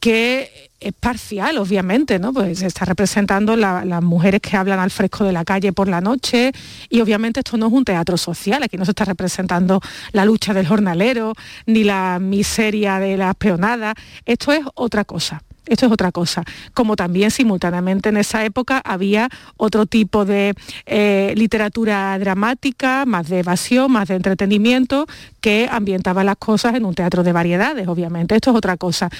que 0.00 0.70
es 0.80 0.94
parcial, 0.94 1.58
obviamente, 1.58 2.18
¿no? 2.18 2.32
Pues 2.32 2.60
se 2.60 2.66
está 2.66 2.86
representando 2.86 3.54
las 3.54 4.02
mujeres 4.02 4.40
que 4.40 4.56
hablan 4.56 4.80
al 4.80 4.90
fresco 4.90 5.24
de 5.24 5.32
la 5.32 5.44
calle 5.44 5.72
por 5.74 5.88
la 5.88 6.00
noche 6.00 6.52
y 6.88 7.00
obviamente 7.00 7.40
esto 7.40 7.58
no 7.58 7.66
es 7.66 7.72
un 7.72 7.84
teatro 7.84 8.16
social, 8.16 8.62
aquí 8.62 8.78
no 8.78 8.86
se 8.86 8.92
está 8.92 9.04
representando 9.04 9.80
la 10.12 10.24
lucha 10.24 10.54
del 10.54 10.66
jornalero 10.66 11.34
ni 11.66 11.84
la 11.84 12.18
miseria 12.18 12.98
de 12.98 13.18
las 13.18 13.34
peonadas, 13.34 13.94
esto 14.24 14.52
es 14.52 14.62
otra 14.74 15.04
cosa. 15.04 15.42
Esto 15.66 15.86
es 15.86 15.92
otra 15.92 16.10
cosa. 16.10 16.42
Como 16.74 16.96
también 16.96 17.30
simultáneamente 17.30 18.08
en 18.08 18.16
esa 18.16 18.44
época 18.44 18.80
había 18.84 19.28
otro 19.56 19.86
tipo 19.86 20.24
de 20.24 20.54
eh, 20.86 21.32
literatura 21.36 22.18
dramática, 22.18 23.04
más 23.06 23.28
de 23.28 23.40
evasión, 23.40 23.92
más 23.92 24.08
de 24.08 24.16
entretenimiento, 24.16 25.06
que 25.40 25.68
ambientaba 25.70 26.24
las 26.24 26.36
cosas 26.36 26.74
en 26.74 26.84
un 26.84 26.94
teatro 26.94 27.22
de 27.22 27.32
variedades, 27.32 27.88
obviamente. 27.88 28.34
Esto 28.34 28.50
es 28.50 28.56
otra 28.56 28.76
cosa. 28.76 29.10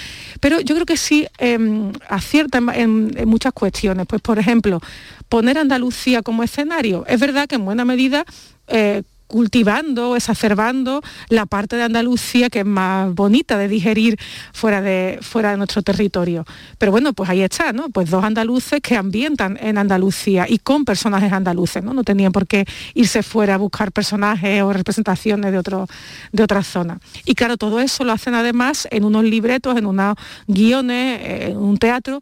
Pero 0.40 0.60
yo 0.60 0.74
creo 0.74 0.86
que 0.86 0.96
sí 0.96 1.26
em, 1.38 1.92
acierta 2.08 2.60
en, 2.74 3.12
muchas 3.28 3.52
cuestiones. 3.52 4.06
Pues, 4.06 4.20
por 4.22 4.38
ejemplo, 4.38 4.80
poner 5.28 5.58
Andalucía 5.58 6.22
como 6.22 6.42
escenario. 6.42 7.04
Es 7.06 7.20
verdad 7.20 7.46
que 7.46 7.56
en 7.56 7.64
buena 7.64 7.84
medida 7.84 8.24
eh, 8.68 9.02
cultivando, 9.30 10.16
exacerbando 10.16 11.02
la 11.28 11.46
parte 11.46 11.76
de 11.76 11.84
Andalucía 11.84 12.50
que 12.50 12.60
es 12.60 12.66
más 12.66 13.14
bonita 13.14 13.56
de 13.56 13.68
digerir 13.68 14.18
fuera 14.52 14.82
de, 14.82 15.18
fuera 15.22 15.52
de 15.52 15.56
nuestro 15.56 15.82
territorio. 15.82 16.44
Pero 16.78 16.90
bueno, 16.90 17.12
pues 17.12 17.30
ahí 17.30 17.42
está, 17.42 17.72
¿no? 17.72 17.90
Pues 17.90 18.10
dos 18.10 18.24
andaluces 18.24 18.80
que 18.82 18.96
ambientan 18.96 19.56
en 19.60 19.78
Andalucía 19.78 20.46
y 20.48 20.58
con 20.58 20.84
personajes 20.84 21.32
andaluces, 21.32 21.82
¿no? 21.82 21.94
No 21.94 22.02
tenían 22.02 22.32
por 22.32 22.46
qué 22.46 22.66
irse 22.94 23.22
fuera 23.22 23.54
a 23.54 23.58
buscar 23.58 23.92
personajes 23.92 24.62
o 24.62 24.72
representaciones 24.72 25.52
de, 25.52 25.58
otro, 25.58 25.86
de 26.32 26.42
otra 26.42 26.64
zona. 26.64 26.98
Y 27.24 27.34
claro, 27.36 27.56
todo 27.56 27.80
eso 27.80 28.02
lo 28.02 28.12
hacen 28.12 28.34
además 28.34 28.88
en 28.90 29.04
unos 29.04 29.24
libretos, 29.24 29.76
en 29.76 29.86
unos 29.86 30.16
guiones, 30.48 31.20
en 31.50 31.56
un 31.56 31.78
teatro 31.78 32.20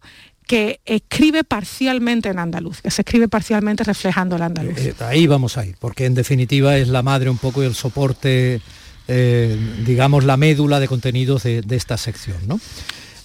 que 0.49 0.80
escribe 0.86 1.44
parcialmente 1.44 2.30
en 2.30 2.38
andaluz, 2.38 2.80
que 2.80 2.90
se 2.90 3.03
escribe 3.03 3.28
parcialmente 3.28 3.84
reflejando 3.84 4.34
el 4.36 4.42
andaluz. 4.42 4.78
Eh, 4.78 4.94
ahí 5.01 5.26
vamos 5.26 5.59
a 5.59 5.66
ir, 5.66 5.76
porque 5.78 6.07
en 6.07 6.14
definitiva 6.14 6.78
es 6.78 6.88
la 6.88 7.03
madre 7.03 7.28
un 7.28 7.36
poco 7.36 7.62
y 7.62 7.66
el 7.66 7.74
soporte, 7.74 8.62
eh, 9.07 9.59
digamos, 9.86 10.24
la 10.24 10.38
médula 10.38 10.80
de 10.80 10.88
contenidos 10.88 11.42
de, 11.42 11.62
esta 11.70 11.99
sección, 11.99 12.38
¿no? 12.46 12.59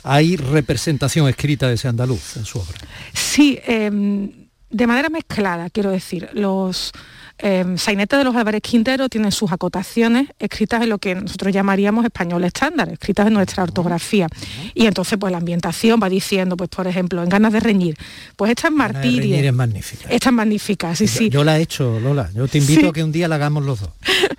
Hay 0.03 0.35
representación 0.35 1.29
escrita 1.29 1.69
de 1.69 1.75
ese 1.75 1.87
andaluz 1.87 2.35
en 2.35 2.43
su 2.43 2.59
obra. 2.59 2.77
Sí, 3.13 3.57
em, 3.65 4.29
de 4.69 4.85
manera 4.85 5.07
mezclada, 5.07 5.69
quiero 5.69 5.91
decir. 5.91 6.29
Los, 6.33 6.91
eh, 7.39 7.65
Sainete 7.77 8.15
de 8.15 8.23
los 8.23 8.35
Álvarez 8.35 8.61
Quintero 8.61 9.09
tienen 9.09 9.31
sus 9.31 9.51
acotaciones 9.51 10.29
escritas 10.39 10.83
en 10.83 10.89
lo 10.89 10.97
que 10.99 11.15
nosotros 11.15 11.53
llamaríamos 11.53 12.05
español 12.05 12.43
estándar, 12.43 12.89
escritas 12.89 13.27
en 13.27 13.33
nuestra 13.33 13.63
ortografía. 13.63 14.27
Y 14.73 14.85
entonces 14.85 15.17
pues 15.19 15.31
la 15.31 15.39
ambientación 15.39 15.99
va 16.01 16.09
diciendo, 16.09 16.55
pues 16.55 16.69
por 16.69 16.87
ejemplo, 16.87 17.23
en 17.23 17.29
Ganas 17.29 17.53
de 17.53 17.59
reñir, 17.59 17.97
pues 18.35 18.51
esta 18.51 18.67
es 18.67 18.73
martirio. 18.73 19.35
es 19.35 19.53
magnífica. 19.53 20.09
Esta 20.09 20.29
es 20.29 20.33
magnífica, 20.33 20.95
sí, 20.95 21.07
sí. 21.07 21.29
Yo 21.29 21.43
la 21.43 21.57
he 21.57 21.61
hecho, 21.61 21.99
Lola. 21.99 22.29
Yo 22.33 22.47
te 22.47 22.59
invito 22.59 22.89
a 22.89 22.93
que 22.93 23.03
un 23.03 23.11
día 23.11 23.27
la 23.27 23.35
hagamos 23.35 23.63
los 23.63 23.81
dos. 23.81 23.89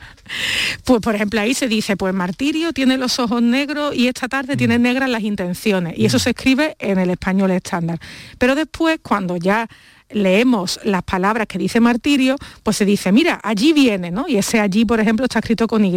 pues 0.85 1.01
por 1.01 1.15
ejemplo 1.15 1.41
ahí 1.41 1.55
se 1.55 1.69
dice, 1.69 1.97
pues 1.97 2.15
martirio 2.15 2.73
tiene 2.73 2.97
los 2.97 3.19
ojos 3.19 3.43
negros 3.43 3.95
y 3.95 4.09
esta 4.09 4.29
tarde 4.29 4.57
tiene 4.57 4.79
mm. 4.79 4.83
negras 4.83 5.11
las 5.11 5.23
intenciones. 5.23 5.95
Y 5.99 6.07
eso 6.07 6.17
mm. 6.17 6.21
se 6.21 6.31
escribe 6.31 6.77
en 6.79 6.99
el 6.99 7.11
español 7.11 7.51
estándar. 7.51 7.99
Pero 8.39 8.55
después, 8.55 9.01
cuando 9.03 9.37
ya 9.37 9.69
leemos 10.11 10.81
las 10.85 11.03
palabras 11.03 11.47
que 11.47 11.59
dice 11.59 11.81
martirio, 11.81 12.37
pues 12.63 12.77
se 12.77 12.85
dice, 12.85 13.13
mira, 13.13 13.41
allí 13.43 13.73
viene, 13.73 14.11
¿no? 14.11 14.27
Y 14.29 14.37
ese 14.37 14.61
allí, 14.61 14.85
por 14.85 15.01
ejemplo, 15.01 15.25
está 15.25 15.41
escrito 15.41 15.67
con 15.67 15.85
Y. 15.85 15.95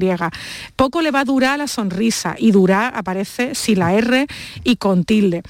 Poco 0.76 1.02
le 1.02 1.12
va 1.12 1.22
a 1.22 1.26
durar 1.26 1.58
la 1.58 1.68
sonrisa 1.68 2.36
y 2.38 2.52
durar 2.52 2.94
aparece 2.96 3.56
sin 3.56 3.80
la 3.80 3.94
R 3.94 4.28
y 4.64 4.76
con 4.78 5.04
tilde. 5.04 5.44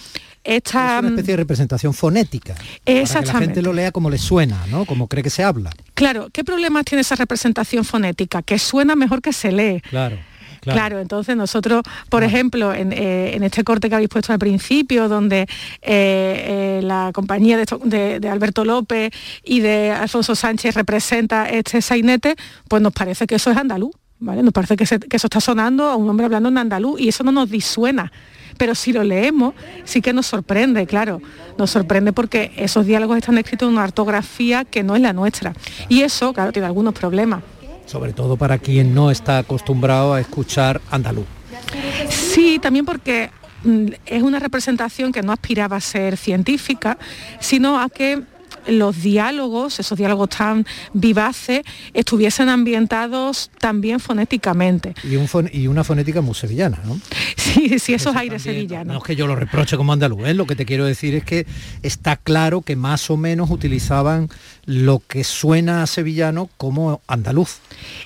Esta, 0.44 0.96
es 0.96 1.00
una 1.00 1.10
especie 1.10 1.34
de 1.34 1.38
representación 1.38 1.94
fonética. 1.94 2.56
Exactamente. 2.86 3.12
Para 3.12 3.24
que 3.24 3.34
la 3.34 3.40
gente 3.40 3.62
lo 3.62 3.74
lea 3.74 3.92
como 3.92 4.10
le 4.10 4.18
suena, 4.18 4.66
¿no? 4.68 4.86
Como 4.86 5.08
cree 5.08 5.22
que 5.22 5.30
se 5.30 5.44
habla. 5.44 5.72
Claro, 5.94 6.30
¿qué 6.32 6.46
problemas 6.46 6.86
tiene 6.86 7.02
esa 7.02 7.16
representación 7.16 7.84
fonética? 7.84 8.42
Que 8.42 8.58
suena 8.58 8.96
mejor 8.96 9.22
que 9.22 9.34
se 9.34 9.52
lee. 9.52 9.82
Claro. 9.90 10.18
Claro. 10.74 11.00
entonces 11.00 11.36
nosotros, 11.36 11.84
por 12.10 12.24
ejemplo, 12.24 12.74
eh, 12.74 13.32
en, 13.34 13.44
este 13.44 13.64
corte 13.64 13.90
que 13.90 13.96
habéis 13.96 14.10
puesto 14.10 14.34
al 14.34 14.40
principio, 14.40 15.08
donde 15.08 15.42
eh, 15.42 15.48
eh, 15.82 16.80
la 16.84 17.12
compañía 17.14 17.58
de, 17.58 18.30
Alberto 18.30 18.66
López 18.66 19.12
y 19.44 19.60
de 19.62 19.92
Alfonso 19.92 20.36
Sánchez 20.36 20.76
representa 20.76 21.50
este 21.50 21.82
sainete, 21.82 22.36
pues 22.68 22.82
nos 22.82 22.94
parece 22.94 23.28
que 23.28 23.36
eso 23.36 23.52
es 23.52 23.58
andaluz. 23.58 23.92
¿Vale? 24.20 24.42
Nos 24.42 24.52
parece 24.52 24.76
que, 24.76 24.84
que 24.84 25.16
eso 25.16 25.28
está 25.28 25.40
sonando 25.40 25.84
a 25.84 25.96
un 25.96 26.10
hombre 26.10 26.26
hablando 26.26 26.50
en 26.50 26.58
andaluz 26.58 27.00
y 27.00 27.08
eso 27.08 27.24
no 27.24 27.32
nos 27.32 27.52
disuena 27.52 28.12
pero 28.58 28.76
si 28.76 28.92
lo 28.92 29.04
leemos 29.04 29.54
sí 29.84 30.02
que 30.02 30.14
nos 30.14 30.26
sorprende, 30.26 30.86
claro, 30.86 31.22
nos 31.58 31.70
sorprende 31.70 32.12
porque 32.12 32.52
esos 32.58 32.86
diálogos 32.86 33.18
están 33.18 33.38
escritos 33.38 33.68
en 33.68 33.74
una 33.74 33.84
ortografía 33.84 34.66
que 34.66 34.84
no 34.84 34.96
es 34.96 35.02
la 35.02 35.14
nuestra. 35.14 35.54
Y 35.88 36.02
eso, 36.02 36.34
claro, 36.34 36.52
tiene 36.52 36.66
algunos 36.66 36.94
problemas 36.94 37.44
sobre 37.88 38.14
todo 38.14 38.38
para 38.38 38.60
quien 38.60 38.94
no 38.94 39.10
está 39.10 39.40
acostumbrado 39.40 40.14
a 40.14 40.22
escuchar 40.22 40.82
andaluz. 40.92 41.26
Sí, 42.10 42.60
también 42.62 42.86
porque 42.86 43.32
mm, 43.64 43.88
es 44.06 44.22
una 44.22 44.40
representación 44.40 45.12
que 45.12 45.24
no 45.24 45.32
aspiraba 45.32 45.78
a 45.78 45.82
ser 45.82 46.18
científica, 46.18 47.00
sino 47.40 47.82
a 47.82 47.90
que 47.90 48.22
los 48.68 49.02
diálogos, 49.02 49.80
esos 49.80 49.98
diálogos 49.98 50.30
tan 50.30 50.66
vivaces, 50.94 51.62
estuviesen 51.94 52.50
ambientados 52.50 53.50
también 53.60 54.00
fonéticamente. 54.00 54.94
Y, 55.04 55.68
una 55.68 55.84
fonética 55.84 56.22
muy 56.22 56.36
sevillana, 56.36 56.80
¿no? 56.86 57.00
Sí, 57.36 57.80
sí, 57.80 57.94
esos 57.94 58.16
aires 58.16 58.44
sevillanos. 58.44 58.94
No 58.94 59.00
es 59.00 59.04
que 59.04 59.16
yo 59.16 59.26
lo 59.26 59.36
reproche 59.36 59.78
como 59.78 59.94
andaluz, 59.94 60.28
¿eh? 60.28 60.34
lo 60.34 60.46
que 60.46 60.56
te 60.56 60.66
quiero 60.66 60.86
decir 60.86 61.16
es 61.16 61.24
que 61.24 61.48
está 61.82 62.18
claro 62.18 62.62
que 62.62 62.76
más 62.76 63.10
o 63.10 63.18
menos 63.18 63.50
utilizaban 63.50 64.30
lo 64.66 65.02
que 65.08 65.24
suena 65.24 65.82
a 65.82 65.88
sevillano 65.88 66.50
como 66.58 67.02
andaluz. 67.08 67.60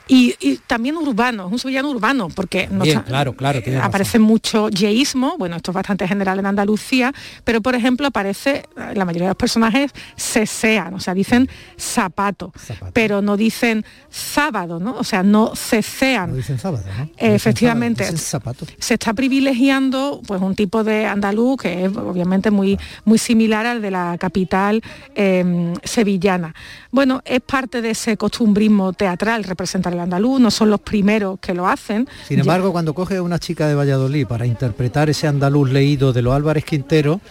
Y, 0.08 0.36
también 0.68 0.96
urbano, 0.96 1.48
es 1.48 1.52
un 1.54 1.60
sevillano 1.60 1.90
urbano, 1.90 2.30
porque 2.30 2.70
claro, 3.06 3.36
claro, 3.36 3.60
eh, 3.66 3.80
aparece 3.82 4.20
mucho 4.20 4.70
yeísmo, 4.70 5.38
bueno, 5.38 5.56
esto 5.56 5.72
es 5.72 5.76
bastante 5.76 6.08
general 6.08 6.40
en 6.40 6.46
Andalucía, 6.46 7.14
pero 7.44 7.62
por 7.62 7.74
ejemplo 7.74 8.08
aparece, 8.08 8.66
la 8.76 9.06
mayoría 9.06 9.28
de 9.28 9.32
los 9.32 9.38
personajes 9.38 9.92
se 10.16 10.46
sean, 10.52 10.94
o 10.94 11.00
sea, 11.00 11.14
dicen 11.14 11.50
zapato, 11.78 12.54
pero 12.94 13.22
no 13.22 13.38
dicen 13.38 13.86
sábado, 14.10 14.80
¿no? 14.80 14.98
O 14.98 15.04
sea, 15.04 15.24
no 15.24 15.54
cecean. 15.56 16.32
No 16.32 16.36
dicen 16.36 16.60
sábado, 16.60 16.84
¿no? 16.98 17.10
Efectivamente. 17.18 18.06
Se 18.18 18.94
está 18.94 19.14
privilegiando 19.14 20.22
pues 20.28 20.42
un 20.42 20.56
tipo 20.56 20.84
de 20.84 21.06
andaluz 21.06 21.62
que 21.62 21.86
es 21.86 21.96
obviamente 21.96 22.52
muy, 22.52 22.78
muy 23.06 23.18
similar 23.18 23.66
al 23.66 23.82
de 23.82 23.92
la 23.92 24.18
capital 24.20 24.82
em, 25.16 25.74
sevillana. 25.84 26.54
Bueno, 26.92 27.22
es 27.26 27.42
parte 27.42 27.82
de 27.82 27.92
ese 27.92 28.18
costumbrismo 28.18 28.94
teatral 28.94 29.44
representar 29.44 29.94
el 29.94 30.00
andaluz, 30.00 30.40
no 30.40 30.52
son 30.52 30.70
los 30.70 30.82
primeros 30.82 31.40
que 31.40 31.54
lo 31.54 31.68
hacen. 31.68 32.08
Sin 32.28 32.40
embargo, 32.40 32.72
cuando 32.72 32.94
coge 32.94 33.18
a 33.18 33.24
una 33.24 33.40
chica 33.40 33.68
de 33.68 33.76
Valladolid 33.76 34.28
para 34.28 34.46
interpretar 34.46 35.10
ese 35.10 35.28
andaluz 35.28 35.72
leído 35.72 36.14
de 36.14 36.22
los 36.22 36.34
Álvarez 36.34 36.66
Quintero, 36.66 37.22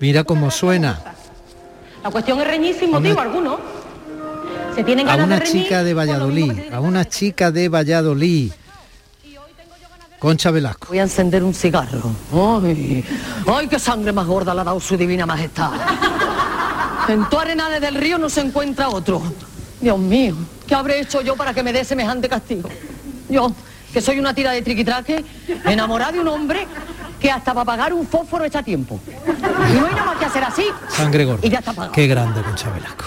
mira 0.00 0.24
cómo 0.24 0.50
suena. 0.50 1.16
La 2.06 2.12
cuestión 2.12 2.40
es 2.40 2.46
reñir 2.46 2.76
sin 2.78 2.92
motivo 2.92 3.20
alguno. 3.20 3.58
Se 4.76 4.84
tienen 4.84 5.08
a 5.08 5.16
una 5.16 5.42
chica 5.42 5.82
de 5.82 5.92
Valladolid, 5.92 6.72
a 6.72 6.78
una 6.78 7.04
chica 7.04 7.50
de 7.50 7.68
Valladolid. 7.68 8.52
Concha 10.20 10.52
Velasco. 10.52 10.86
Voy 10.86 11.00
a 11.00 11.02
encender 11.02 11.42
un 11.42 11.52
cigarro. 11.52 12.12
Ay, 12.62 13.04
ay, 13.48 13.66
qué 13.66 13.80
sangre 13.80 14.12
más 14.12 14.24
gorda 14.24 14.54
le 14.54 14.60
ha 14.60 14.64
dado 14.64 14.78
su 14.78 14.96
divina 14.96 15.26
majestad. 15.26 15.72
En 17.08 17.28
tu 17.28 17.40
arenales 17.40 17.80
del 17.80 17.96
río 17.96 18.18
no 18.18 18.28
se 18.28 18.42
encuentra 18.42 18.88
otro. 18.88 19.20
Dios 19.80 19.98
mío, 19.98 20.36
¿qué 20.64 20.76
habré 20.76 21.00
hecho 21.00 21.22
yo 21.22 21.34
para 21.34 21.52
que 21.52 21.64
me 21.64 21.72
dé 21.72 21.84
semejante 21.84 22.28
castigo? 22.28 22.68
Yo, 23.28 23.50
que 23.92 24.00
soy 24.00 24.20
una 24.20 24.32
tira 24.32 24.52
de 24.52 24.62
triquitraque, 24.62 25.24
enamorada 25.64 26.12
de 26.12 26.20
un 26.20 26.28
hombre 26.28 26.68
que 27.26 27.32
hasta 27.32 27.52
para 27.54 27.64
pagar 27.64 27.92
un 27.92 28.06
fósforo 28.06 28.44
está 28.44 28.60
a 28.60 28.62
tiempo. 28.62 29.00
Y 29.26 29.72
no 29.80 29.86
hay 29.86 29.94
nada 29.94 30.04
más 30.04 30.16
que 30.16 30.26
hacer 30.26 30.44
así. 30.44 30.62
Sangre 30.90 31.24
gorda. 31.24 31.44
Y 31.44 31.50
ya 31.50 31.58
está 31.58 31.72
pagado. 31.72 31.92
Qué 31.92 32.06
grande, 32.06 32.40
Concha 32.40 32.70
Velasco. 32.70 33.04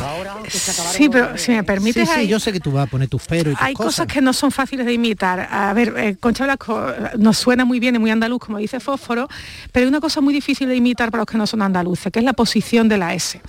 Sí, 0.91 1.07
pero 1.09 1.37
si 1.37 1.51
me 1.53 1.63
permites, 1.63 2.07
Sí, 2.09 2.13
sí, 2.15 2.19
hay- 2.21 2.27
yo 2.27 2.37
sé 2.39 2.51
que 2.51 2.59
tú 2.59 2.71
vas 2.71 2.87
a 2.87 2.89
poner 2.91 3.07
tus 3.07 3.23
peros 3.25 3.53
y 3.53 3.55
tus 3.55 3.63
hay 3.65 3.73
cosas. 3.73 4.07
que 4.07 4.19
no 4.21 4.33
son 4.33 4.51
fáciles 4.51 4.85
de 4.85 4.91
imitar. 4.91 5.47
A 5.49 5.71
ver, 5.73 5.93
eh, 5.97 6.15
Concha 6.19 6.43
Velasco 6.43 6.89
eh, 6.89 7.11
nos 7.17 7.37
suena 7.37 7.63
muy 7.63 7.79
bien 7.79 7.95
y 7.95 7.99
muy 7.99 8.11
andaluz, 8.11 8.39
como 8.39 8.57
dice 8.57 8.81
Fósforo, 8.81 9.29
pero 9.71 9.85
hay 9.85 9.87
una 9.89 10.01
cosa 10.01 10.19
muy 10.19 10.33
difícil 10.33 10.67
de 10.67 10.75
imitar 10.75 11.11
para 11.11 11.21
los 11.21 11.27
que 11.27 11.37
no 11.37 11.47
son 11.47 11.61
andaluces, 11.61 12.11
que 12.11 12.19
es 12.19 12.25
la 12.25 12.33
posición 12.33 12.89
de 12.89 12.97
la 12.97 13.13
S. 13.13 13.39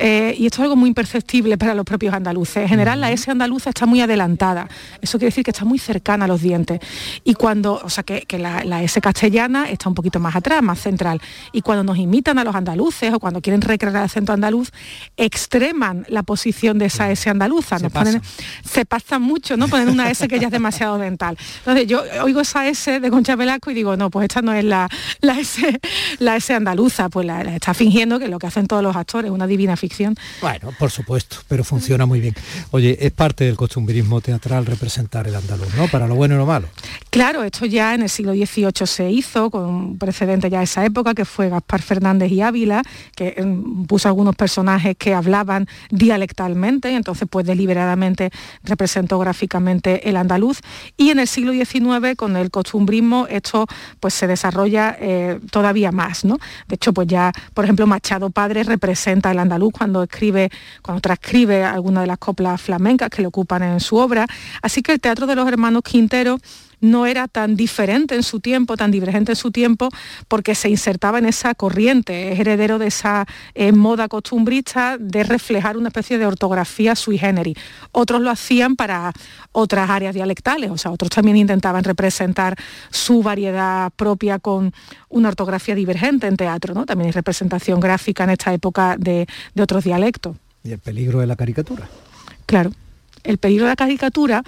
Eh, 0.00 0.34
y 0.38 0.46
esto 0.46 0.56
es 0.58 0.62
algo 0.62 0.76
muy 0.76 0.88
imperceptible 0.88 1.58
para 1.58 1.74
los 1.74 1.84
propios 1.84 2.14
andaluces. 2.14 2.56
En 2.58 2.68
general, 2.68 3.00
la 3.00 3.10
S 3.10 3.28
andaluza 3.30 3.70
está 3.70 3.84
muy 3.86 4.00
adelantada. 4.00 4.68
Eso 5.00 5.18
quiere 5.18 5.28
decir 5.30 5.44
que 5.44 5.50
está 5.50 5.64
muy 5.64 5.78
cercana 5.78 6.24
a 6.24 6.28
los 6.28 6.40
dientes. 6.40 6.80
Y 7.24 7.34
cuando, 7.34 7.80
o 7.82 7.90
sea, 7.90 8.04
que, 8.04 8.22
que 8.22 8.38
la, 8.38 8.62
la 8.64 8.82
S 8.82 9.00
castellana 9.00 9.68
está 9.68 9.88
un 9.88 9.94
poquito 9.96 10.07
más 10.18 10.34
atrás, 10.34 10.62
más 10.62 10.80
central. 10.80 11.20
Y 11.52 11.60
cuando 11.62 11.84
nos 11.84 11.98
imitan 11.98 12.38
a 12.38 12.44
los 12.44 12.54
andaluces 12.54 13.12
o 13.12 13.20
cuando 13.20 13.40
quieren 13.42 13.60
recrear 13.60 13.94
el 13.96 14.02
acento 14.02 14.32
andaluz, 14.32 14.70
extreman 15.16 16.06
la 16.08 16.22
posición 16.22 16.78
de 16.78 16.86
esa 16.86 17.10
S 17.10 17.28
andaluza. 17.28 17.78
Nos 17.78 17.92
ponen- 17.92 18.22
se 18.64 18.84
pasan 18.84 19.22
mucho, 19.22 19.56
¿no? 19.56 19.68
Ponen 19.68 19.88
una 19.88 20.10
S 20.10 20.26
que 20.28 20.38
ya 20.38 20.46
es 20.46 20.52
demasiado 20.52 20.96
dental. 20.98 21.36
Entonces 21.58 21.86
yo 21.86 22.02
oigo 22.22 22.40
esa 22.40 22.66
S 22.68 23.00
de 23.00 23.10
Concha 23.10 23.36
Velasco 23.36 23.70
y 23.70 23.74
digo, 23.74 23.96
no, 23.96 24.10
pues 24.10 24.24
esta 24.24 24.40
no 24.42 24.52
es 24.52 24.64
la, 24.64 24.88
la 25.20 25.38
S, 25.38 25.80
la 26.18 26.36
S 26.36 26.54
andaluza, 26.54 27.08
pues 27.08 27.26
la, 27.26 27.44
la 27.44 27.54
está 27.54 27.74
fingiendo 27.74 28.18
que 28.18 28.24
es 28.24 28.30
lo 28.30 28.38
que 28.38 28.46
hacen 28.46 28.66
todos 28.66 28.82
los 28.82 28.96
actores, 28.96 29.30
una 29.30 29.46
divina 29.46 29.76
ficción. 29.76 30.14
Bueno, 30.40 30.70
por 30.78 30.90
supuesto, 30.90 31.36
pero 31.48 31.64
funciona 31.64 32.06
muy 32.06 32.20
bien. 32.20 32.34
Oye, 32.70 32.96
es 33.00 33.12
parte 33.12 33.44
del 33.44 33.56
costumbrismo 33.56 34.20
teatral 34.20 34.66
representar 34.66 35.26
el 35.28 35.34
andaluz, 35.34 35.74
¿no? 35.74 35.88
Para 35.88 36.06
lo 36.06 36.14
bueno 36.14 36.34
y 36.34 36.38
lo 36.38 36.46
malo. 36.46 36.68
Claro, 37.10 37.42
esto 37.42 37.66
ya 37.66 37.94
en 37.94 38.02
el 38.02 38.08
siglo 38.08 38.32
XVIII 38.32 38.86
se 38.86 39.10
hizo, 39.10 39.50
con 39.50 39.87
precedente 39.98 40.50
ya 40.50 40.58
de 40.58 40.64
esa 40.64 40.84
época, 40.84 41.14
que 41.14 41.24
fue 41.24 41.48
Gaspar 41.48 41.82
Fernández 41.82 42.30
y 42.32 42.42
Ávila, 42.42 42.82
que 43.16 43.42
mm, 43.42 43.84
puso 43.84 44.08
algunos 44.08 44.36
personajes 44.36 44.96
que 44.96 45.14
hablaban 45.14 45.66
dialectalmente, 45.90 46.90
y 46.92 46.94
entonces 46.94 47.28
pues 47.30 47.46
deliberadamente 47.46 48.30
representó 48.64 49.18
gráficamente 49.18 50.08
el 50.08 50.16
andaluz. 50.16 50.60
Y 50.96 51.10
en 51.10 51.18
el 51.18 51.28
siglo 51.28 51.52
XIX, 51.52 52.16
con 52.16 52.36
el 52.36 52.50
costumbrismo, 52.50 53.26
esto 53.28 53.66
pues 54.00 54.14
se 54.14 54.26
desarrolla 54.26 54.96
eh, 55.00 55.40
todavía 55.50 55.92
más, 55.92 56.24
¿no? 56.24 56.38
De 56.66 56.74
hecho, 56.74 56.92
pues 56.92 57.08
ya, 57.08 57.32
por 57.54 57.64
ejemplo, 57.64 57.86
Machado 57.86 58.30
Padre 58.30 58.64
representa 58.64 59.30
el 59.30 59.38
andaluz 59.38 59.72
cuando 59.72 60.02
escribe, 60.02 60.50
cuando 60.82 61.00
transcribe 61.00 61.64
alguna 61.64 62.00
de 62.00 62.06
las 62.06 62.18
coplas 62.18 62.60
flamencas 62.60 63.10
que 63.10 63.22
le 63.22 63.28
ocupan 63.28 63.62
en 63.62 63.80
su 63.80 63.96
obra. 63.96 64.26
Así 64.62 64.82
que 64.82 64.92
el 64.92 65.00
teatro 65.00 65.26
de 65.26 65.34
los 65.34 65.48
hermanos 65.48 65.82
Quintero 65.82 66.38
no 66.80 67.06
era 67.06 67.28
tan 67.28 67.56
diferente 67.56 68.14
en 68.14 68.22
su 68.22 68.40
tiempo, 68.40 68.76
tan 68.76 68.90
divergente 68.90 69.32
en 69.32 69.36
su 69.36 69.50
tiempo, 69.50 69.88
porque 70.28 70.54
se 70.54 70.68
insertaba 70.68 71.18
en 71.18 71.26
esa 71.26 71.54
corriente, 71.54 72.32
es 72.32 72.40
heredero 72.40 72.78
de 72.78 72.88
esa 72.88 73.26
eh, 73.54 73.72
moda 73.72 74.08
costumbrista 74.08 74.96
de 74.98 75.24
reflejar 75.24 75.76
una 75.76 75.88
especie 75.88 76.18
de 76.18 76.26
ortografía 76.26 76.94
sui 76.94 77.18
generis. 77.18 77.56
Otros 77.92 78.20
lo 78.20 78.30
hacían 78.30 78.76
para 78.76 79.12
otras 79.52 79.90
áreas 79.90 80.14
dialectales, 80.14 80.70
o 80.70 80.78
sea, 80.78 80.90
otros 80.90 81.10
también 81.10 81.36
intentaban 81.36 81.84
representar 81.84 82.56
su 82.90 83.22
variedad 83.22 83.90
propia 83.96 84.38
con 84.38 84.72
una 85.08 85.28
ortografía 85.28 85.74
divergente 85.74 86.26
en 86.26 86.36
teatro, 86.36 86.74
¿no? 86.74 86.86
También 86.86 87.06
hay 87.06 87.12
representación 87.12 87.80
gráfica 87.80 88.24
en 88.24 88.30
esta 88.30 88.52
época 88.52 88.96
de, 88.98 89.26
de 89.54 89.62
otros 89.62 89.84
dialectos. 89.84 90.36
Y 90.64 90.72
el 90.72 90.78
peligro 90.78 91.20
de 91.20 91.26
la 91.26 91.36
caricatura. 91.36 91.88
Claro, 92.46 92.72
el 93.24 93.38
peligro 93.38 93.64
de 93.64 93.72
la 93.72 93.76
caricatura 93.76 94.42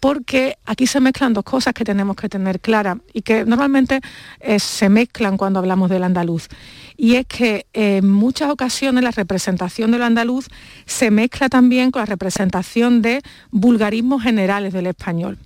porque 0.00 0.58
aquí 0.66 0.86
se 0.86 1.00
mezclan 1.00 1.32
dos 1.32 1.44
cosas 1.44 1.74
que 1.74 1.84
tenemos 1.84 2.16
que 2.16 2.28
tener 2.28 2.60
claras 2.60 2.98
y 3.12 3.22
que 3.22 3.44
normalmente 3.44 4.00
eh, 4.40 4.58
se 4.58 4.88
mezclan 4.88 5.36
cuando 5.36 5.58
hablamos 5.58 5.90
del 5.90 6.04
andaluz. 6.04 6.48
Y 6.96 7.16
es 7.16 7.26
que 7.26 7.66
eh, 7.72 7.98
en 7.98 8.10
muchas 8.10 8.50
ocasiones 8.50 9.04
la 9.04 9.10
representación 9.10 9.90
del 9.90 10.02
andaluz 10.02 10.48
se 10.86 11.10
mezcla 11.10 11.48
también 11.48 11.90
con 11.90 12.00
la 12.00 12.06
representación 12.06 13.02
de 13.02 13.22
vulgarismos 13.50 14.22
generales 14.22 14.72
del 14.72 14.86
español. 14.86 15.38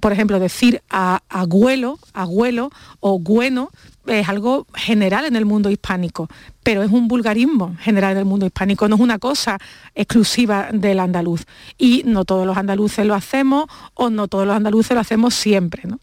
Por 0.00 0.12
ejemplo, 0.12 0.38
decir 0.38 0.82
a, 0.90 1.20
abuelo, 1.28 1.98
abuelo 2.12 2.70
o 3.00 3.18
bueno 3.18 3.70
es 4.06 4.28
algo 4.28 4.66
general 4.74 5.24
en 5.24 5.36
el 5.36 5.44
mundo 5.44 5.70
hispánico, 5.70 6.28
pero 6.62 6.82
es 6.82 6.90
un 6.90 7.06
vulgarismo 7.06 7.76
general 7.80 8.14
del 8.14 8.24
mundo 8.24 8.46
hispánico, 8.46 8.88
no 8.88 8.96
es 8.96 9.00
una 9.00 9.18
cosa 9.18 9.58
exclusiva 9.94 10.68
del 10.72 11.00
andaluz. 11.00 11.44
Y 11.78 12.02
no 12.06 12.24
todos 12.24 12.46
los 12.46 12.56
andaluces 12.56 13.06
lo 13.06 13.14
hacemos 13.14 13.66
o 13.94 14.10
no 14.10 14.26
todos 14.26 14.46
los 14.46 14.56
andaluces 14.56 14.94
lo 14.94 15.00
hacemos 15.00 15.34
siempre. 15.34 15.82
¿no? 15.86 16.00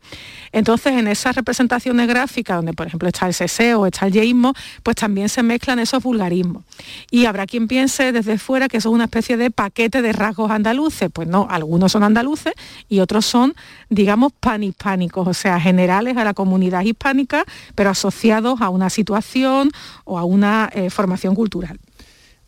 Entonces, 0.52 0.94
en 0.94 1.08
esas 1.08 1.36
representaciones 1.36 2.08
gráficas, 2.08 2.58
donde 2.58 2.74
por 2.74 2.88
ejemplo 2.88 3.08
está 3.08 3.28
el 3.28 3.34
seseo 3.34 3.86
está 3.86 4.08
el 4.08 4.14
yeísmo, 4.14 4.54
pues 4.84 4.96
también 4.96 5.30
se 5.30 5.44
mezclan 5.44 5.80
esos 5.80 6.02
vulgarismos. 6.04 6.64
Y 7.12 7.26
habrá 7.26 7.46
quien 7.46 7.68
piense 7.68 8.12
desde 8.12 8.38
fuera 8.38 8.68
que 8.68 8.78
eso 8.78 8.90
es 8.90 8.96
una 8.96 9.06
especie 9.06 9.38
de 9.38 9.52
paquete 9.52 10.02
de 10.02 10.14
rasgos 10.14 10.52
andaluces. 10.52 11.10
Pues 11.12 11.28
no, 11.28 11.48
algunos 11.50 11.92
son 11.92 12.04
andaluces 12.04 12.54
y 12.90 13.00
otros 13.00 13.26
son, 13.26 13.54
digamos, 13.90 14.34
panhispánicos, 14.34 15.28
o 15.28 15.34
sea, 15.34 15.60
generales 15.60 16.18
a 16.18 16.24
la 16.24 16.34
comunidad 16.34 16.84
hispánica, 16.84 17.46
pero 17.76 17.90
asociados 17.90 18.62
a 18.62 18.70
una 18.70 18.90
situación 18.90 19.72
o 20.06 20.18
a 20.18 20.24
una 20.24 20.70
eh, 20.74 20.90
formación 20.90 21.36
cultural. 21.36 21.80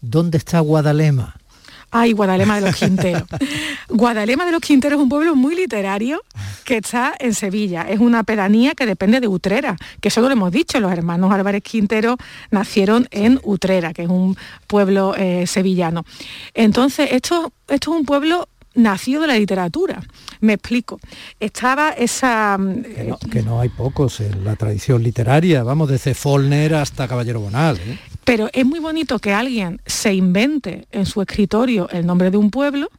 ¿Dónde 0.01 0.37
está 0.37 0.59
Guadalema? 0.61 1.38
Ay, 1.91 2.13
Guadalema 2.13 2.55
de 2.59 2.67
los 2.67 2.75
Quinteros. 2.75 3.23
Guadalema 3.89 4.45
de 4.45 4.51
los 4.51 4.61
Quinteros 4.61 4.97
es 4.97 5.03
un 5.03 5.09
pueblo 5.09 5.35
muy 5.35 5.55
literario 5.55 6.21
que 6.63 6.77
está 6.77 7.13
en 7.19 7.33
Sevilla. 7.33 7.83
Es 7.89 7.99
una 7.99 8.23
pedanía 8.23 8.75
que 8.75 8.85
depende 8.85 9.19
de 9.19 9.27
Utrera, 9.27 9.75
que 10.01 10.09
eso 10.09 10.21
lo 10.21 10.29
hemos 10.29 10.51
dicho, 10.51 10.79
los 10.79 10.91
hermanos 10.91 11.31
Álvarez 11.31 11.63
Quintero 11.63 12.17
nacieron 12.51 13.07
en 13.11 13.39
Utrera, 13.43 13.93
que 13.93 14.03
es 14.03 14.09
un 14.09 14.37
pueblo 14.67 15.15
eh, 15.17 15.47
sevillano. 15.47 16.05
Entonces, 16.53 17.09
esto, 17.11 17.51
esto 17.67 17.91
es 17.91 17.99
un 17.99 18.05
pueblo 18.05 18.47
nacido 18.75 19.21
de 19.21 19.27
la 19.27 19.37
literatura. 19.37 20.01
Me 20.41 20.53
explico. 20.53 20.99
Estaba 21.39 21.89
esa... 21.89 22.57
Que 22.95 23.03
no, 23.03 23.17
que 23.17 23.41
no 23.41 23.59
hay 23.59 23.69
pocos 23.69 24.19
en 24.21 24.43
la 24.43 24.55
tradición 24.55 25.03
literaria, 25.03 25.63
vamos, 25.63 25.89
desde 25.89 26.13
Follner 26.13 26.75
hasta 26.75 27.07
Caballero 27.07 27.41
Bonal. 27.41 27.77
¿eh? 27.77 27.99
Pero 28.29 28.47
es 28.53 28.63
muy 28.63 28.77
bonito 28.77 29.17
que 29.17 29.33
alguien 29.33 29.81
se 29.87 30.13
invente 30.13 30.87
en 30.91 31.07
su 31.07 31.19
escritorio 31.19 31.89
el 31.89 32.05
nombre 32.05 32.29
de 32.29 32.37
un 32.37 32.51
pueblo 32.51 32.91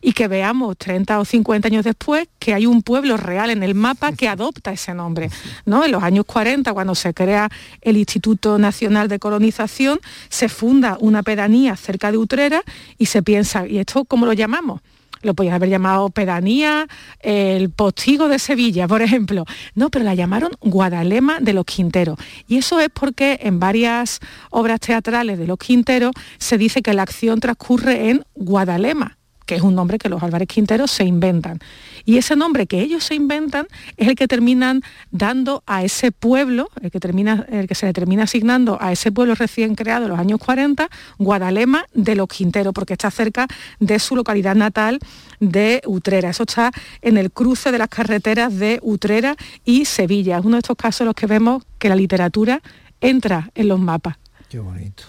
y 0.00 0.12
que 0.12 0.28
veamos 0.28 0.78
30 0.78 1.18
o 1.18 1.24
50 1.24 1.66
años 1.66 1.84
después 1.84 2.28
que 2.38 2.54
hay 2.54 2.66
un 2.66 2.82
pueblo 2.82 3.16
real 3.16 3.50
en 3.50 3.64
el 3.64 3.74
mapa 3.74 4.12
que 4.12 4.28
adopta 4.28 4.70
ese 4.70 4.94
nombre. 4.94 5.28
¿no? 5.64 5.84
En 5.84 5.90
los 5.90 6.04
años 6.04 6.24
40, 6.24 6.72
cuando 6.72 6.94
se 6.94 7.12
crea 7.14 7.48
el 7.80 7.96
Instituto 7.96 8.58
Nacional 8.58 9.08
de 9.08 9.18
Colonización, 9.18 9.98
se 10.28 10.48
funda 10.48 10.98
una 11.00 11.24
pedanía 11.24 11.74
cerca 11.74 12.12
de 12.12 12.18
Utrera 12.18 12.62
y 12.96 13.06
se 13.06 13.24
piensa, 13.24 13.66
¿y 13.66 13.78
esto 13.78 14.04
cómo 14.04 14.24
lo 14.24 14.34
llamamos? 14.34 14.82
Lo 15.22 15.34
podían 15.34 15.54
haber 15.54 15.68
llamado 15.68 16.10
pedanía, 16.10 16.86
el 17.20 17.70
postigo 17.70 18.28
de 18.28 18.38
Sevilla, 18.38 18.86
por 18.88 19.02
ejemplo. 19.02 19.44
No, 19.74 19.90
pero 19.90 20.04
la 20.04 20.14
llamaron 20.14 20.52
Guadalema 20.60 21.38
de 21.40 21.52
los 21.52 21.64
Quinteros. 21.64 22.18
Y 22.48 22.58
eso 22.58 22.80
es 22.80 22.88
porque 22.92 23.38
en 23.42 23.58
varias 23.58 24.20
obras 24.50 24.80
teatrales 24.80 25.38
de 25.38 25.46
los 25.46 25.58
Quinteros 25.58 26.12
se 26.38 26.58
dice 26.58 26.82
que 26.82 26.94
la 26.94 27.02
acción 27.02 27.40
transcurre 27.40 28.10
en 28.10 28.24
Guadalema 28.34 29.16
que 29.46 29.54
es 29.54 29.62
un 29.62 29.74
nombre 29.74 29.98
que 29.98 30.08
los 30.08 30.22
Álvarez 30.22 30.48
Quinteros 30.48 30.90
se 30.90 31.04
inventan. 31.04 31.60
Y 32.04 32.18
ese 32.18 32.36
nombre 32.36 32.66
que 32.66 32.80
ellos 32.80 33.04
se 33.04 33.14
inventan 33.14 33.66
es 33.96 34.08
el 34.08 34.14
que 34.14 34.28
terminan 34.28 34.82
dando 35.10 35.62
a 35.66 35.82
ese 35.84 36.12
pueblo, 36.12 36.68
el 36.82 36.90
que, 36.90 37.00
termina, 37.00 37.46
el 37.48 37.66
que 37.66 37.74
se 37.74 37.86
le 37.86 37.92
termina 37.92 38.24
asignando 38.24 38.76
a 38.80 38.92
ese 38.92 39.12
pueblo 39.12 39.34
recién 39.34 39.74
creado 39.74 40.04
en 40.04 40.10
los 40.10 40.18
años 40.18 40.38
40, 40.40 40.88
Guadalema 41.18 41.86
de 41.94 42.16
los 42.16 42.28
Quinteros, 42.28 42.74
porque 42.74 42.92
está 42.92 43.10
cerca 43.10 43.46
de 43.80 43.98
su 43.98 44.16
localidad 44.16 44.56
natal 44.56 44.98
de 45.40 45.80
Utrera. 45.86 46.30
Eso 46.30 46.42
está 46.42 46.72
en 47.00 47.16
el 47.16 47.30
cruce 47.30 47.72
de 47.72 47.78
las 47.78 47.88
carreteras 47.88 48.56
de 48.58 48.80
Utrera 48.82 49.36
y 49.64 49.84
Sevilla. 49.84 50.38
Es 50.38 50.44
uno 50.44 50.56
de 50.56 50.60
estos 50.60 50.76
casos 50.76 51.02
en 51.02 51.06
los 51.06 51.14
que 51.14 51.26
vemos 51.26 51.64
que 51.78 51.88
la 51.88 51.96
literatura 51.96 52.60
entra 53.00 53.50
en 53.54 53.68
los 53.68 53.78
mapas. 53.78 54.16
Qué 54.48 54.58
bonito. 54.58 55.04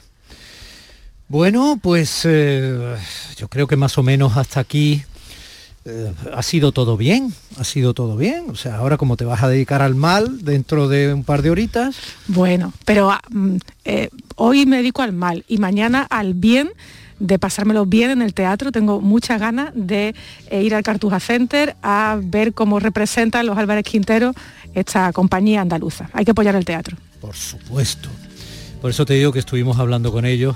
Bueno, 1.29 1.77
pues 1.81 2.21
eh, 2.23 2.95
yo 3.35 3.49
creo 3.49 3.67
que 3.67 3.75
más 3.75 3.97
o 3.97 4.03
menos 4.03 4.37
hasta 4.37 4.61
aquí 4.61 5.03
eh, 5.83 6.13
ha 6.33 6.41
sido 6.41 6.71
todo 6.71 6.95
bien, 6.95 7.33
ha 7.59 7.65
sido 7.65 7.93
todo 7.93 8.15
bien. 8.15 8.45
O 8.49 8.55
sea, 8.55 8.77
ahora 8.77 8.95
como 8.95 9.17
te 9.17 9.25
vas 9.25 9.43
a 9.43 9.49
dedicar 9.49 9.81
al 9.81 9.93
mal 9.93 10.45
dentro 10.45 10.87
de 10.87 11.13
un 11.13 11.25
par 11.25 11.41
de 11.41 11.49
horitas. 11.49 11.97
Bueno, 12.27 12.71
pero 12.85 13.11
mm, 13.29 13.57
eh, 13.83 14.09
hoy 14.37 14.65
me 14.65 14.77
dedico 14.77 15.01
al 15.01 15.11
mal 15.11 15.43
y 15.49 15.57
mañana 15.57 16.07
al 16.09 16.33
bien 16.33 16.69
de 17.19 17.37
pasármelo 17.37 17.85
bien 17.85 18.09
en 18.09 18.21
el 18.21 18.33
teatro. 18.33 18.71
Tengo 18.71 19.01
muchas 19.01 19.37
ganas 19.37 19.71
de 19.75 20.15
ir 20.49 20.75
al 20.75 20.83
Cartuja 20.83 21.19
Center 21.19 21.75
a 21.81 22.17
ver 22.23 22.53
cómo 22.53 22.79
representan 22.79 23.45
los 23.47 23.57
Álvarez 23.57 23.83
Quintero 23.83 24.33
esta 24.73 25.11
compañía 25.11 25.59
andaluza. 25.59 26.09
Hay 26.13 26.23
que 26.23 26.31
apoyar 26.31 26.55
el 26.55 26.63
teatro. 26.63 26.95
Por 27.19 27.35
supuesto. 27.35 28.07
Por 28.81 28.91
eso 28.91 29.05
te 29.05 29.15
digo 29.15 29.33
que 29.33 29.39
estuvimos 29.39 29.77
hablando 29.77 30.13
con 30.13 30.25
ellos 30.25 30.55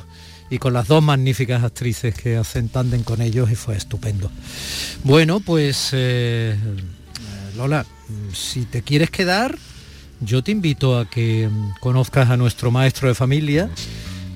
y 0.51 0.59
con 0.59 0.73
las 0.73 0.87
dos 0.87 1.01
magníficas 1.01 1.63
actrices 1.63 2.13
que 2.13 2.37
hacen 2.37 2.69
tándem 2.69 3.03
con 3.03 3.21
ellos 3.21 3.49
y 3.49 3.55
fue 3.55 3.75
estupendo. 3.75 4.29
Bueno, 5.03 5.39
pues 5.39 5.89
eh, 5.93 6.55
Eh, 7.51 7.57
Lola, 7.57 7.83
mm, 7.83 8.33
si 8.33 8.65
te 8.65 8.81
quieres 8.81 9.09
quedar, 9.09 9.57
yo 10.19 10.43
te 10.43 10.51
invito 10.51 10.99
a 10.99 11.09
que 11.09 11.49
mm, 11.49 11.79
conozcas 11.79 12.29
a 12.29 12.37
nuestro 12.37 12.71
maestro 12.71 13.07
de 13.07 13.15
familia, 13.15 13.69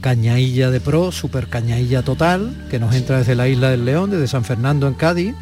Cañailla 0.02 0.70
de 0.70 0.80
Pro, 0.80 1.12
super 1.12 1.48
Cañailla 1.48 2.04
total, 2.04 2.68
que 2.70 2.80
nos 2.80 2.94
entra 2.96 3.20
desde 3.20 3.36
la 3.36 3.48
isla 3.48 3.70
del 3.72 3.86
León, 3.86 4.12
desde 4.12 4.28
San 4.28 4.46
Fernando 4.46 4.88
en 4.88 4.94
Cádiz, 4.94 5.36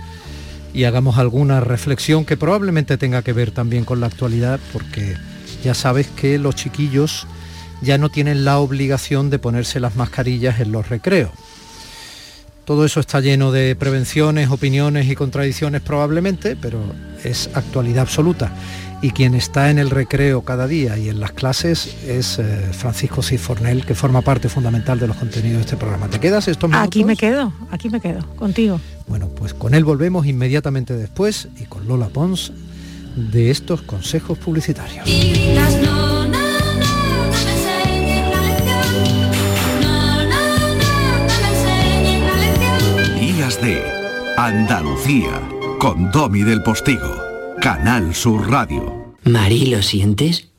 y 0.73 0.85
hagamos 0.85 1.17
alguna 1.17 1.59
reflexión 1.59 2.25
que 2.25 2.37
probablemente 2.37 2.97
tenga 2.97 3.21
que 3.21 3.33
ver 3.33 3.51
también 3.51 3.85
con 3.85 3.99
la 3.99 4.07
actualidad, 4.07 4.59
porque 4.71 5.15
ya 5.63 5.73
sabes 5.73 6.07
que 6.07 6.39
los 6.39 6.55
chiquillos 6.55 7.27
ya 7.83 7.97
no 7.97 8.09
tienen 8.09 8.45
la 8.45 8.59
obligación 8.59 9.29
de 9.29 9.39
ponerse 9.39 9.79
las 9.79 9.95
mascarillas 9.95 10.59
en 10.59 10.71
los 10.71 10.89
recreos. 10.89 11.31
Todo 12.65 12.85
eso 12.85 13.01
está 13.01 13.19
lleno 13.19 13.51
de 13.51 13.75
prevenciones, 13.75 14.49
opiniones 14.49 15.09
y 15.09 15.15
contradicciones 15.15 15.81
probablemente, 15.81 16.55
pero 16.55 16.79
es 17.23 17.49
actualidad 17.53 18.03
absoluta. 18.03 18.53
Y 19.01 19.11
quien 19.11 19.35
está 19.35 19.69
en 19.69 19.79
el 19.79 19.89
recreo 19.89 20.43
cada 20.43 20.65
día 20.65 20.97
y 20.97 21.09
en 21.09 21.19
las 21.19 21.33
clases 21.33 21.93
es 22.07 22.39
eh, 22.39 22.69
Francisco 22.71 23.21
Cifornel, 23.21 23.85
que 23.85 23.95
forma 23.95 24.21
parte 24.21 24.47
fundamental 24.47 24.97
de 24.97 25.07
los 25.07 25.17
contenidos 25.17 25.57
de 25.57 25.61
este 25.63 25.75
programa. 25.75 26.07
¿Te 26.07 26.21
quedas 26.21 26.47
estos 26.47 26.69
minutos? 26.69 26.87
Aquí 26.87 27.03
me 27.03 27.17
quedo, 27.17 27.51
aquí 27.69 27.89
me 27.89 27.99
quedo, 27.99 28.25
contigo. 28.37 28.79
Bueno, 29.07 29.27
pues 29.27 29.53
con 29.53 29.73
él 29.73 29.83
volvemos 29.83 30.25
inmediatamente 30.25 30.95
después 30.95 31.49
y 31.59 31.65
con 31.65 31.85
Lola 31.85 32.07
Pons 32.07 32.53
de 33.17 33.51
estos 33.51 33.81
consejos 33.81 34.37
publicitarios. 34.37 35.05
Andalucía 44.45 45.41
con 45.79 46.11
Domi 46.11 46.41
del 46.41 46.61
Postigo, 46.63 47.15
Canal 47.61 48.13
Sur 48.13 48.51
Radio. 48.51 49.15
Mari, 49.23 49.67
¿lo 49.67 49.81
sientes? 49.81 50.52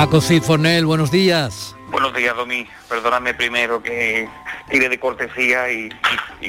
Paco 0.00 0.22
Cifornel, 0.22 0.86
buenos 0.86 1.10
días. 1.10 1.76
Buenos 1.90 2.14
días, 2.14 2.34
Domi. 2.34 2.66
Perdóname 2.88 3.34
primero 3.34 3.82
que 3.82 4.26
tire 4.70 4.88
de 4.88 4.98
cortesía 4.98 5.70
y, 5.70 5.90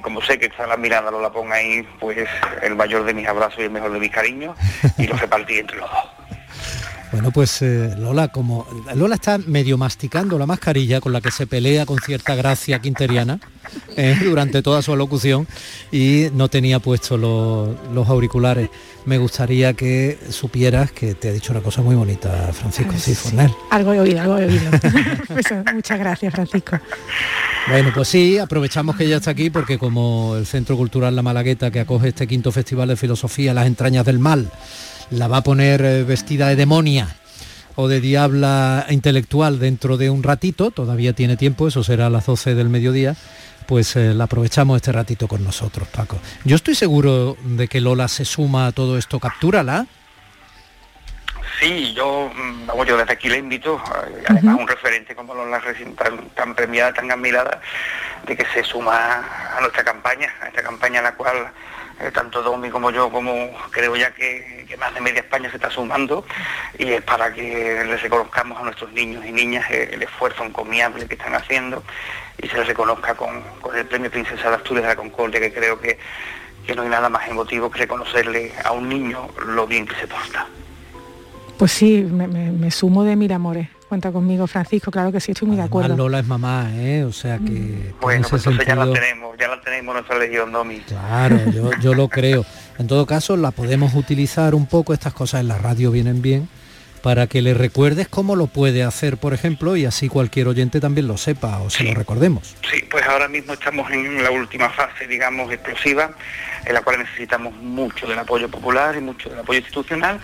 como 0.02 0.22
sé 0.22 0.40
que 0.40 0.46
está 0.46 0.66
la 0.68 0.78
mirada, 0.78 1.12
no 1.12 1.20
la 1.20 1.34
ponga 1.34 1.56
ahí, 1.56 1.86
pues 2.00 2.30
el 2.62 2.78
mayor 2.78 3.04
de 3.04 3.14
mis 3.14 3.28
abrazos 3.28 3.60
y 3.60 3.64
el 3.64 3.72
mejor 3.72 3.92
de 3.92 4.00
mis 4.00 4.10
cariños 4.10 4.56
y 4.98 5.06
los 5.06 5.20
repartí 5.20 5.58
entre 5.58 5.80
los 5.80 5.90
dos. 5.92 6.30
Bueno, 7.12 7.32
pues 7.32 7.62
eh, 7.62 7.94
Lola, 7.98 8.30
como 8.30 8.66
Lola 8.96 9.16
está 9.16 9.38
medio 9.38 9.78
masticando 9.78 10.40
la 10.40 10.46
mascarilla 10.46 11.02
con 11.02 11.12
la 11.12 11.20
que 11.20 11.30
se 11.30 11.46
pelea 11.46 11.86
con 11.86 12.00
cierta 12.00 12.36
gracia 12.36 12.80
quinteriana 12.80 13.40
eh, 13.98 14.18
durante 14.24 14.62
toda 14.62 14.82
su 14.82 14.94
alocución 14.94 15.46
y 15.92 16.28
no 16.34 16.48
tenía 16.48 16.80
puesto 16.80 17.18
los, 17.18 17.70
los 17.94 18.08
auriculares. 18.08 18.70
Me 19.06 19.18
gustaría 19.18 19.74
que 19.74 20.18
supieras 20.30 20.92
que 20.92 21.16
te 21.16 21.30
ha 21.30 21.32
dicho 21.34 21.52
una 21.52 21.62
cosa 21.62 21.82
muy 21.82 21.96
bonita, 21.96 22.52
Francisco 22.54 22.94
Cifornel. 22.94 23.52
Algo 23.72 23.94
he 23.94 24.00
oído, 24.00 24.22
algo 24.22 24.38
he 24.38 24.46
oído. 24.46 24.72
Eso, 25.38 25.64
muchas 25.74 26.00
gracias, 26.00 26.34
Francisco. 26.34 26.80
Bueno, 27.68 27.92
pues 27.94 28.08
sí, 28.08 28.38
aprovechamos 28.38 28.96
que 28.96 29.04
ella 29.04 29.18
está 29.18 29.32
aquí 29.32 29.50
porque 29.50 29.78
como 29.78 30.36
el 30.38 30.46
Centro 30.46 30.78
Cultural 30.78 31.16
La 31.16 31.22
Malagueta, 31.22 31.72
que 31.72 31.80
acoge 31.80 32.10
este 32.10 32.26
quinto 32.26 32.52
Festival 32.52 32.88
de 32.88 32.96
Filosofía, 32.96 33.54
Las 33.54 33.68
entrañas 33.68 34.06
del 34.06 34.20
mal, 34.20 34.50
la 35.12 35.28
va 35.28 35.38
a 35.38 35.44
poner 35.44 35.82
eh, 35.82 36.04
vestida 36.04 36.48
de 36.48 36.56
demonia 36.56 37.16
o 37.76 37.88
de 37.88 38.02
diabla 38.02 38.86
intelectual 38.90 39.60
dentro 39.60 39.98
de 39.98 40.10
un 40.10 40.24
ratito, 40.24 40.72
todavía 40.72 41.14
tiene 41.14 41.38
tiempo, 41.38 41.68
eso 41.68 41.84
será 41.84 42.08
a 42.08 42.10
las 42.10 42.26
12 42.26 42.56
del 42.56 42.70
mediodía, 42.70 43.16
pues 43.68 43.96
eh, 43.96 44.14
la 44.14 44.26
aprovechamos 44.26 44.78
este 44.78 44.92
ratito 44.92 45.28
con 45.28 45.44
nosotros, 45.44 45.88
Paco. 45.88 46.20
Yo 46.44 46.56
estoy 46.56 46.76
seguro 46.76 47.38
de 47.44 47.68
que 47.68 47.80
Lola 47.80 48.08
se 48.08 48.26
suma 48.26 48.68
a 48.68 48.72
todo 48.72 48.98
esto, 48.98 49.20
captúrala. 49.20 49.86
Sí, 51.60 51.94
yo, 51.94 52.30
mm, 52.34 52.68
vamos, 52.68 52.88
yo 52.88 52.98
desde 52.98 53.14
aquí 53.14 53.30
le 53.30 53.38
invito, 53.38 53.78
eh, 53.78 54.24
además 54.28 54.58
un 54.60 54.68
referente 54.68 55.16
como 55.16 55.34
Lola 55.34 55.62
tan, 55.98 56.30
tan 56.30 56.56
premiada, 56.56 56.94
tan 56.94 57.12
admirada, 57.12 57.62
de 58.26 58.36
que 58.36 58.46
se 58.54 58.64
suma 58.64 59.24
a 59.58 59.62
nuestra 59.62 59.84
campaña, 59.84 60.34
a 60.42 60.48
esta 60.48 60.64
campaña 60.64 61.00
en 61.00 61.04
la 61.06 61.16
cual 61.16 61.52
eh, 62.02 62.12
tanto 62.12 62.42
Domi 62.42 62.70
como 62.70 62.92
yo, 62.92 63.10
como 63.10 63.52
creo 63.72 63.96
ya 63.96 64.12
que, 64.14 64.66
más 64.80 64.94
de 64.94 65.02
media 65.02 65.20
España 65.20 65.50
se 65.50 65.58
está 65.58 65.70
sumando, 65.70 66.26
y 66.80 66.86
es 66.94 67.02
para 67.04 67.34
que 67.34 67.84
les 67.86 68.02
reconozcamos 68.02 68.60
a 68.60 68.64
nuestros 68.64 68.92
niños 68.94 69.24
y 69.26 69.32
niñas 69.32 69.70
eh, 69.70 69.92
el 69.94 70.02
esfuerzo 70.04 70.44
encomiable 70.44 71.06
que 71.08 71.16
están 71.16 71.36
haciendo 71.36 71.84
y 72.42 72.48
se 72.48 72.58
les 72.58 72.68
reconozca 72.68 73.14
con, 73.16 73.42
con 73.62 73.78
el 73.78 73.86
premio 73.86 74.10
Princesa 74.10 74.50
de 74.50 74.56
Asturias 74.56 74.84
de 74.84 74.90
la 74.90 74.96
Concordia, 74.96 75.40
que 75.40 75.54
creo 75.54 75.80
que, 75.80 76.00
que 76.66 76.74
no 76.76 76.82
hay 76.84 76.90
nada 76.90 77.10
más 77.10 77.28
emotivo 77.28 77.70
que 77.70 77.80
reconocerle 77.80 78.52
a 78.64 78.72
un 78.72 78.90
niño 78.90 79.30
lo 79.46 79.68
bien 79.68 79.86
que 79.86 79.96
se 79.96 80.08
porta. 80.08 80.48
Pues 81.58 81.72
sí, 81.72 82.02
me, 82.10 82.28
me- 82.28 82.52
me 82.52 82.72
sumo 82.72 83.04
de 83.04 83.16
mil 83.16 83.32
amores. 83.32 83.68
Cuenta 83.92 84.10
conmigo, 84.14 84.48
Francisco, 84.48 84.90
claro 84.90 85.12
que 85.12 85.20
sí, 85.20 85.34
estoy 85.34 85.50
muy 85.50 85.58
de 85.58 85.64
acuerdo. 85.64 85.98
Lola 85.98 86.20
es 86.20 86.26
mamá, 86.26 86.70
¿eh? 86.76 87.04
o 87.04 87.12
sea 87.12 87.40
que... 87.40 87.44
en 87.52 87.96
Bueno, 88.00 88.26
pues 88.30 88.46
entonces 88.48 88.66
ya 88.66 88.74
la 88.74 88.86
sentido- 88.86 88.94
tenemos, 89.04 89.38
ya 89.38 89.48
la 89.50 89.60
tenemos 89.60 89.94
nuestra 89.94 90.18
legión, 90.18 90.50
Domi. 90.54 90.80
Claro, 90.88 91.38
yo, 91.54 91.72
yo 91.82 91.94
lo 91.94 92.08
creo. 92.08 92.46
En 92.80 92.88
todo 92.88 93.06
caso, 93.06 93.36
la 93.36 93.52
podemos 93.52 93.94
utilizar 93.94 94.56
un 94.56 94.66
poco, 94.66 94.94
estas 94.94 95.12
cosas 95.14 95.42
en 95.42 95.50
la 95.50 95.58
radio 95.58 95.92
vienen 95.92 96.22
bien, 96.22 96.48
para 97.02 97.28
que 97.28 97.42
le 97.42 97.54
recuerdes 97.54 98.08
cómo 98.08 98.38
lo 98.38 98.48
puede 98.48 98.82
hacer, 98.82 99.18
por 99.18 99.34
ejemplo, 99.34 99.76
y 99.76 99.84
así 99.84 100.08
cualquier 100.08 100.48
oyente 100.48 100.80
también 100.80 101.06
lo 101.10 101.18
sepa 101.18 101.58
o 101.60 101.70
se 101.70 101.84
lo 101.84 101.94
recordemos. 101.94 102.56
Sí, 102.72 102.82
pues 102.90 103.06
ahora 103.06 103.28
mismo 103.28 103.52
estamos 103.52 103.92
en 103.92 104.24
la 104.24 104.32
última 104.32 104.70
fase, 104.70 105.06
digamos, 105.06 105.52
explosiva, 105.52 106.12
en 106.64 106.74
la 106.74 106.82
cual 106.82 107.00
necesitamos 107.00 107.54
mucho 107.56 108.08
del 108.08 108.20
apoyo 108.20 108.48
popular 108.50 108.96
y 108.96 109.02
mucho 109.02 109.28
del 109.30 109.40
apoyo 109.40 109.60
institucional, 109.60 110.18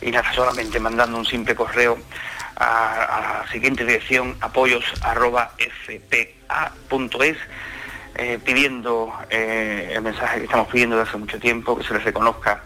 y 0.00 0.10
nada, 0.10 0.32
solamente 0.34 0.80
mandando 0.80 1.16
un 1.18 1.24
simple 1.24 1.54
correo 1.54 1.98
a, 2.56 3.42
la 3.44 3.52
siguiente 3.52 3.84
dirección, 3.84 4.36
apoyos 4.40 4.84
arroba 5.02 5.52
fpa.es, 5.58 7.36
eh, 8.14 8.38
pidiendo 8.44 9.12
eh, 9.30 9.92
el 9.94 10.02
mensaje 10.02 10.38
que 10.38 10.44
estamos 10.44 10.68
pidiendo 10.68 10.96
desde 10.96 11.10
hace 11.10 11.18
mucho 11.18 11.38
tiempo, 11.38 11.76
que 11.76 11.84
se 11.84 11.94
les 11.94 12.04
reconozca 12.04 12.62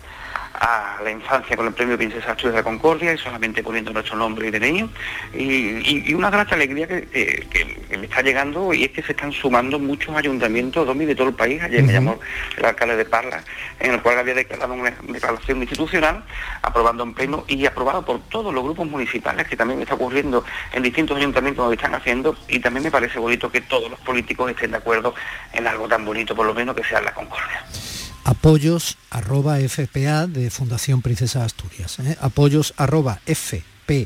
a 0.61 0.98
la 1.02 1.11
infancia 1.11 1.57
con 1.57 1.66
el 1.66 1.72
premio 1.72 1.96
Princesa 1.96 2.32
Asturias 2.32 2.57
de 2.57 2.62
Concordia 2.62 3.12
y 3.12 3.18
solamente 3.18 3.62
poniendo 3.62 3.92
nuestro 3.92 4.16
nombre 4.16 4.48
y 4.48 4.50
de 4.50 4.61
niño. 4.61 4.88
Y, 5.34 6.14
una 6.14 6.30
grata 6.30 6.54
alegría 6.54 6.86
que, 6.86 7.46
me 7.90 8.07
está 8.07 8.22
llegando 8.22 8.72
y 8.72 8.84
es 8.84 8.90
que 8.90 9.02
se 9.02 9.12
están 9.12 9.32
sumando 9.32 9.78
muchos 9.78 10.16
ayuntamientos 10.16 10.86
de 10.86 11.14
todo 11.14 11.28
el 11.28 11.34
país. 11.34 11.62
Ayer 11.62 11.82
me 11.82 11.92
llamó 11.92 12.18
el 12.57 12.64
alcalde 12.64 12.96
de 12.96 13.04
Parla, 13.04 13.42
en 13.80 13.92
el 13.92 14.02
cual 14.02 14.18
había 14.18 14.34
declarado 14.34 14.72
una 14.72 14.92
declaración 15.02 15.61
institucional, 15.61 16.24
aprobando 16.62 17.02
en 17.02 17.12
pleno 17.12 17.44
y 17.48 17.66
aprobado 17.66 18.04
por 18.04 18.20
todos 18.28 18.54
los 18.54 18.64
grupos 18.64 18.86
municipales, 18.86 19.46
que 19.46 19.57
también 19.57 19.80
está 19.82 19.94
ocurriendo 19.94 20.44
en 20.72 20.82
distintos 20.82 21.16
ayuntamientos 21.16 21.64
donde 21.64 21.76
están 21.76 21.94
haciendo, 21.94 22.36
y 22.48 22.61
también 22.61 22.84
me 22.84 22.90
parece 22.90 23.18
bonito 23.18 23.50
que 23.50 23.61
todos 23.61 23.90
los 23.90 24.00
políticos 24.00 24.50
estén 24.50 24.70
de 24.70 24.78
acuerdo 24.78 25.14
en 25.52 25.66
algo 25.66 25.88
tan 25.88 26.04
bonito, 26.04 26.34
por 26.34 26.46
lo 26.46 26.54
menos 26.54 26.74
que 26.74 26.84
sea 26.84 27.00
la 27.00 27.12
Concordia 27.12 27.64
apoyos 28.26 28.98
arroba 29.10 29.58
fpa 29.60 30.26
de 30.26 30.50
Fundación 30.50 31.00
Princesa 31.00 31.44
Asturias. 31.44 32.00
¿eh? 32.00 32.16
Apoyos 32.20 32.74
arroba 32.76 33.20
fpa.org.org. 33.24 33.96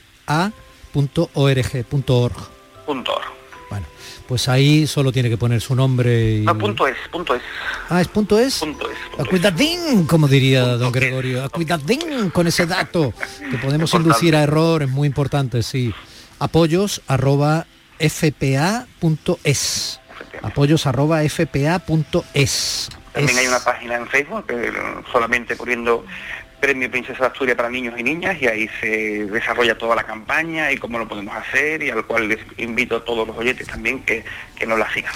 Bueno, 3.71 3.87
pues 4.29 4.49
ahí 4.49 4.87
solo 4.87 5.11
tiene 5.11 5.31
que 5.31 5.39
poner 5.39 5.63
su 5.63 5.75
nombre 5.75 6.39
y... 6.39 6.43
No, 6.43 6.59
punto 6.59 6.87
es, 6.87 6.97
punto 7.11 7.35
es. 7.35 7.41
Ah, 7.89 8.03
es 8.03 8.09
punto 8.09 8.39
es. 8.39 8.59
Punto 8.59 8.87
es. 8.91 8.99
cuidadín, 9.29 10.07
como 10.07 10.29
diría 10.29 10.77
don 10.77 10.93
Gregorio. 10.93 11.43
A 11.43 11.49
cuidadín 11.49 12.29
con 12.31 12.47
ese 12.47 12.67
dato 12.67 13.15
que 13.51 13.57
podemos 13.57 13.95
inducir 13.95 14.37
a 14.37 14.43
error, 14.43 14.83
es 14.83 14.91
muy 14.91 15.07
importante, 15.07 15.63
sí. 15.63 15.95
Apoyos 16.39 17.01
arroba 17.07 17.67
fpa.es. 17.99 20.01
Apoyos 20.43 20.87
arroba 20.87 21.23
fpa.es. 21.23 22.91
También 23.13 23.39
hay 23.39 23.47
una 23.47 23.61
página 23.61 23.97
en 23.97 24.07
Facebook, 24.07 24.47
solamente 25.13 25.57
poniendo 25.57 26.05
Premio 26.61 26.91
Princesa 26.91 27.21
de 27.21 27.27
Asturias 27.27 27.57
para 27.57 27.71
niños 27.71 27.99
y 27.99 28.03
niñas 28.03 28.37
y 28.41 28.47
ahí 28.47 28.69
se 28.81 29.27
desarrolla 29.27 29.77
toda 29.79 29.97
la 29.97 30.05
campaña 30.05 30.71
y 30.71 30.77
cómo 30.77 30.99
lo 30.99 31.09
podemos 31.09 31.35
hacer 31.35 31.83
y 31.83 31.91
al 31.91 32.07
cual 32.07 32.29
les 32.29 32.39
invito 32.59 32.97
a 32.97 33.05
todos 33.05 33.27
los 33.27 33.37
oyentes 33.37 33.67
también 33.67 34.03
que, 34.03 34.25
que 34.57 34.67
nos 34.67 34.79
la 34.79 34.93
sigan. 34.93 35.13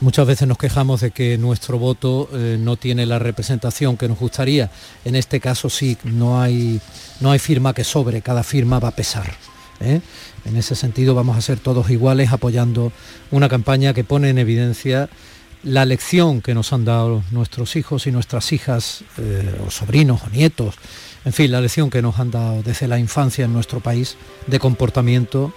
Muchas 0.00 0.26
veces 0.26 0.48
nos 0.48 0.58
quejamos 0.58 1.02
de 1.02 1.10
que 1.10 1.38
nuestro 1.38 1.78
voto 1.78 2.28
eh, 2.32 2.56
no 2.58 2.76
tiene 2.76 3.06
la 3.06 3.18
representación 3.18 3.96
que 3.96 4.08
nos 4.08 4.18
gustaría. 4.18 4.70
En 5.04 5.16
este 5.16 5.38
caso 5.38 5.70
sí, 5.70 5.98
no 6.04 6.40
hay, 6.40 6.80
no 7.20 7.30
hay 7.30 7.38
firma 7.38 7.74
que 7.74 7.84
sobre, 7.84 8.22
cada 8.22 8.42
firma 8.42 8.78
va 8.78 8.88
a 8.88 8.96
pesar. 8.96 9.26
¿eh? 9.80 10.00
En 10.44 10.56
ese 10.56 10.74
sentido 10.74 11.14
vamos 11.14 11.36
a 11.36 11.40
ser 11.40 11.58
todos 11.58 11.90
iguales 11.90 12.32
apoyando 12.32 12.92
una 13.30 13.48
campaña 13.48 13.94
que 13.94 14.04
pone 14.04 14.30
en 14.30 14.38
evidencia 14.38 15.08
la 15.66 15.84
lección 15.84 16.42
que 16.42 16.54
nos 16.54 16.72
han 16.72 16.84
dado 16.84 17.24
nuestros 17.32 17.74
hijos 17.74 18.06
y 18.06 18.12
nuestras 18.12 18.52
hijas, 18.52 19.02
eh, 19.18 19.60
o 19.66 19.70
sobrinos 19.70 20.22
o 20.24 20.30
nietos, 20.30 20.76
en 21.24 21.32
fin, 21.32 21.50
la 21.50 21.60
lección 21.60 21.90
que 21.90 22.02
nos 22.02 22.20
han 22.20 22.30
dado 22.30 22.62
desde 22.62 22.86
la 22.86 23.00
infancia 23.00 23.44
en 23.44 23.52
nuestro 23.52 23.80
país 23.80 24.16
de 24.46 24.60
comportamiento, 24.60 25.52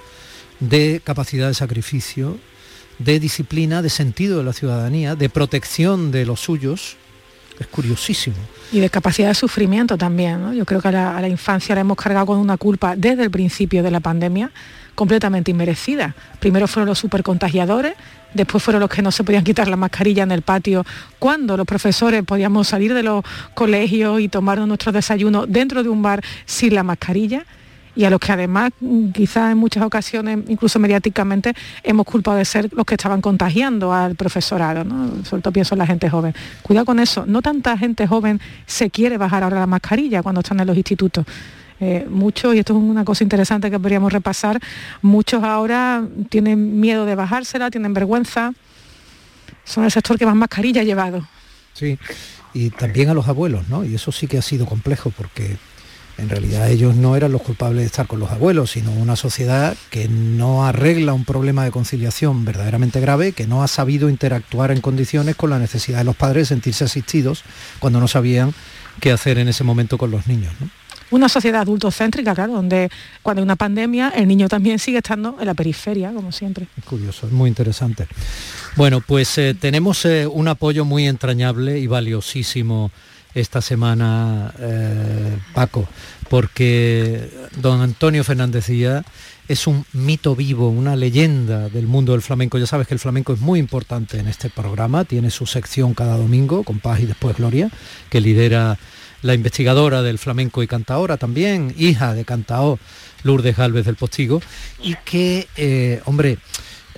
de 0.59 0.99
capacidad 1.03 1.47
de 1.47 1.53
sacrificio, 1.53 2.39
de 2.97 3.19
disciplina, 3.19 3.83
de 3.83 3.91
sentido 3.91 4.39
de 4.39 4.43
la 4.43 4.53
ciudadanía, 4.53 5.15
de 5.15 5.29
protección 5.29 6.11
de 6.11 6.25
los 6.25 6.39
suyos. 6.39 6.97
Es 7.59 7.67
curiosísimo. 7.67 8.37
Y 8.71 8.79
de 8.79 8.89
capacidad 8.89 9.27
de 9.27 9.35
sufrimiento 9.35 9.95
también. 9.97 10.53
Yo 10.53 10.65
creo 10.65 10.81
que 10.81 10.87
a 10.87 10.91
la, 10.91 11.17
a 11.17 11.21
la 11.21 11.27
infancia 11.27 11.75
la 11.75 11.81
hemos 11.81 11.97
cargado 11.97 12.25
con 12.25 12.39
una 12.39 12.57
culpa 12.57 12.95
desde 12.95 13.23
el 13.23 13.29
principio 13.29 13.83
de 13.83 13.91
la 13.91 13.99
pandemia 13.99 14.51
completamente 14.99 15.51
inmerecida. 15.51 16.13
Primero 16.41 16.67
fueron 16.67 16.89
los 16.89 16.99
supercontagiadores, 16.99 17.93
después 18.33 18.61
fueron 18.61 18.81
los 18.81 18.89
que 18.89 19.01
no 19.01 19.13
se 19.13 19.23
podían 19.23 19.45
quitar 19.45 19.69
la 19.69 19.77
mascarilla 19.77 20.23
en 20.23 20.31
el 20.33 20.41
patio, 20.41 20.85
cuando 21.19 21.55
los 21.55 21.65
profesores 21.65 22.21
podíamos 22.25 22.67
salir 22.67 22.93
de 22.93 23.03
los 23.03 23.23
colegios 23.53 24.19
y 24.19 24.27
tomar 24.27 24.59
nuestro 24.59 24.91
desayuno 24.91 25.45
dentro 25.47 25.83
de 25.83 25.89
un 25.89 26.01
bar 26.01 26.21
sin 26.45 26.75
la 26.75 26.83
mascarilla 26.83 27.45
y 27.95 28.03
a 28.03 28.09
los 28.09 28.19
que 28.19 28.33
además 28.33 28.71
mm, 28.81 29.11
quizás 29.11 29.53
en 29.53 29.57
muchas 29.57 29.83
ocasiones, 29.83 30.39
incluso 30.49 30.79
mediáticamente, 30.79 31.53
hemos 31.81 32.05
culpado 32.05 32.35
de 32.35 32.43
ser 32.43 32.67
los 32.73 32.85
que 32.85 32.95
estaban 32.95 33.21
contagiando 33.21 33.93
al 33.93 34.15
profesorado, 34.15 34.83
¿no? 34.83 35.23
sobre 35.23 35.41
todo 35.41 35.53
pienso 35.53 35.75
en 35.75 35.79
la 35.79 35.87
gente 35.87 36.09
joven. 36.09 36.35
Cuidado 36.61 36.85
con 36.85 36.99
eso, 36.99 37.23
no 37.25 37.41
tanta 37.41 37.77
gente 37.77 38.05
joven 38.05 38.41
se 38.65 38.89
quiere 38.89 39.17
bajar 39.17 39.43
ahora 39.43 39.61
la 39.61 39.67
mascarilla 39.67 40.21
cuando 40.21 40.41
están 40.41 40.59
en 40.59 40.67
los 40.67 40.75
institutos. 40.75 41.25
Eh, 41.79 42.05
muchos, 42.09 42.55
y 42.55 42.59
esto 42.59 42.73
es 42.73 42.79
una 42.79 43.05
cosa 43.05 43.23
interesante 43.23 43.71
que 43.71 43.79
podríamos 43.79 44.11
repasar, 44.11 44.59
muchos 45.01 45.43
ahora 45.43 46.03
tienen 46.29 46.79
miedo 46.79 47.05
de 47.05 47.15
bajársela, 47.15 47.71
tienen 47.71 47.93
vergüenza, 47.93 48.53
son 49.63 49.85
el 49.85 49.91
sector 49.91 50.17
que 50.17 50.25
más 50.25 50.35
mascarilla 50.35 50.81
ha 50.81 50.83
llevado. 50.83 51.25
Sí, 51.73 51.97
y 52.53 52.69
también 52.71 53.09
a 53.09 53.13
los 53.13 53.27
abuelos, 53.27 53.69
¿no? 53.69 53.85
Y 53.85 53.95
eso 53.95 54.11
sí 54.11 54.27
que 54.27 54.37
ha 54.37 54.41
sido 54.41 54.65
complejo 54.65 55.11
porque 55.15 55.57
en 56.17 56.27
realidad 56.27 56.69
ellos 56.69 56.95
no 56.95 57.15
eran 57.15 57.31
los 57.31 57.41
culpables 57.41 57.81
de 57.81 57.85
estar 57.85 58.05
con 58.05 58.19
los 58.19 58.29
abuelos, 58.29 58.71
sino 58.71 58.91
una 58.91 59.15
sociedad 59.15 59.77
que 59.89 60.09
no 60.09 60.65
arregla 60.65 61.13
un 61.13 61.23
problema 61.23 61.63
de 61.63 61.71
conciliación 61.71 62.43
verdaderamente 62.43 62.99
grave, 62.99 63.31
que 63.31 63.47
no 63.47 63.63
ha 63.63 63.69
sabido 63.69 64.09
interactuar 64.09 64.71
en 64.71 64.81
condiciones 64.81 65.37
con 65.37 65.49
la 65.49 65.59
necesidad 65.59 65.99
de 65.99 66.03
los 66.03 66.17
padres 66.17 66.49
de 66.49 66.55
sentirse 66.55 66.83
asistidos 66.83 67.43
cuando 67.79 68.01
no 68.01 68.09
sabían 68.09 68.53
qué 68.99 69.13
hacer 69.13 69.37
en 69.37 69.47
ese 69.47 69.63
momento 69.63 69.97
con 69.97 70.11
los 70.11 70.27
niños. 70.27 70.51
Una 71.11 71.29
sociedad 71.29 71.61
adultocéntrica, 71.61 72.35
claro, 72.35 72.53
donde 72.53 72.89
cuando 73.21 73.41
hay 73.41 73.43
una 73.43 73.55
pandemia 73.55 74.09
el 74.15 74.27
niño 74.27 74.47
también 74.47 74.79
sigue 74.79 74.97
estando 74.97 75.37
en 75.39 75.45
la 75.45 75.53
periferia, 75.53 76.11
como 76.11 76.31
siempre. 76.31 76.67
Es 76.77 76.83
curioso, 76.83 77.27
es 77.27 77.31
muy 77.31 77.47
interesante. 77.49 78.07
Bueno, 78.75 79.01
pues 79.01 79.37
eh, 79.37 79.55
tenemos 79.59 80.05
eh, 80.05 80.27
un 80.27 80.47
apoyo 80.47 80.85
muy 80.85 81.07
entrañable 81.07 81.79
y 81.79 81.87
valiosísimo 81.87 82.91
esta 83.33 83.61
semana, 83.61 84.53
eh, 84.59 85.37
Paco, 85.53 85.87
porque 86.29 87.29
don 87.57 87.81
Antonio 87.81 88.23
Fernández 88.23 88.67
Díaz 88.67 89.05
es 89.47 89.65
un 89.65 89.85
mito 89.93 90.35
vivo, 90.35 90.69
una 90.69 90.95
leyenda 90.95 91.69
del 91.69 91.87
mundo 91.87 92.11
del 92.11 92.21
flamenco. 92.21 92.57
Ya 92.57 92.67
sabes 92.67 92.87
que 92.87 92.93
el 92.93 92.99
flamenco 92.99 93.33
es 93.33 93.39
muy 93.39 93.59
importante 93.59 94.19
en 94.19 94.27
este 94.27 94.49
programa, 94.49 95.05
tiene 95.05 95.31
su 95.31 95.45
sección 95.47 95.93
cada 95.95 96.17
domingo, 96.17 96.63
con 96.63 96.79
paz 96.79 96.99
y 96.99 97.07
después 97.07 97.35
gloria, 97.35 97.71
que 98.09 98.21
lidera 98.21 98.77
la 99.21 99.33
investigadora 99.33 100.01
del 100.01 100.17
flamenco 100.17 100.63
y 100.63 100.67
cantaora 100.67 101.17
también, 101.17 101.73
hija 101.77 102.13
de 102.13 102.25
Cantaó, 102.25 102.79
Lourdes 103.23 103.57
Galvez 103.57 103.85
del 103.85 103.95
Postigo, 103.95 104.41
y 104.81 104.95
que, 105.05 105.47
eh, 105.55 106.01
hombre, 106.05 106.37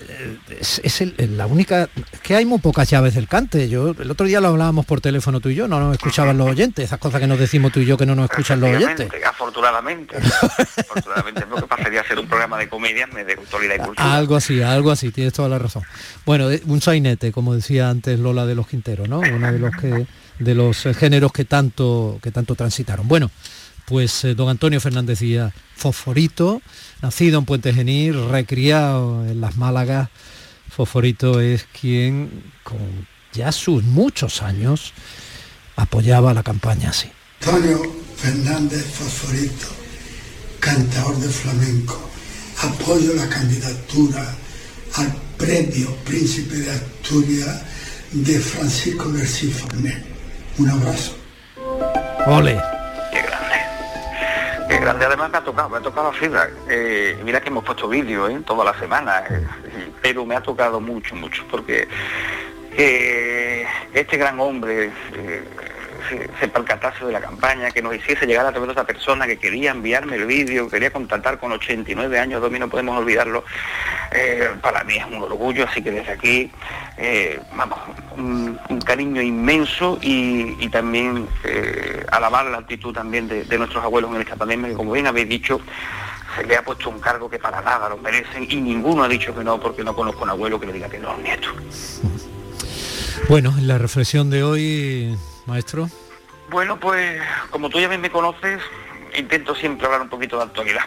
eh, 0.08 0.38
es, 0.84 1.04
la 1.30 1.46
única 1.46 1.90
que 2.24 2.36
hay 2.36 2.46
muy 2.46 2.60
pocas 2.60 2.90
llaves 2.90 3.16
del 3.16 3.28
cante. 3.28 3.70
Yo 3.70 3.96
el 3.98 4.12
otro 4.12 4.26
día 4.26 4.42
lo 4.42 4.50
hablábamos 4.50 4.86
por 4.86 5.02
teléfono 5.02 5.40
tú 5.40 5.50
y 5.50 5.56
yo 5.56 5.68
no 5.68 5.80
nos 5.80 5.94
escuchaban 5.94 6.38
los 6.38 6.50
oyentes 6.50 6.86
esas 6.86 7.00
cosas 7.00 7.22
que 7.22 7.28
nos 7.28 7.40
decimos 7.40 7.72
tú 7.72 7.80
y 7.80 7.86
yo 7.86 7.98
que 7.98 8.06
no 8.06 8.16
nos 8.16 8.30
escuchan 8.30 8.60
los 8.60 8.70
oyentes. 8.70 9.10
Afortunadamente 9.26 10.18
afortunadamente 10.18 11.46
lo 11.50 11.58
que 11.58 11.68
pasaría 11.68 12.02
a 12.02 12.04
ser 12.04 12.20
un 12.20 12.28
programa 12.28 12.58
de 12.58 12.70
comedia 12.70 13.08
de 13.08 13.34
autoridad 13.34 13.76
y 13.76 13.80
cultura. 13.80 14.16
Algo 14.16 14.36
así 14.36 14.62
algo 14.62 14.92
así 14.92 15.12
tienes 15.12 15.34
toda 15.34 15.50
la 15.50 15.60
razón. 15.60 15.84
Bueno 16.26 16.48
un 16.66 16.82
sainete 16.82 17.32
como 17.32 17.54
decía 17.54 17.90
antes 17.90 18.20
Lola 18.20 18.46
de 18.46 18.56
los 18.56 18.68
Quinteros 18.68 19.08
no 19.08 19.20
uno 19.20 19.52
de 19.52 19.60
los 19.60 19.76
que 19.76 20.08
de 20.42 20.56
los 20.56 20.86
eh, 20.86 20.94
géneros 20.94 21.32
que 21.32 21.46
tanto, 21.46 22.20
que 22.22 22.32
tanto 22.32 22.56
transitaron. 22.56 23.08
Bueno, 23.08 23.32
pues 23.86 24.24
eh, 24.24 24.36
don 24.36 24.50
Antonio 24.50 24.80
Fernández 24.82 25.20
Díaz, 25.20 25.54
Fosforito, 25.76 26.62
nacido 27.02 27.40
en 27.40 27.46
Puente 27.46 27.74
Genil, 27.74 28.30
recriado 28.30 29.26
en 29.26 29.40
las 29.40 29.58
Málagas, 29.58 30.10
Fosforito 30.70 31.40
es 31.40 31.66
quien 31.80 32.44
con 32.64 33.08
ya 33.34 33.52
sus 33.52 33.84
muchos 33.84 34.42
años 34.42 34.94
apoyaba 35.76 36.34
la 36.34 36.44
campaña 36.44 36.90
así. 36.90 37.10
Antonio 37.42 37.82
Fernández 38.18 38.86
Fosforito, 38.86 39.68
cantador 40.60 41.18
de 41.20 41.30
flamenco, 41.30 42.10
apoyo 42.62 43.14
la 43.14 43.28
candidatura 43.30 44.36
al 44.96 45.16
premio 45.38 45.96
Príncipe 46.06 46.56
de 46.58 46.72
Asturias 46.72 47.62
de 48.12 48.40
Francisco 48.40 49.12
García 49.12 49.54
Fornet 49.54 50.11
un 50.58 50.70
abrazo. 50.70 51.16
Ole. 52.26 52.62
Qué 53.12 53.22
grande. 53.22 53.56
Qué 54.70 54.78
grande. 54.78 55.06
Además 55.06 55.32
me 55.32 55.38
ha 55.38 55.44
tocado, 55.44 55.70
me 55.70 55.78
ha 55.78 55.82
tocado 55.82 56.12
la 56.12 56.18
fibra. 56.18 56.50
Eh, 56.70 57.20
mira 57.24 57.42
que 57.42 57.50
hemos 57.50 57.64
puesto 57.64 57.88
vídeos 57.88 58.30
¿eh? 58.32 58.40
toda 58.46 58.66
la 58.66 58.80
semana, 58.80 59.24
eh, 59.30 59.46
pero 60.02 60.26
me 60.26 60.36
ha 60.36 60.42
tocado 60.42 60.80
mucho, 60.80 61.16
mucho, 61.16 61.46
porque 61.50 61.88
este 63.94 64.18
gran 64.18 64.40
hombre 64.40 64.92
se, 66.10 66.48
percatase 66.48 67.06
de 67.06 67.12
la 67.12 67.22
campaña, 67.22 67.72
que 67.72 67.82
nos 67.82 67.96
hiciese 67.96 68.26
llegar 68.26 68.46
a 68.46 68.52
través 68.52 68.68
de 68.68 68.72
otra 68.72 68.84
persona 68.84 69.28
que 69.28 69.38
quería 69.38 69.72
enviarme 69.72 70.16
el 70.16 70.26
vídeo, 70.26 70.70
quería 70.70 70.92
contactar 70.92 71.40
con 71.40 71.52
89 71.52 72.20
años, 72.20 72.42
Domi, 72.42 72.60
no 72.60 72.70
podemos 72.70 72.98
olvidarlo. 72.98 73.44
Eh, 74.12 74.50
para 74.62 74.84
mí 74.84 74.98
es 74.98 75.06
un 75.06 75.16
orgullo, 75.16 75.66
así 75.66 75.82
que 75.82 75.92
desde 75.92 76.12
aquí, 76.12 76.52
eh, 76.98 77.40
vamos, 77.56 77.80
un, 78.18 78.60
cariño 78.86 79.22
inmenso 79.22 80.00
y, 80.02 80.68
también 80.70 81.28
eh, 81.44 82.06
alabar 82.12 82.46
la 82.46 82.60
actitud 82.60 82.94
también 82.94 83.28
de, 83.28 83.58
nuestros 83.58 83.84
abuelos 83.84 84.14
en 84.16 84.22
esta 84.22 84.36
pandemia, 84.36 84.70
que 84.70 84.76
como 84.76 84.94
bien 84.94 85.08
habéis 85.08 85.30
dicho, 85.30 85.62
se 86.36 86.46
le 86.46 86.56
ha 86.56 86.64
puesto 86.64 86.90
un 86.90 87.00
cargo 87.00 87.30
que 87.30 87.38
para 87.40 87.62
nada 87.62 87.90
lo 87.90 87.98
merecen 87.98 88.48
y 88.50 88.56
ninguno 88.56 89.04
ha 89.04 89.08
dicho 89.08 89.36
que 89.36 89.44
no 89.44 89.60
porque 89.60 89.84
no 89.84 89.96
conozco 89.96 90.24
un 90.24 90.30
abuelo 90.30 90.60
que 90.60 90.68
le 90.68 90.74
diga 90.74 90.90
que 90.90 91.00
no 91.00 91.12
a 91.12 91.18
nieto. 91.18 91.50
Bueno, 93.30 93.54
la 93.62 93.78
reflexión 93.78 94.30
de 94.30 94.44
hoy, 94.44 95.18
maestro. 95.46 95.90
Bueno, 96.50 96.80
pues 96.80 97.22
como 97.50 97.70
tú 97.70 97.80
ya 97.80 97.88
bien 97.88 98.02
me 98.02 98.10
conoces, 98.10 98.62
intento 99.18 99.56
siempre 99.56 99.86
hablar 99.86 100.02
un 100.02 100.10
poquito 100.10 100.38
de 100.38 100.44
actualidad. 100.44 100.86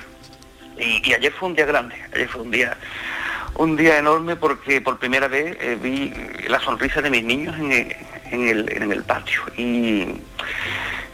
Y, 0.78 1.12
ayer 1.12 1.32
fue 1.32 1.48
un 1.48 1.54
día 1.54 1.66
grande, 1.66 1.94
ayer 2.12 2.28
fue 2.28 2.42
un 2.42 2.50
día 2.50 2.76
un 3.56 3.76
día 3.76 3.98
enorme 3.98 4.34
porque 4.34 4.80
por 4.80 4.98
primera 4.98 5.28
vez 5.28 5.56
eh, 5.60 5.78
vi 5.80 6.12
la 6.48 6.58
sonrisa 6.58 7.00
de 7.00 7.08
mis 7.08 7.22
niños 7.22 7.56
en 7.56 7.70
el, 7.70 7.96
en 8.32 8.48
el, 8.48 8.72
en 8.82 8.90
el 8.90 9.04
patio. 9.04 9.42
Y, 9.56 10.20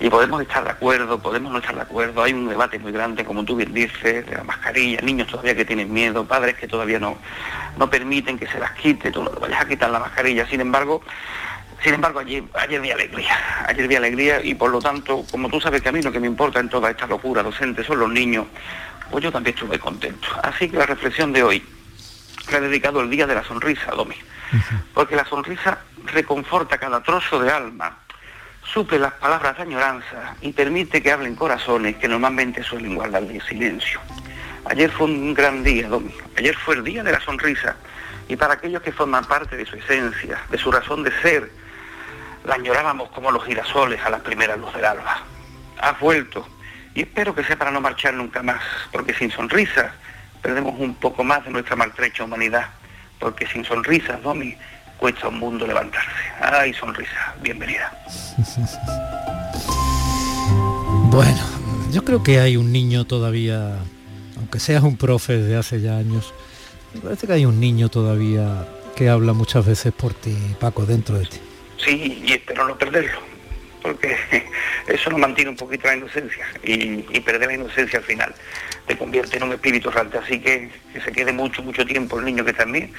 y 0.00 0.08
podemos 0.08 0.40
estar 0.40 0.64
de 0.64 0.70
acuerdo, 0.70 1.18
podemos 1.18 1.52
no 1.52 1.58
estar 1.58 1.74
de 1.74 1.82
acuerdo. 1.82 2.22
Hay 2.22 2.32
un 2.32 2.48
debate 2.48 2.78
muy 2.78 2.90
grande, 2.90 3.22
como 3.22 3.44
tú 3.44 3.56
bien 3.56 3.74
dices, 3.74 4.26
de 4.26 4.34
la 4.34 4.44
mascarilla, 4.44 5.02
niños 5.02 5.28
todavía 5.28 5.54
que 5.54 5.66
tienen 5.66 5.92
miedo, 5.92 6.24
padres 6.24 6.56
que 6.56 6.66
todavía 6.66 6.98
no, 6.98 7.18
no 7.76 7.90
permiten 7.90 8.38
que 8.38 8.46
se 8.46 8.58
las 8.58 8.72
quite, 8.72 9.10
tú 9.12 9.22
no 9.22 9.28
te 9.28 9.38
vayas 9.38 9.60
a 9.60 9.68
quitar 9.68 9.90
la 9.90 9.98
mascarilla. 9.98 10.46
Sin 10.46 10.62
embargo, 10.62 11.02
sin 11.82 11.94
embargo, 11.94 12.20
ayer, 12.20 12.44
ayer 12.54 12.80
vi 12.80 12.90
alegría, 12.90 13.64
ayer 13.66 13.88
vi 13.88 13.96
alegría 13.96 14.44
y 14.44 14.54
por 14.54 14.70
lo 14.70 14.80
tanto, 14.80 15.24
como 15.30 15.48
tú 15.48 15.60
sabes 15.60 15.80
que 15.80 15.88
a 15.88 15.92
mí 15.92 16.02
lo 16.02 16.12
que 16.12 16.20
me 16.20 16.26
importa 16.26 16.60
en 16.60 16.68
toda 16.68 16.90
esta 16.90 17.06
locura 17.06 17.42
docente 17.42 17.82
son 17.84 18.00
los 18.00 18.10
niños, 18.10 18.46
pues 19.10 19.24
yo 19.24 19.32
también 19.32 19.54
estuve 19.54 19.78
contento. 19.78 20.28
Así 20.42 20.68
que 20.68 20.76
la 20.76 20.86
reflexión 20.86 21.32
de 21.32 21.42
hoy 21.42 21.64
le 22.50 22.58
he 22.58 22.60
dedicado 22.60 23.00
el 23.00 23.10
Día 23.10 23.26
de 23.26 23.34
la 23.34 23.44
Sonrisa, 23.44 23.92
Domi, 23.92 24.16
porque 24.92 25.16
la 25.16 25.24
sonrisa 25.24 25.78
reconforta 26.06 26.78
cada 26.78 27.02
trozo 27.02 27.40
de 27.40 27.50
alma, 27.50 27.96
suple 28.62 28.98
las 28.98 29.14
palabras 29.14 29.56
de 29.56 29.62
añoranza 29.62 30.36
y 30.40 30.52
permite 30.52 31.02
que 31.02 31.12
hablen 31.12 31.34
corazones 31.34 31.96
que 31.96 32.08
normalmente 32.08 32.62
suelen 32.62 32.94
guardar 32.94 33.22
de 33.22 33.40
silencio. 33.40 34.00
Ayer 34.66 34.90
fue 34.90 35.06
un 35.06 35.32
gran 35.32 35.64
día, 35.64 35.88
Domi. 35.88 36.14
Ayer 36.36 36.54
fue 36.56 36.76
el 36.76 36.84
día 36.84 37.02
de 37.02 37.12
la 37.12 37.20
sonrisa 37.20 37.76
y 38.28 38.36
para 38.36 38.54
aquellos 38.54 38.82
que 38.82 38.92
forman 38.92 39.24
parte 39.24 39.56
de 39.56 39.66
su 39.66 39.76
esencia, 39.76 40.38
de 40.50 40.58
su 40.58 40.70
razón 40.70 41.02
de 41.02 41.10
ser, 41.22 41.50
la 42.44 42.54
añorábamos 42.54 43.10
como 43.10 43.30
los 43.30 43.44
girasoles 43.44 44.00
a 44.04 44.10
las 44.10 44.20
primeras 44.20 44.58
luz 44.58 44.72
del 44.74 44.84
alba. 44.84 45.22
Has 45.80 45.98
vuelto 46.00 46.46
y 46.94 47.02
espero 47.02 47.34
que 47.34 47.44
sea 47.44 47.56
para 47.56 47.70
no 47.70 47.80
marchar 47.80 48.14
nunca 48.14 48.42
más, 48.42 48.62
porque 48.92 49.14
sin 49.14 49.30
sonrisas 49.30 49.92
perdemos 50.42 50.74
un 50.78 50.94
poco 50.94 51.22
más 51.22 51.44
de 51.44 51.50
nuestra 51.50 51.76
maltrecha 51.76 52.24
humanidad, 52.24 52.68
porque 53.18 53.46
sin 53.46 53.64
sonrisas, 53.64 54.22
Domi, 54.22 54.56
cuesta 54.98 55.28
un 55.28 55.38
mundo 55.38 55.66
levantarse. 55.66 56.10
Ay, 56.40 56.74
sonrisa, 56.74 57.34
bienvenida. 57.40 57.92
Bueno, 61.10 61.40
yo 61.90 62.04
creo 62.04 62.22
que 62.22 62.38
hay 62.38 62.56
un 62.56 62.70
niño 62.70 63.04
todavía, 63.04 63.78
aunque 64.36 64.60
seas 64.60 64.84
un 64.84 64.96
profe 64.96 65.38
de 65.38 65.56
hace 65.56 65.80
ya 65.80 65.96
años, 65.96 66.32
me 66.94 67.00
parece 67.00 67.26
que 67.26 67.32
hay 67.32 67.46
un 67.46 67.58
niño 67.58 67.88
todavía 67.88 68.64
que 68.94 69.08
habla 69.08 69.32
muchas 69.32 69.66
veces 69.66 69.92
por 69.92 70.14
ti, 70.14 70.36
Paco, 70.60 70.86
dentro 70.86 71.18
de 71.18 71.26
ti. 71.26 71.40
Sí, 71.84 72.22
y 72.24 72.32
espero 72.32 72.66
no 72.66 72.76
perderlo, 72.76 73.20
porque 73.82 74.16
eso 74.86 75.10
nos 75.10 75.20
mantiene 75.20 75.50
un 75.50 75.56
poquito 75.56 75.86
la 75.86 75.96
inocencia 75.96 76.46
y, 76.62 77.06
y 77.10 77.20
perder 77.20 77.48
la 77.48 77.54
inocencia 77.54 77.98
al 77.98 78.04
final 78.04 78.34
te 78.86 78.96
convierte 78.96 79.36
en 79.36 79.44
un 79.44 79.52
espíritu 79.52 79.88
errante, 79.88 80.18
así 80.18 80.40
que 80.40 80.68
que 80.92 81.00
se 81.00 81.12
quede 81.12 81.32
mucho, 81.32 81.62
mucho 81.62 81.86
tiempo 81.86 82.18
el 82.18 82.24
niño 82.24 82.44
que 82.44 82.52
también, 82.52 82.92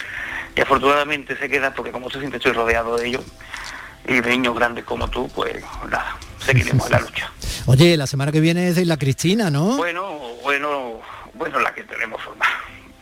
y 0.56 0.62
afortunadamente 0.62 1.36
se 1.38 1.50
queda 1.50 1.74
porque 1.74 1.92
como 1.92 2.10
tú 2.10 2.20
siempre 2.20 2.38
estoy 2.38 2.54
rodeado 2.54 2.98
de 2.98 3.08
ellos 3.08 3.26
y 4.08 4.22
de 4.22 4.30
niños 4.30 4.56
grandes 4.56 4.86
como 4.86 5.10
tú, 5.10 5.30
pues 5.36 5.62
nada, 5.90 6.18
seguiremos 6.40 6.86
en 6.88 6.92
la 6.94 7.00
lucha. 7.02 7.32
Oye, 7.66 7.98
la 7.98 8.08
semana 8.08 8.32
que 8.32 8.40
viene 8.40 8.70
es 8.70 8.76
de 8.76 8.86
la 8.86 8.98
Cristina, 8.98 9.50
¿no? 9.50 9.78
Bueno, 9.78 10.18
bueno, 10.42 11.02
bueno, 11.34 11.60
la 11.60 11.74
que 11.74 11.84
tenemos 11.84 12.22
formada. 12.22 12.52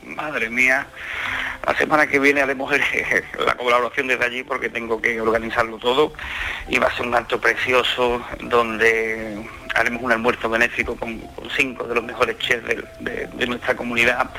Madre 0.04 0.50
mía, 0.50 0.88
la 1.70 1.78
semana 1.78 2.08
que 2.08 2.18
viene 2.18 2.42
haremos 2.42 2.72
la 3.46 3.54
colaboración 3.54 4.08
desde 4.08 4.26
allí 4.26 4.44
porque 4.44 4.70
tengo 4.70 5.00
que 5.00 5.22
organizarlo 5.22 5.78
todo 5.78 6.12
y 6.68 6.80
va 6.80 6.88
a 6.88 6.96
ser 6.96 7.06
un 7.06 7.14
acto 7.14 7.40
precioso 7.40 8.24
donde 8.40 9.48
haremos 9.76 10.02
un 10.02 10.12
almuerzo 10.12 10.50
benéfico 10.50 10.96
con, 10.96 11.22
cinco 11.56 11.84
de 11.84 11.94
los 11.94 12.04
mejores 12.04 12.40
chefs 12.40 12.66
de 13.00 13.48
nuestra 13.48 13.76
comunidad. 13.76 14.32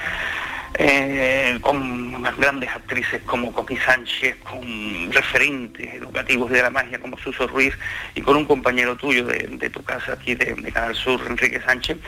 Eh, 0.75 1.59
con 1.61 2.14
unas 2.14 2.37
grandes 2.37 2.71
actrices 2.71 3.21
como 3.23 3.53
Coqui 3.53 3.77
Sánchez, 3.77 4.37
con 4.49 5.12
referentes 5.12 5.95
educativos 5.95 6.51
de 6.51 6.62
la 6.62 6.71
magia 6.71 6.99
como 6.99 7.18
Suso 7.18 7.47
Ruiz 7.47 7.77
y 8.14 8.21
con 8.21 8.37
un 8.37 8.45
compañero 8.45 8.97
tuyo 8.97 9.27
de, 9.27 9.71
tu 9.71 9.83
casa 9.83 10.12
aquí 10.12 10.35
de, 10.35 10.55
Canal 10.73 10.95
Sur, 10.95 11.21
Enrique 11.27 11.61
Sánchez, 11.61 11.99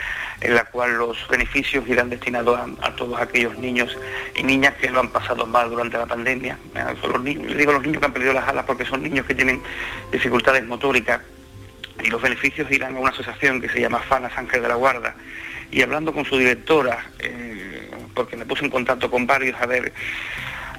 en 0.41 0.55
la 0.55 0.65
cual 0.65 0.97
los 0.97 1.27
beneficios 1.29 1.87
irán 1.89 2.11
destinados 2.11 2.59
a, 2.81 2.95
todos 2.95 3.21
aquellos 3.21 3.59
niños 3.59 3.97
y 4.37 4.43
niñas 4.43 4.75
que 4.75 4.91
lo 4.91 5.01
han 5.01 5.09
pasado 5.09 5.45
mal 5.47 5.69
durante 5.69 5.99
la 5.99 6.07
pandemia. 6.07 6.59
Eh, 6.75 6.95
los 7.03 7.25
digo 7.25 7.73
los 7.73 7.83
niños 7.83 7.99
que 7.99 8.07
han 8.07 8.13
perdido 8.13 8.33
las 8.33 8.49
alas 8.49 8.65
porque 8.65 8.85
son 8.85 9.03
niños 9.03 9.27
que 9.27 9.35
tienen 9.35 9.61
dificultades 10.13 10.65
motóricas 10.65 11.21
y 12.03 12.09
los 12.09 12.23
beneficios 12.23 12.71
irán 12.71 12.97
a 12.97 13.01
una 13.01 13.11
asociación 13.11 13.61
que 13.61 13.69
se 13.69 13.81
llama 13.81 13.99
Fana 14.01 14.31
Ángel 14.35 14.63
de 14.63 14.69
la 14.69 14.75
Guarda. 14.75 15.15
Y 15.71 15.83
hablando 15.83 16.13
con 16.13 16.25
su 16.25 16.37
directora, 16.37 17.07
eh, 17.19 17.72
porque 18.15 18.37
me 18.37 18.47
puse 18.47 18.65
en 18.65 18.71
contacto 18.71 19.11
con 19.11 19.27
varios 19.27 19.61
a 19.61 19.67
ver, 19.67 19.93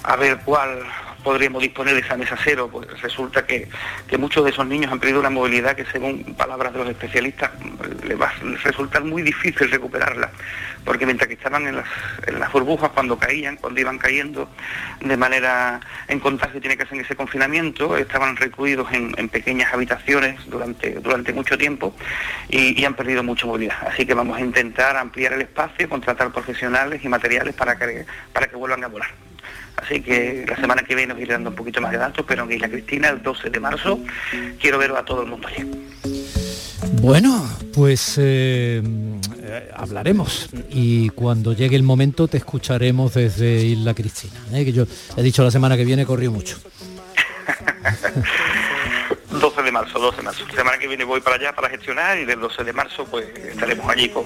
a 0.03 0.15
ver 0.15 0.39
cuál 0.45 0.83
podríamos 1.23 1.61
disponer 1.61 1.95
de 1.95 2.01
esa 2.01 2.17
mesa 2.17 2.37
cero, 2.43 2.69
pues 2.71 3.01
resulta 3.01 3.45
que, 3.45 3.69
que 4.07 4.17
muchos 4.17 4.43
de 4.43 4.51
esos 4.51 4.67
niños 4.67 4.91
han 4.91 4.99
perdido 4.99 5.21
una 5.21 5.29
movilidad 5.29 5.75
que 5.75 5.85
según 5.85 6.35
palabras 6.35 6.73
de 6.73 6.79
los 6.79 6.89
especialistas 6.89 7.51
les 8.05 8.19
va 8.19 8.27
a 8.27 8.33
resultar 8.63 9.03
muy 9.03 9.21
difícil 9.21 9.69
recuperarla, 9.69 10.29
porque 10.85 11.05
mientras 11.05 11.27
que 11.27 11.35
estaban 11.35 11.67
en 11.67 11.77
las, 11.77 11.87
en 12.27 12.39
las 12.39 12.51
burbujas 12.51 12.91
cuando 12.91 13.17
caían, 13.17 13.57
cuando 13.57 13.79
iban 13.79 13.97
cayendo 13.97 14.49
de 15.01 15.17
manera 15.17 15.79
en 16.07 16.19
contagio 16.19 16.59
tiene 16.59 16.77
que 16.77 16.83
hacer 16.83 16.99
ese 16.99 17.15
confinamiento, 17.15 17.97
estaban 17.97 18.35
recluidos 18.35 18.91
en, 18.93 19.13
en 19.17 19.29
pequeñas 19.29 19.73
habitaciones 19.73 20.39
durante, 20.47 20.91
durante 20.95 21.33
mucho 21.33 21.57
tiempo 21.57 21.93
y, 22.49 22.83
han 22.83 22.95
perdido 22.95 23.23
mucha 23.23 23.45
movilidad. 23.45 23.77
Así 23.87 24.05
que 24.05 24.13
vamos 24.13 24.37
a 24.37 24.41
intentar 24.41 24.97
ampliar 24.97 25.33
el 25.33 25.41
espacio, 25.41 25.87
contratar 25.87 26.31
profesionales 26.31 27.01
y 27.03 27.07
materiales 27.07 27.55
para 27.55 27.77
que, 27.77 28.05
para 28.33 28.47
que 28.47 28.55
vuelvan 28.57 28.83
a 28.83 28.87
volar. 28.87 29.09
Así 29.77 30.01
que 30.01 30.45
la 30.47 30.55
semana 30.57 30.83
que 30.83 30.95
viene 30.95 31.13
os 31.13 31.19
iré 31.19 31.33
dando 31.33 31.49
un 31.49 31.55
poquito 31.55 31.81
más 31.81 31.91
de 31.91 31.97
datos, 31.97 32.25
pero 32.27 32.43
en 32.43 32.51
Isla 32.51 32.69
Cristina, 32.69 33.09
el 33.09 33.23
12 33.23 33.49
de 33.49 33.59
marzo, 33.59 33.99
quiero 34.59 34.77
ver 34.77 34.91
a 34.91 35.03
todo 35.03 35.23
el 35.23 35.29
mundo 35.29 35.47
allí. 35.47 35.63
Bueno, 37.01 37.49
pues 37.73 38.17
eh, 38.21 38.81
eh, 39.43 39.69
hablaremos 39.75 40.49
y 40.69 41.09
cuando 41.09 41.53
llegue 41.53 41.75
el 41.75 41.83
momento 41.83 42.27
te 42.27 42.37
escucharemos 42.37 43.13
desde 43.13 43.63
Isla 43.63 43.93
Cristina. 43.93 44.33
¿eh? 44.53 44.65
Que 44.65 44.71
yo 44.73 44.85
he 45.17 45.21
dicho 45.23 45.43
la 45.43 45.51
semana 45.51 45.75
que 45.77 45.85
viene 45.85 46.05
corrió 46.05 46.31
mucho. 46.31 46.57
12 49.39 49.61
de 49.63 49.71
marzo, 49.71 49.99
12 49.99 50.17
de 50.17 50.23
marzo. 50.23 50.45
La 50.47 50.55
semana 50.55 50.77
que 50.77 50.87
viene 50.87 51.03
voy 51.03 51.19
para 51.19 51.35
allá 51.35 51.53
para 51.53 51.67
gestionar 51.69 52.17
y 52.17 52.23
del 52.25 52.39
12 52.39 52.63
de 52.63 52.71
marzo 52.71 53.03
pues 53.05 53.25
estaremos 53.35 53.89
allí 53.89 54.07
con, 54.09 54.23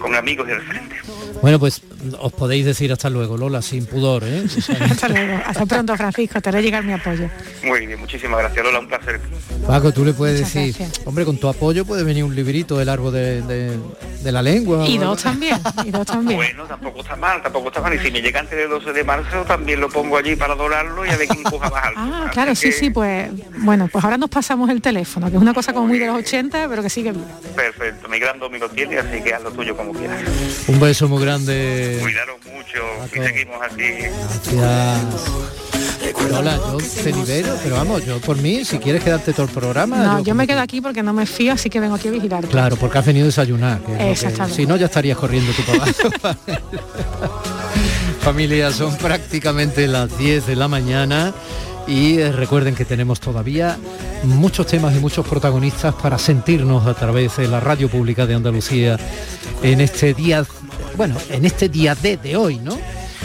con 0.00 0.14
amigos 0.14 0.46
y 0.48 0.52
referentes. 0.52 0.98
Bueno, 1.40 1.58
pues 1.58 1.82
os 2.20 2.32
podéis 2.32 2.64
decir 2.64 2.92
hasta 2.92 3.10
luego, 3.10 3.36
Lola, 3.36 3.60
sin 3.62 3.86
pudor, 3.86 4.22
¿eh? 4.24 4.44
Hasta 4.80 5.08
luego. 5.08 5.40
Hasta 5.44 5.66
pronto, 5.66 5.96
Francisco. 5.96 6.40
Te 6.40 6.50
haré 6.50 6.62
llegar 6.62 6.84
mi 6.84 6.92
apoyo. 6.92 7.28
Muy 7.64 7.86
bien, 7.86 7.98
muchísimas 7.98 8.38
gracias 8.38 8.64
Lola, 8.64 8.78
un 8.78 8.86
placer. 8.88 9.20
Paco, 9.66 9.90
tú 9.92 10.04
le 10.04 10.12
puedes 10.12 10.38
Muchas 10.40 10.54
decir, 10.54 10.76
gracias. 10.78 11.06
hombre, 11.06 11.24
con 11.24 11.38
tu 11.38 11.48
apoyo 11.48 11.84
puede 11.84 12.04
venir 12.04 12.22
un 12.22 12.34
librito 12.36 12.76
del 12.78 12.88
árbol 12.88 13.12
de, 13.14 13.42
de- 13.42 13.78
de 14.22 14.32
la 14.32 14.42
lengua. 14.42 14.86
Y 14.86 14.98
dos 14.98 15.22
también. 15.22 15.58
Y 15.84 15.90
dos 15.90 16.06
también. 16.06 16.36
Bueno, 16.36 16.64
tampoco 16.64 17.00
está 17.00 17.16
mal, 17.16 17.42
tampoco 17.42 17.68
está 17.68 17.80
mal. 17.80 17.94
Y 17.94 17.98
si 17.98 18.10
me 18.10 18.20
llega 18.20 18.40
antes 18.40 18.56
del 18.56 18.68
12 18.68 18.92
de 18.92 19.04
marzo 19.04 19.44
también 19.44 19.80
lo 19.80 19.88
pongo 19.88 20.16
allí 20.16 20.36
para 20.36 20.54
adorarlo 20.54 21.04
y 21.04 21.10
a 21.10 21.16
ver 21.16 21.28
quién 21.28 21.42
coja 21.42 21.70
más 21.70 21.84
alto. 21.84 22.00
Ah, 22.00 22.30
claro, 22.32 22.54
sí, 22.54 22.72
sí, 22.72 22.90
pues 22.90 23.30
bueno, 23.58 23.88
pues 23.90 24.04
ahora 24.04 24.16
nos 24.16 24.30
pasamos 24.30 24.70
el 24.70 24.80
teléfono, 24.80 25.30
que 25.30 25.36
es 25.36 25.42
una 25.42 25.54
cosa 25.54 25.72
como 25.72 25.86
muy 25.86 25.98
de 25.98 26.06
los 26.06 26.16
80, 26.16 26.68
pero 26.68 26.82
que 26.82 26.90
sigue. 26.90 27.12
Perfecto, 27.54 28.08
mi 28.08 28.18
gran 28.18 28.38
domingo 28.38 28.68
tiene, 28.68 28.98
así 28.98 29.20
que 29.22 29.34
haz 29.34 29.42
lo 29.42 29.50
tuyo 29.50 29.76
como 29.76 29.92
quieras. 29.92 30.20
Un 30.68 30.80
beso 30.80 31.08
muy 31.08 31.22
grande. 31.22 31.98
Cuidaros 32.00 32.36
mucho 32.46 32.80
y 33.14 33.18
seguimos 33.18 33.56
así. 33.62 34.56
Gracias. 34.56 35.61
Lola, 36.30 36.56
yo 36.56 36.78
te 37.02 37.12
libero, 37.12 37.54
pero 37.62 37.76
vamos, 37.76 38.04
yo 38.04 38.20
por 38.20 38.36
mí, 38.38 38.64
si 38.64 38.78
quieres 38.78 39.02
quedarte 39.04 39.32
todo 39.32 39.46
el 39.46 39.52
programa. 39.52 39.96
No, 39.98 40.18
yo 40.18 40.24
yo 40.26 40.34
me 40.34 40.46
quedo 40.46 40.60
aquí 40.60 40.80
porque 40.80 41.02
no 41.02 41.12
me 41.12 41.26
fío, 41.26 41.52
así 41.52 41.68
que 41.68 41.78
vengo 41.80 41.94
aquí 41.96 42.08
a 42.08 42.10
vigilar. 42.10 42.44
Claro, 42.46 42.76
porque 42.76 42.98
has 42.98 43.06
venido 43.06 43.24
a 43.24 43.26
desayunar. 43.26 43.80
que 43.80 43.92
es 43.92 43.98
lo 43.98 43.98
que- 44.04 44.10
Exactamente. 44.12 44.56
si 44.56 44.66
no, 44.66 44.76
ya 44.76 44.86
estarías 44.86 45.18
corriendo 45.18 45.52
tu 45.52 45.62
papá. 45.62 46.36
Familia, 48.20 48.70
son 48.72 48.96
prácticamente 48.96 49.86
las 49.88 50.16
10 50.16 50.46
de 50.46 50.56
la 50.56 50.68
mañana 50.68 51.32
y 51.88 52.18
eh, 52.18 52.30
recuerden 52.30 52.74
que 52.76 52.84
tenemos 52.84 53.18
todavía 53.20 53.76
muchos 54.22 54.66
temas 54.68 54.94
y 54.94 55.00
muchos 55.00 55.26
protagonistas 55.26 55.94
para 55.96 56.18
sentirnos 56.18 56.86
a 56.86 56.94
través 56.94 57.36
de 57.36 57.48
la 57.48 57.58
radio 57.58 57.88
pública 57.88 58.24
de 58.26 58.34
Andalucía 58.34 58.96
en 59.62 59.80
este 59.80 60.14
día, 60.14 60.44
bueno, 60.96 61.16
en 61.30 61.44
este 61.44 61.68
día 61.68 61.94
de, 61.96 62.16
de 62.16 62.36
hoy, 62.36 62.58
¿no? 62.58 62.78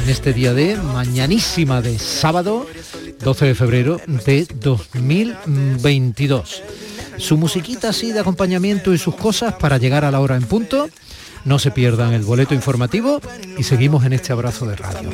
En 0.08 0.12
este 0.12 0.32
día 0.32 0.54
de 0.54 0.78
mañanísima 0.78 1.82
de 1.82 2.00
sábado 2.00 2.66
12 3.20 3.46
de 3.46 3.56
febrero 3.56 4.00
de 4.08 4.48
2022 4.56 6.64
su 7.18 7.36
musiquita 7.36 7.90
así 7.90 8.14
de 8.14 8.22
acompañamiento 8.22 8.94
y 8.94 9.00
sus 9.00 9.16
cosas 9.16 9.56
para 9.56 9.78
llegar 9.78 10.06
a 10.06 10.12
la 10.12 10.22
hora 10.22 10.38
en 10.38 10.44
punto. 10.44 10.88
No 11.44 11.60
se 11.60 11.72
pierdan 11.72 12.14
el 12.14 12.22
boleto 12.22 12.54
informativo 12.54 13.20
y 13.58 13.64
seguimos 13.64 14.06
en 14.06 14.14
este 14.14 14.32
abrazo 14.32 14.66
de 14.66 14.78
radio. 14.78 15.10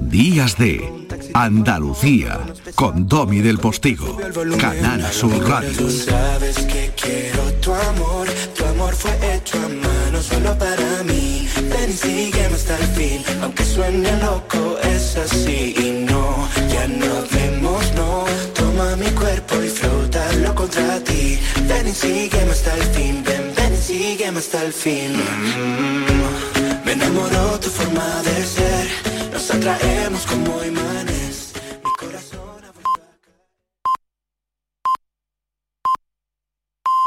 Días 0.00 0.58
de 0.58 0.92
Andalucía, 1.34 2.40
con 2.74 3.06
Domi 3.06 3.38
del 3.38 3.58
Postigo, 3.58 4.18
Canal 4.58 5.12
Sur 5.12 5.48
Radio. 5.48 5.70
Tú 5.78 5.90
sabes 5.90 6.58
que 6.58 6.92
quiero 7.00 7.52
tu 7.60 7.72
amor, 7.72 8.26
tu 8.56 8.64
amor 8.64 8.96
fue 8.96 9.12
hecho 9.36 9.58
a 9.58 9.68
mano 9.68 10.20
solo 10.20 10.58
para 10.58 11.04
mí. 11.04 11.27
Ven 11.70 11.90
y 11.90 11.92
sígueme 11.92 12.54
hasta 12.54 12.76
el 12.76 12.86
fin, 12.96 13.24
aunque 13.42 13.64
suene 13.64 14.10
loco, 14.22 14.78
es 14.94 15.16
así. 15.16 15.74
Y 15.76 16.04
no, 16.10 16.48
ya 16.72 16.86
no 16.88 17.12
vemos, 17.30 17.92
no. 17.94 18.24
Toma 18.54 18.96
mi 18.96 19.10
cuerpo 19.10 19.62
y 19.62 19.68
frótalo 19.68 20.54
contra 20.54 21.00
ti. 21.00 21.38
Ven 21.68 21.88
y 21.88 21.92
sígueme 21.92 22.52
hasta 22.52 22.74
el 22.74 22.82
fin, 22.94 23.22
ven, 23.24 23.52
ven 23.56 23.74
y 23.74 23.76
sígueme 23.76 24.38
hasta 24.38 24.64
el 24.64 24.72
fin. 24.72 25.12
Mm, 25.16 26.84
me 26.84 26.92
enamoró 26.92 27.58
tu 27.60 27.68
forma 27.70 28.22
de 28.22 28.44
ser, 28.44 28.88
nos 29.32 29.50
atraemos 29.50 30.26
como 30.26 30.64
imán. 30.64 31.07